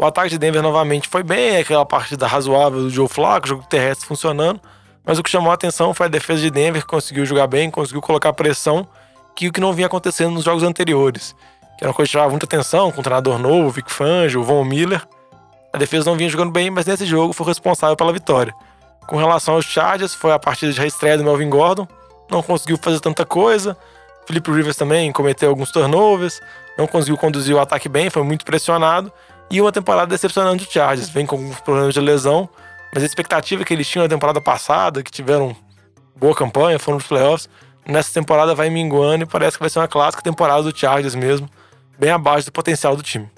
[0.00, 4.08] O ataque de Denver novamente foi bem, aquela partida razoável do Joe Flacco, jogo terrestre
[4.08, 4.58] funcionando.
[5.04, 7.70] Mas o que chamou a atenção foi a defesa de Denver, que conseguiu jogar bem,
[7.70, 8.88] conseguiu colocar pressão,
[9.34, 11.34] que o que não vinha acontecendo nos jogos anteriores.
[11.78, 14.64] Que era uma coisa que chamava muita atenção, com o treinador novo, Vic Fangio, Von
[14.64, 15.06] Miller.
[15.72, 18.54] A defesa não vinha jogando bem, mas nesse jogo foi responsável pela vitória.
[19.06, 21.86] Com relação aos Chargers, foi a partida de reestreia do Melvin Gordon.
[22.30, 23.76] Não conseguiu fazer tanta coisa.
[24.26, 26.40] Felipe Rivers também cometeu alguns turnovers.
[26.78, 29.12] Não conseguiu conduzir o ataque bem, foi muito pressionado.
[29.50, 31.08] E uma temporada decepcionante do Chargers.
[31.08, 32.48] Vem com alguns problemas de lesão.
[32.92, 35.56] Mas a expectativa que eles tinham na temporada passada, que tiveram
[36.16, 37.48] boa campanha, foram nos playoffs,
[37.90, 41.48] nessa temporada vai minguando e parece que vai ser uma clássica temporada do Chargers mesmo.
[41.98, 43.28] Bem abaixo do potencial do time.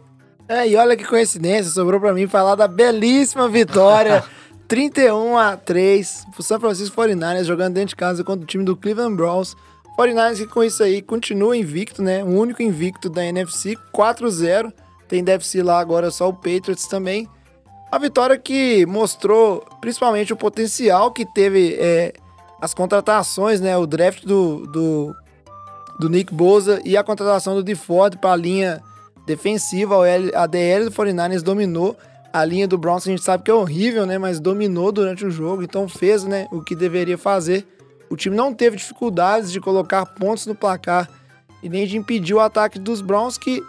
[0.49, 4.23] É, e olha que coincidência, sobrou pra mim falar da belíssima vitória
[4.69, 8.77] 31 a 3 pro San Francisco 49ers jogando dentro de casa contra o time do
[8.77, 9.57] Cleveland Browns.
[9.99, 12.25] 49ers que com isso aí continua invicto, né?
[12.25, 14.73] O único invicto da NFC, 4-0.
[15.09, 17.29] Tem NFC lá agora só o Patriots também.
[17.91, 22.15] A vitória que mostrou principalmente o potencial que teve é,
[22.63, 23.77] as contratações, né?
[23.77, 25.17] O draft do, do,
[25.99, 28.81] do Nick Boza e a contratação do DeFord para a linha
[29.27, 29.97] defensiva.
[30.37, 31.97] A DL do 49ers dominou.
[32.33, 34.17] A linha do Browns a gente sabe que é horrível, né?
[34.17, 37.67] Mas dominou durante o jogo, então fez né, o que deveria fazer.
[38.09, 41.11] O time não teve dificuldades de colocar pontos no placar
[41.65, 43.61] e nem de impedir o ataque dos Browns, que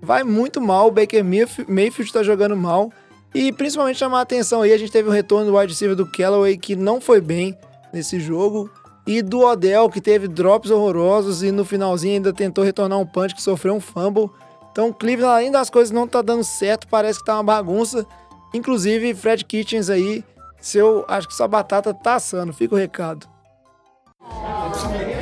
[0.00, 0.88] vai muito mal.
[0.88, 2.90] O Baker Mayf- Mayfield está jogando mal.
[3.34, 6.06] E principalmente chamar a atenção aí, a gente teve o retorno do wide receiver do
[6.10, 7.54] Callaway, que não foi bem
[7.92, 8.70] nesse jogo.
[9.06, 13.34] E do Odell, que teve drops horrorosos e no finalzinho ainda tentou retornar um punch
[13.34, 14.28] que sofreu um fumble.
[14.70, 18.06] Então, Cleveland, além das coisas não tá dando certo, parece que tá uma bagunça.
[18.52, 20.22] Inclusive, Fred Kitchens aí,
[20.60, 22.52] seu, acho que sua batata tá assando.
[22.52, 23.26] Fica o recado.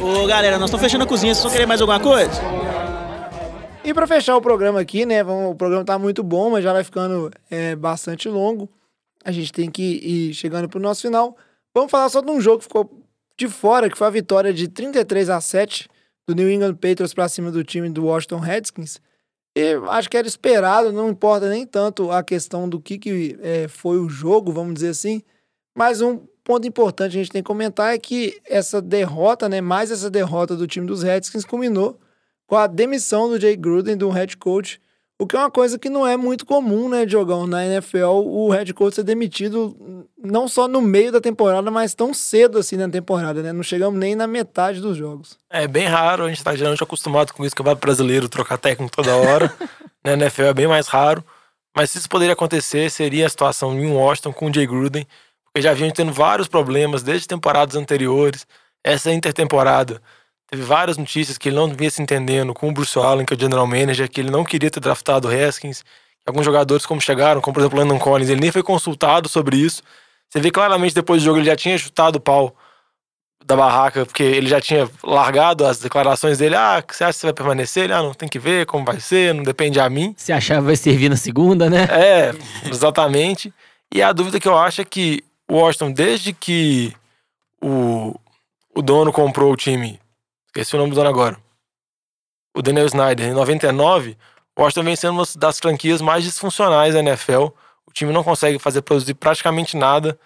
[0.03, 1.35] Ô, galera, nós estamos fechando a cozinha.
[1.35, 2.41] Vocês vão querer mais alguma coisa?
[3.85, 5.23] E para fechar o programa aqui, né?
[5.23, 8.69] vamos- o programa tá muito bom, mas já vai ficando é, bastante longo.
[9.25, 11.37] A gente tem que ir chegando pro nosso final.
[11.77, 12.91] Vamos falar só de um jogo que ficou
[13.37, 15.91] de fora, que foi a vitória de 33 a 7
[16.27, 18.99] do New England Patriots para cima do time do Washington Redskins.
[19.55, 23.69] E acho que era esperado, não importa nem tanto a questão do que, que é,
[23.69, 25.21] foi o jogo, vamos dizer assim.
[25.77, 29.91] Mas um ponto importante a gente tem que comentar é que essa derrota, né, mais
[29.91, 32.01] essa derrota do time dos Redskins culminou
[32.47, 34.81] com a demissão do Jay Gruden, do head coach,
[35.19, 37.47] o que é uma coisa que não é muito comum, né, Diogão?
[37.47, 42.13] Na NFL, o head coach ser demitido não só no meio da temporada, mas tão
[42.13, 43.51] cedo assim na temporada, né?
[43.51, 45.39] Não chegamos nem na metade dos jogos.
[45.49, 48.95] É bem raro, a gente tá geralmente acostumado com isso, que vai brasileiro trocar técnico
[48.95, 49.53] toda hora.
[50.05, 51.25] na NFL é bem mais raro.
[51.75, 55.07] Mas se isso poderia acontecer, seria a situação em Washington com o Jay Gruden,
[55.45, 58.47] porque já vinham tendo vários problemas desde temporadas anteriores.
[58.85, 60.01] Essa intertemporada
[60.49, 63.37] teve várias notícias que ele não vinha se entendendo com o Bruce Allen, que é
[63.37, 65.85] o general manager, que ele não queria ter draftado o Haskins.
[66.27, 69.57] Alguns jogadores, como chegaram, como por exemplo o Landon Collins, ele nem foi consultado sobre
[69.57, 69.83] isso.
[70.29, 72.57] Você vê claramente depois do jogo ele já tinha chutado o pau
[73.45, 76.57] da barraca, porque ele já tinha largado as declarações dele.
[76.57, 77.85] Ah, você acha que você vai permanecer?
[77.85, 80.15] Ele, ah, não tem que ver como vai ser, não depende a mim.
[80.17, 81.87] Se achar vai servir na segunda, né?
[81.89, 82.35] É,
[82.69, 83.55] exatamente.
[83.95, 86.93] E a dúvida que eu acho é que o Washington, desde que
[87.63, 88.19] o,
[88.75, 90.01] o dono comprou o time,
[90.61, 91.37] esqueci o nome do dono agora,
[92.57, 94.17] o Daniel Snyder, em 99,
[94.57, 97.49] o Washington vem sendo uma das franquias mais disfuncionais da NFL.
[97.87, 100.19] O time não consegue fazer produzir praticamente nada.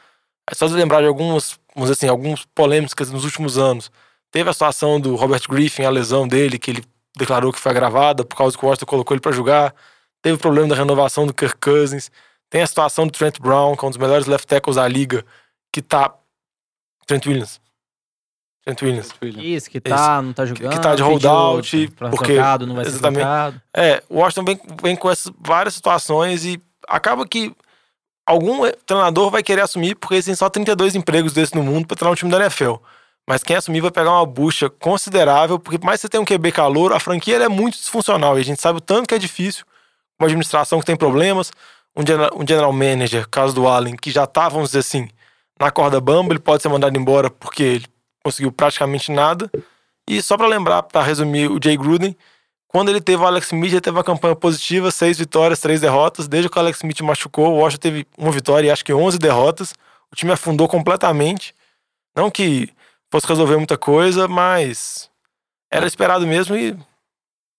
[0.48, 3.90] É só de lembrar de algumas, vamos assim, algumas polêmicas nos últimos anos.
[4.31, 6.85] Teve a situação do Robert Griffin, a lesão dele, que ele
[7.16, 9.74] declarou que foi agravada por causa que o Washington colocou ele para jogar.
[10.23, 12.12] Teve o problema da renovação do Kirk Cousins.
[12.48, 15.24] Tem a situação do Trent Brown, que é um dos melhores left tackles da liga,
[15.73, 16.15] que tá.
[17.07, 17.61] Trent Williams.
[18.64, 19.08] Trent Williams.
[19.22, 20.72] Isso, que tá, não tá jogando.
[20.72, 22.34] Que tá de holdout, porque.
[22.34, 23.22] trocado, não vai ser exatamente.
[23.22, 23.62] trocado.
[23.74, 27.54] É, o Washington vem, vem com essas várias situações e acaba que
[28.26, 32.12] algum treinador vai querer assumir, porque existem só 32 empregos desses no mundo para treinar
[32.12, 32.74] um time da NFL.
[33.26, 36.24] Mas quem assumir vai pegar uma bucha considerável, porque por mais que você tenha um
[36.24, 38.36] QB calor, a franquia ela é muito disfuncional.
[38.36, 39.64] E a gente sabe o tanto que é difícil.
[40.18, 41.50] Uma administração que tem problemas,
[41.96, 45.08] um general, um general manager, caso do Allen, que já tá, vamos dizer assim,
[45.58, 47.86] na corda bamba, ele pode ser mandado embora porque ele
[48.22, 49.51] conseguiu praticamente nada.
[50.09, 52.16] E só para lembrar, para resumir, o Jay Gruden,
[52.66, 56.28] quando ele teve o Alex Smith, ele teve uma campanha positiva, seis vitórias, três derrotas.
[56.28, 59.18] Desde que o Alex Smith machucou, o Washington teve uma vitória e acho que 11
[59.18, 59.74] derrotas.
[60.12, 61.55] O time afundou completamente.
[62.16, 62.70] Não que
[63.10, 65.10] fosse resolver muita coisa, mas
[65.70, 66.76] era esperado mesmo e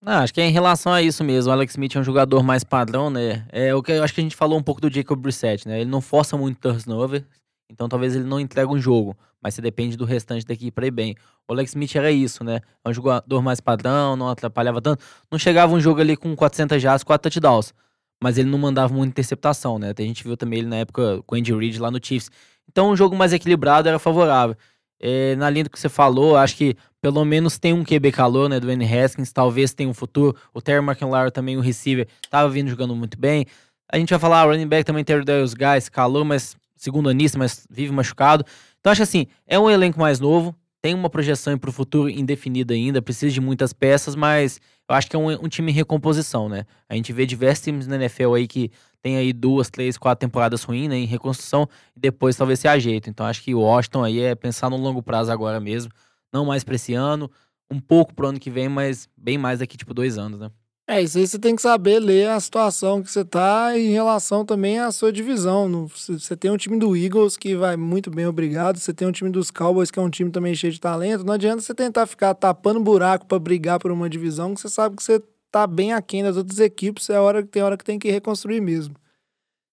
[0.02, 1.50] Não, acho que é em relação a isso mesmo.
[1.50, 3.46] O Alex Smith é um jogador mais padrão, né?
[3.52, 5.82] É o que acho que a gente falou um pouco do Jacob Brissett, né?
[5.82, 7.26] Ele não força muito turnover,
[7.72, 10.86] então talvez ele não entregue um jogo, mas você depende do restante da equipe para
[10.86, 11.16] ir bem.
[11.48, 12.60] O Alex Smith era isso, né?
[12.84, 15.04] É um jogador mais padrão, não atrapalhava tanto.
[15.32, 17.74] Não chegava um jogo ali com 400 jardas, 4 touchdowns,
[18.22, 19.90] mas ele não mandava muita interceptação, né?
[19.90, 22.30] Até a gente viu também ele na época com o Andy Reid lá no Chiefs.
[22.70, 24.56] Então um jogo mais equilibrado era favorável.
[25.04, 28.48] É, na linha do que você falou, acho que pelo menos tem um QB calor,
[28.48, 28.86] né, do N.
[28.86, 30.38] Haskins, talvez tenha um futuro.
[30.54, 33.48] O Terry McLaurin também, o receiver, tava vindo jogando muito bem.
[33.92, 37.10] A gente vai falar, o running back também tem o Darius Guys, calor, mas segundo
[37.10, 38.44] anista, mas vive machucado.
[38.80, 42.74] Então acho assim, é um elenco mais novo, tem uma projeção para o futuro indefinida
[42.74, 44.60] ainda, precisa de muitas peças, mas
[44.90, 46.66] eu acho que é um, um time em recomposição, né?
[46.90, 50.64] A gente vê diversos times na NFL aí que tem aí duas, três, quatro temporadas
[50.64, 53.12] ruins, né, em reconstrução, e depois talvez se ajeite.
[53.12, 55.92] Então acho que o Washington aí é pensar no longo prazo agora mesmo,
[56.34, 57.30] não mais para esse ano,
[57.70, 60.50] um pouco pro ano que vem, mas bem mais daqui tipo dois anos, né?
[60.92, 64.44] É, isso aí você tem que saber ler a situação que você tá em relação
[64.44, 65.88] também à sua divisão.
[65.88, 68.78] Você tem um time do Eagles que vai muito bem, obrigado.
[68.78, 71.24] Você tem um time dos Cowboys que é um time também cheio de talento.
[71.24, 74.98] Não adianta você tentar ficar tapando buraco para brigar por uma divisão que você sabe
[74.98, 77.10] que você tá bem aquém das outras equipes.
[77.10, 78.94] É hora que tem hora que tem que reconstruir mesmo.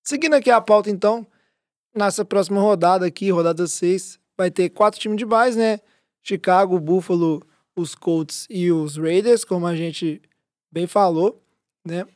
[0.04, 1.26] Seguindo aqui a pauta, então,
[1.92, 5.80] nessa próxima rodada aqui, rodada 6, vai ter quatro times de base, né?
[6.22, 7.42] Chicago, Buffalo,
[7.74, 10.22] os Colts e os Raiders, como a gente
[10.70, 11.42] bem falou,
[11.84, 12.06] né?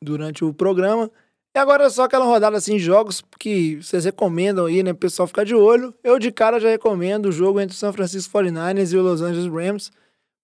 [0.00, 1.10] Durante o programa.
[1.56, 4.90] E agora é só aquela rodada assim, jogos que vocês recomendam aí, né?
[4.90, 5.94] O pessoal ficar de olho.
[6.02, 9.22] Eu de cara já recomendo o jogo entre o San Francisco 49ers e o Los
[9.22, 9.92] Angeles Rams,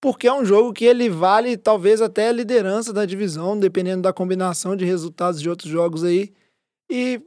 [0.01, 4.13] porque é um jogo que ele vale talvez até a liderança da divisão, dependendo da
[4.13, 6.33] combinação de resultados de outros jogos aí.
[6.89, 7.21] E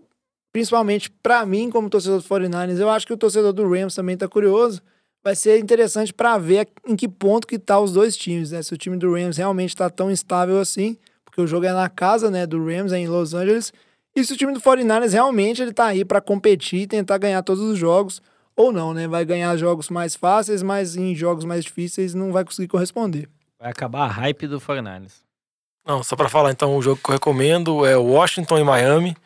[0.54, 4.16] principalmente pra mim, como torcedor do 49ers, eu acho que o torcedor do Rams também
[4.16, 4.82] tá curioso.
[5.24, 8.62] Vai ser interessante para ver em que ponto que tá os dois times, né?
[8.62, 11.90] Se o time do Rams realmente tá tão instável assim, porque o jogo é na
[11.90, 13.72] casa, né, do Rams é em Los Angeles,
[14.16, 17.42] e se o time do 49ers realmente ele tá aí para competir e tentar ganhar
[17.42, 18.22] todos os jogos
[18.56, 19.08] ou não, né?
[19.08, 23.28] Vai ganhar jogos mais fáceis, mas em jogos mais difíceis não vai conseguir corresponder.
[23.60, 25.24] Vai acabar a hype do 49ers.
[25.86, 29.18] Não, só pra falar então, o jogo que eu recomendo é Washington e Miami.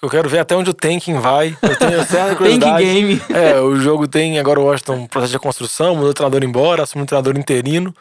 [0.00, 1.56] Porque eu quero ver até onde o tanking vai.
[1.62, 2.84] Eu tenho certa Tank curiosidade.
[2.84, 3.22] game.
[3.32, 6.82] É, o jogo tem agora o Washington um processo de construção, mudou o treinador embora,
[6.82, 7.94] assumiu um treinador interino.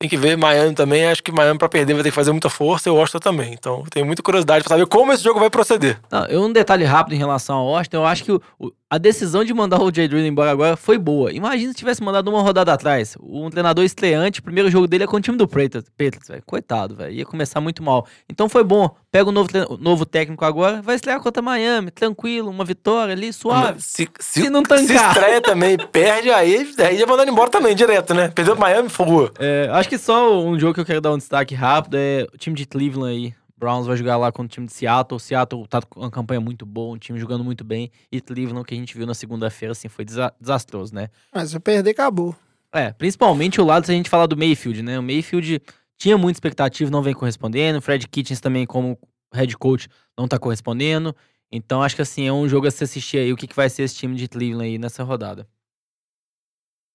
[0.00, 1.06] Tem que ver Miami também.
[1.08, 3.52] Acho que Miami pra perder vai ter que fazer muita força e o Washington também.
[3.52, 5.98] Então eu tenho muita curiosidade pra saber como esse jogo vai proceder.
[6.08, 8.40] Não, eu, um detalhe rápido em relação ao Washington, eu acho que o-
[8.88, 11.32] a decisão de mandar o Jay Gruden embora agora foi boa.
[11.32, 13.16] Imagina se tivesse mandado uma rodada atrás.
[13.20, 16.42] Um treinador estreante, o primeiro jogo dele é com o time do Patriots, Patriots, velho.
[16.46, 17.12] Coitado, velho.
[17.12, 18.06] Ia começar muito mal.
[18.30, 18.88] Então foi bom.
[19.10, 23.14] Pega o novo, tre- o novo técnico agora, vai estrear contra Miami, tranquilo, uma vitória
[23.14, 23.80] ali, suave.
[23.80, 25.08] Se, se, Se não se tancar.
[25.12, 28.28] estreia também, perde, aí, aí já mandando embora também, direto, né?
[28.28, 29.30] Perdeu pro Miami, fogo.
[29.38, 32.36] É, acho que só um jogo que eu quero dar um destaque rápido é o
[32.36, 33.34] time de Cleveland aí.
[33.56, 35.18] Browns vai jogar lá contra o time de Seattle.
[35.18, 37.90] Seattle tá com uma campanha muito boa, um time jogando muito bem.
[38.12, 41.08] E Cleveland, que a gente viu na segunda-feira, assim, foi desa- desastroso, né?
[41.34, 42.36] Mas se perder, acabou.
[42.72, 44.96] É, principalmente o lado se a gente falar do Mayfield, né?
[44.98, 45.60] O Mayfield
[45.98, 47.78] tinha muita expectativa, não vem correspondendo.
[47.78, 48.96] O Fred Kitchens também, como
[49.34, 51.14] head coach, não tá correspondendo.
[51.50, 53.68] Então acho que assim, é um jogo a se assistir aí, o que, que vai
[53.68, 55.46] ser esse time de Cleveland aí nessa rodada.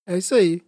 [0.07, 0.61] É isso aí.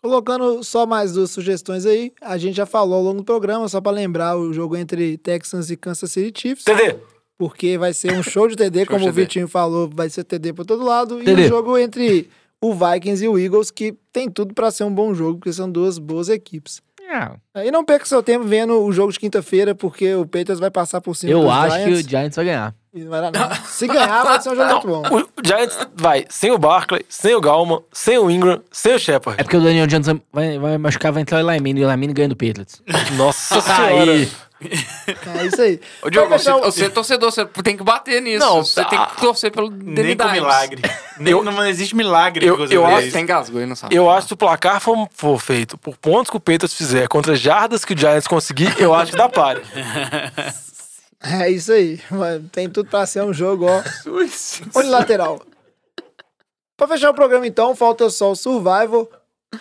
[0.00, 3.80] Colocando só mais duas sugestões aí, a gente já falou ao longo do programa, só
[3.80, 6.64] pra lembrar o jogo entre Texans e Kansas City Chiefs.
[6.64, 6.98] TD.
[7.38, 9.22] Porque vai ser um show de TD, como de o TD.
[9.22, 11.20] Vitinho falou, vai ser TD pra todo lado.
[11.20, 11.44] E TD.
[11.44, 12.28] um jogo entre
[12.60, 15.70] o Vikings e o Eagles, que tem tudo pra ser um bom jogo, porque são
[15.70, 16.82] duas boas equipes.
[17.54, 20.70] É, E não perca seu tempo vendo o jogo de quinta-feira, porque o Patriots vai
[20.70, 21.84] passar por cima eu dos acho Giants.
[22.00, 22.74] que o Giants vai ganhar.
[23.02, 23.54] Não dar nada.
[23.66, 25.02] Se ganhar, vai ser um jogo muito bom.
[25.36, 29.40] O Giants vai sem o Barkley, sem o Galman, sem o Ingram, sem o Shepard.
[29.40, 31.88] É porque o Daniel Jones vai, vai machucar, vai entrar o Eli Manning, e o
[31.90, 32.80] Eli Manning ganha do Patriots.
[33.16, 34.12] Nossa senhora.
[34.12, 34.30] Aí,
[35.36, 35.80] É isso aí.
[36.02, 38.38] Ô, Diogo, você, o- você é torcedor, você tem que bater nisso.
[38.44, 40.80] Não, você ah, tem que torcer pelo Nem com milagre.
[41.18, 43.10] Nem, não existe milagre Eu- eu acho-.
[43.12, 43.94] Tem gasgo aí, não sabe?
[43.94, 47.08] Eu acho que se o placar for, for feito por pontos que o Patriots fizer
[47.08, 49.60] contra jardas que o Giants conseguir, eu acho que dá pare.
[51.24, 52.00] É isso aí.
[52.10, 53.82] Mano, Tem tudo pra ser um jogo, ó.
[54.78, 55.40] Unilateral.
[56.76, 59.08] Pra fechar o programa, então, falta só o Survival.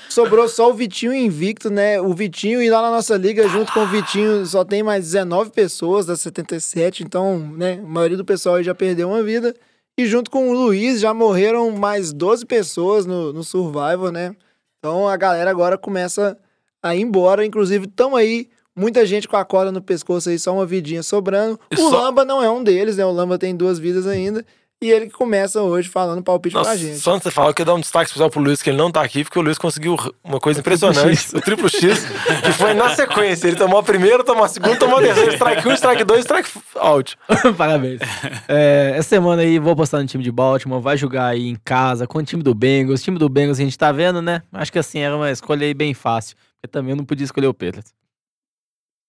[0.09, 2.01] Sobrou só o Vitinho invicto, né?
[2.01, 5.51] O Vitinho e lá na nossa liga, junto com o Vitinho, só tem mais 19
[5.51, 7.03] pessoas das 77.
[7.03, 7.73] Então, né?
[7.73, 9.55] A maioria do pessoal aí já perdeu uma vida.
[9.97, 14.35] E junto com o Luiz, já morreram mais 12 pessoas no, no Survival, né?
[14.79, 16.37] Então a galera agora começa
[16.81, 17.45] a ir embora.
[17.45, 21.59] Inclusive, estão aí muita gente com a corda no pescoço aí, só uma vidinha sobrando.
[21.71, 23.05] E o só- Lamba não é um deles, né?
[23.05, 24.45] O Lamba tem duas vidas ainda.
[24.81, 26.97] E ele que começa hoje falando palpite pra Nossa, gente.
[26.97, 28.75] só antes de você falar, eu queria dar um destaque especial pro Luiz, que ele
[28.75, 32.03] não tá aqui, porque o Luiz conseguiu uma coisa impressionante, o triplo X,
[32.43, 33.47] que foi na sequência.
[33.47, 36.49] Ele tomou a primeira, tomou a segunda, tomou a terceira, strike 1, strike 2, strike
[36.75, 37.17] out.
[37.57, 38.01] Parabéns.
[38.45, 42.05] É, essa semana aí vou postar no time de Baltimore, vai jogar aí em casa
[42.05, 42.99] com o time do Bengals.
[42.99, 44.41] O time do Bengals a gente tá vendo, né?
[44.51, 46.35] Acho que assim era uma escolha aí bem fácil.
[46.61, 47.93] Porque também eu não podia escolher o Patriots.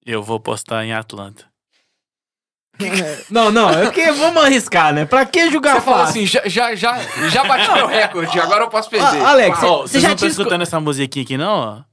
[0.05, 1.47] Eu vou postar em Atlanta.
[3.31, 5.05] Não, não, é que vamos arriscar, né?
[5.05, 6.23] Pra que jogar Você fala fácil?
[6.23, 6.99] assim, já, já, já,
[7.29, 9.23] já bati meu recorde, agora eu posso perder.
[9.23, 11.87] Ah, Alex, Você vocês já não estão escutando essa musiquinha aqui, não?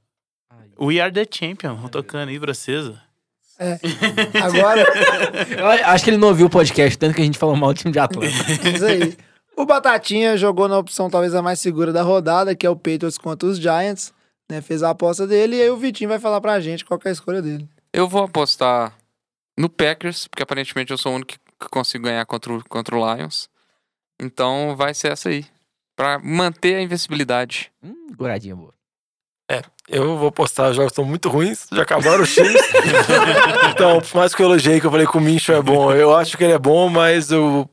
[0.78, 0.84] ó?
[0.84, 1.76] We are the champion.
[1.76, 2.88] Vou tocando aí pra vocês.
[2.88, 2.94] ó.
[4.44, 4.84] Agora,
[5.56, 7.78] Eu acho que ele não ouviu o podcast, tanto que a gente falou mal do
[7.78, 8.26] time de Atlanta.
[8.26, 9.16] é isso aí.
[9.56, 13.18] O Batatinha jogou na opção talvez a mais segura da rodada, que é o Patriots
[13.18, 14.12] contra os Giants.
[14.50, 14.60] Né?
[14.60, 17.10] Fez a aposta dele e aí o Vitinho vai falar pra gente qual que é
[17.10, 17.68] a escolha dele.
[17.92, 18.96] Eu vou apostar
[19.56, 23.14] no Packers, porque aparentemente eu sou o único que consigo ganhar contra o, contra o
[23.14, 23.50] Lions.
[24.20, 25.44] Então vai ser essa aí.
[25.94, 27.70] Pra manter a invencibilidade.
[27.82, 28.72] hum, goradinha boa.
[29.88, 32.54] Eu vou postar, os jogos estão muito ruins, já acabaram os times.
[33.70, 36.16] então, por mais que eu elogiei que eu falei que o Mincho é bom, eu
[36.16, 37.68] acho que ele é bom, mas o,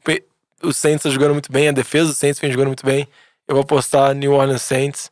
[0.64, 3.08] o Saints tá jogando muito bem, a defesa do Saints vem jogando muito bem.
[3.48, 5.12] Eu vou apostar New Orleans Saints.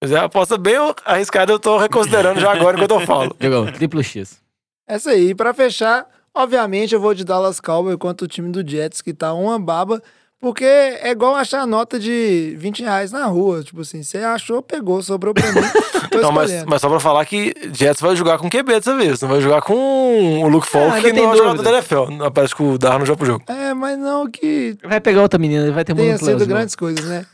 [0.00, 3.36] Mas é uma aposta bem arriscada, eu tô reconsiderando já agora enquanto eu falo.
[3.40, 4.40] Jogou, triplo X.
[4.88, 9.02] Essa aí, pra fechar, obviamente eu vou de Dallas Cowboys contra o time do Jets,
[9.02, 10.02] que tá uma baba,
[10.40, 13.62] porque é igual achar nota de 20 reais na rua.
[13.62, 15.60] Tipo assim, você achou, pegou, sobrou pra mim.
[16.20, 19.28] Não, mas, mas só pra falar que Jets vai jogar com QB dessa vez, não
[19.28, 21.70] vai jogar com o Luke Falk, ainda que tem não é jogador da.
[21.70, 22.10] NFL.
[22.10, 23.44] Não Parece que o Darno joga pro jogo.
[23.46, 26.74] É, mas não que Vai pegar outra menina, vai ter tenha muito sido playoffs, grandes
[26.74, 27.24] coisas, né?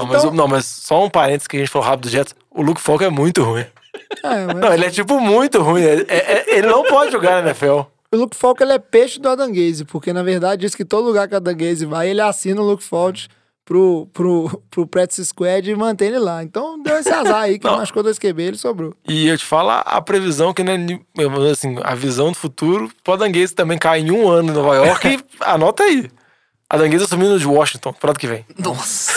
[0.00, 2.34] Não, mas, Então- não, mas só um parênteses que a gente falou rápido do Jets.
[2.50, 3.64] O Luke Falk é muito ruim.
[4.24, 5.82] É, mas Não, ele é tipo muito ruim.
[5.82, 7.80] Ele, é- é- ele não pode jogar na NFL.
[8.12, 11.06] O Luke Falk ele é peixe do Adam Gaze, porque na verdade diz que todo
[11.06, 13.28] lugar que o Adam Gaze vai, ele assina o Luke Falk
[13.64, 16.42] pro, pro, pro Practice Squad e mantém ele lá.
[16.42, 17.76] Então deu esse azar aí, que Não.
[17.76, 18.92] machucou dois QB, ele sobrou.
[19.08, 20.76] E eu te falo a, previsão que, né,
[21.52, 25.20] assim, a visão do futuro, Podanguese também cai em um ano em Nova York e
[25.40, 26.10] anota aí.
[26.68, 28.44] A Danguesa assumindo de Washington, pro ano que vem.
[28.58, 29.12] Nossa.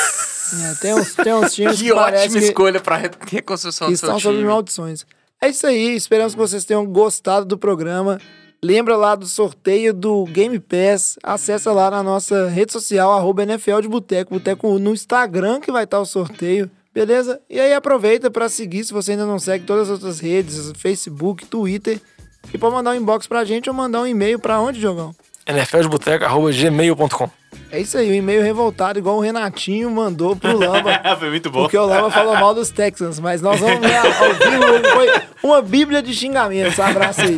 [0.62, 3.98] É, tem, uns, tem uns times que, Que ótima escolha pra re- reconstrução que do
[3.98, 4.48] seu estão sob time.
[4.48, 5.06] maldições.
[5.42, 8.20] É isso aí, esperamos que vocês tenham gostado do programa.
[8.64, 11.18] Lembra lá do sorteio do Game Pass.
[11.22, 14.34] Acessa lá na nossa rede social, arroba NFL de Boteco.
[14.36, 16.72] Boteco no Instagram que vai estar o sorteio.
[16.94, 17.42] Beleza?
[17.50, 21.46] E aí aproveita para seguir, se você ainda não segue todas as outras redes, Facebook,
[21.46, 22.00] Twitter.
[22.54, 25.14] E para mandar um inbox pra gente ou mandar um e-mail para onde, Jogão?
[25.46, 27.30] nfldeboteca.gmail.com
[27.74, 31.02] É isso aí, um e-mail revoltado, igual o Renatinho mandou pro Lamba.
[31.18, 31.62] Foi muito bom.
[31.62, 34.90] Porque o Lamba falou mal dos Texans, mas nós vamos vivo.
[34.94, 35.10] Foi
[35.42, 36.80] uma bíblia de xingamentos.
[36.80, 37.36] Abraço aí.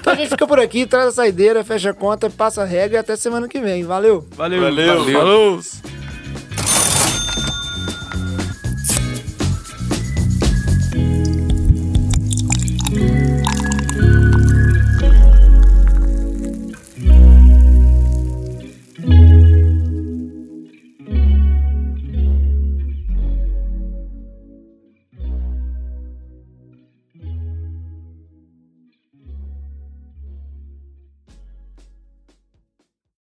[0.00, 2.96] Então a gente fica por aqui, traz a saideira, fecha a conta, passa a regra
[2.96, 3.84] e até semana que vem.
[3.84, 4.26] Valeu!
[4.32, 4.62] Valeu.
[4.62, 5.12] Valeu.
[5.12, 5.60] Falou!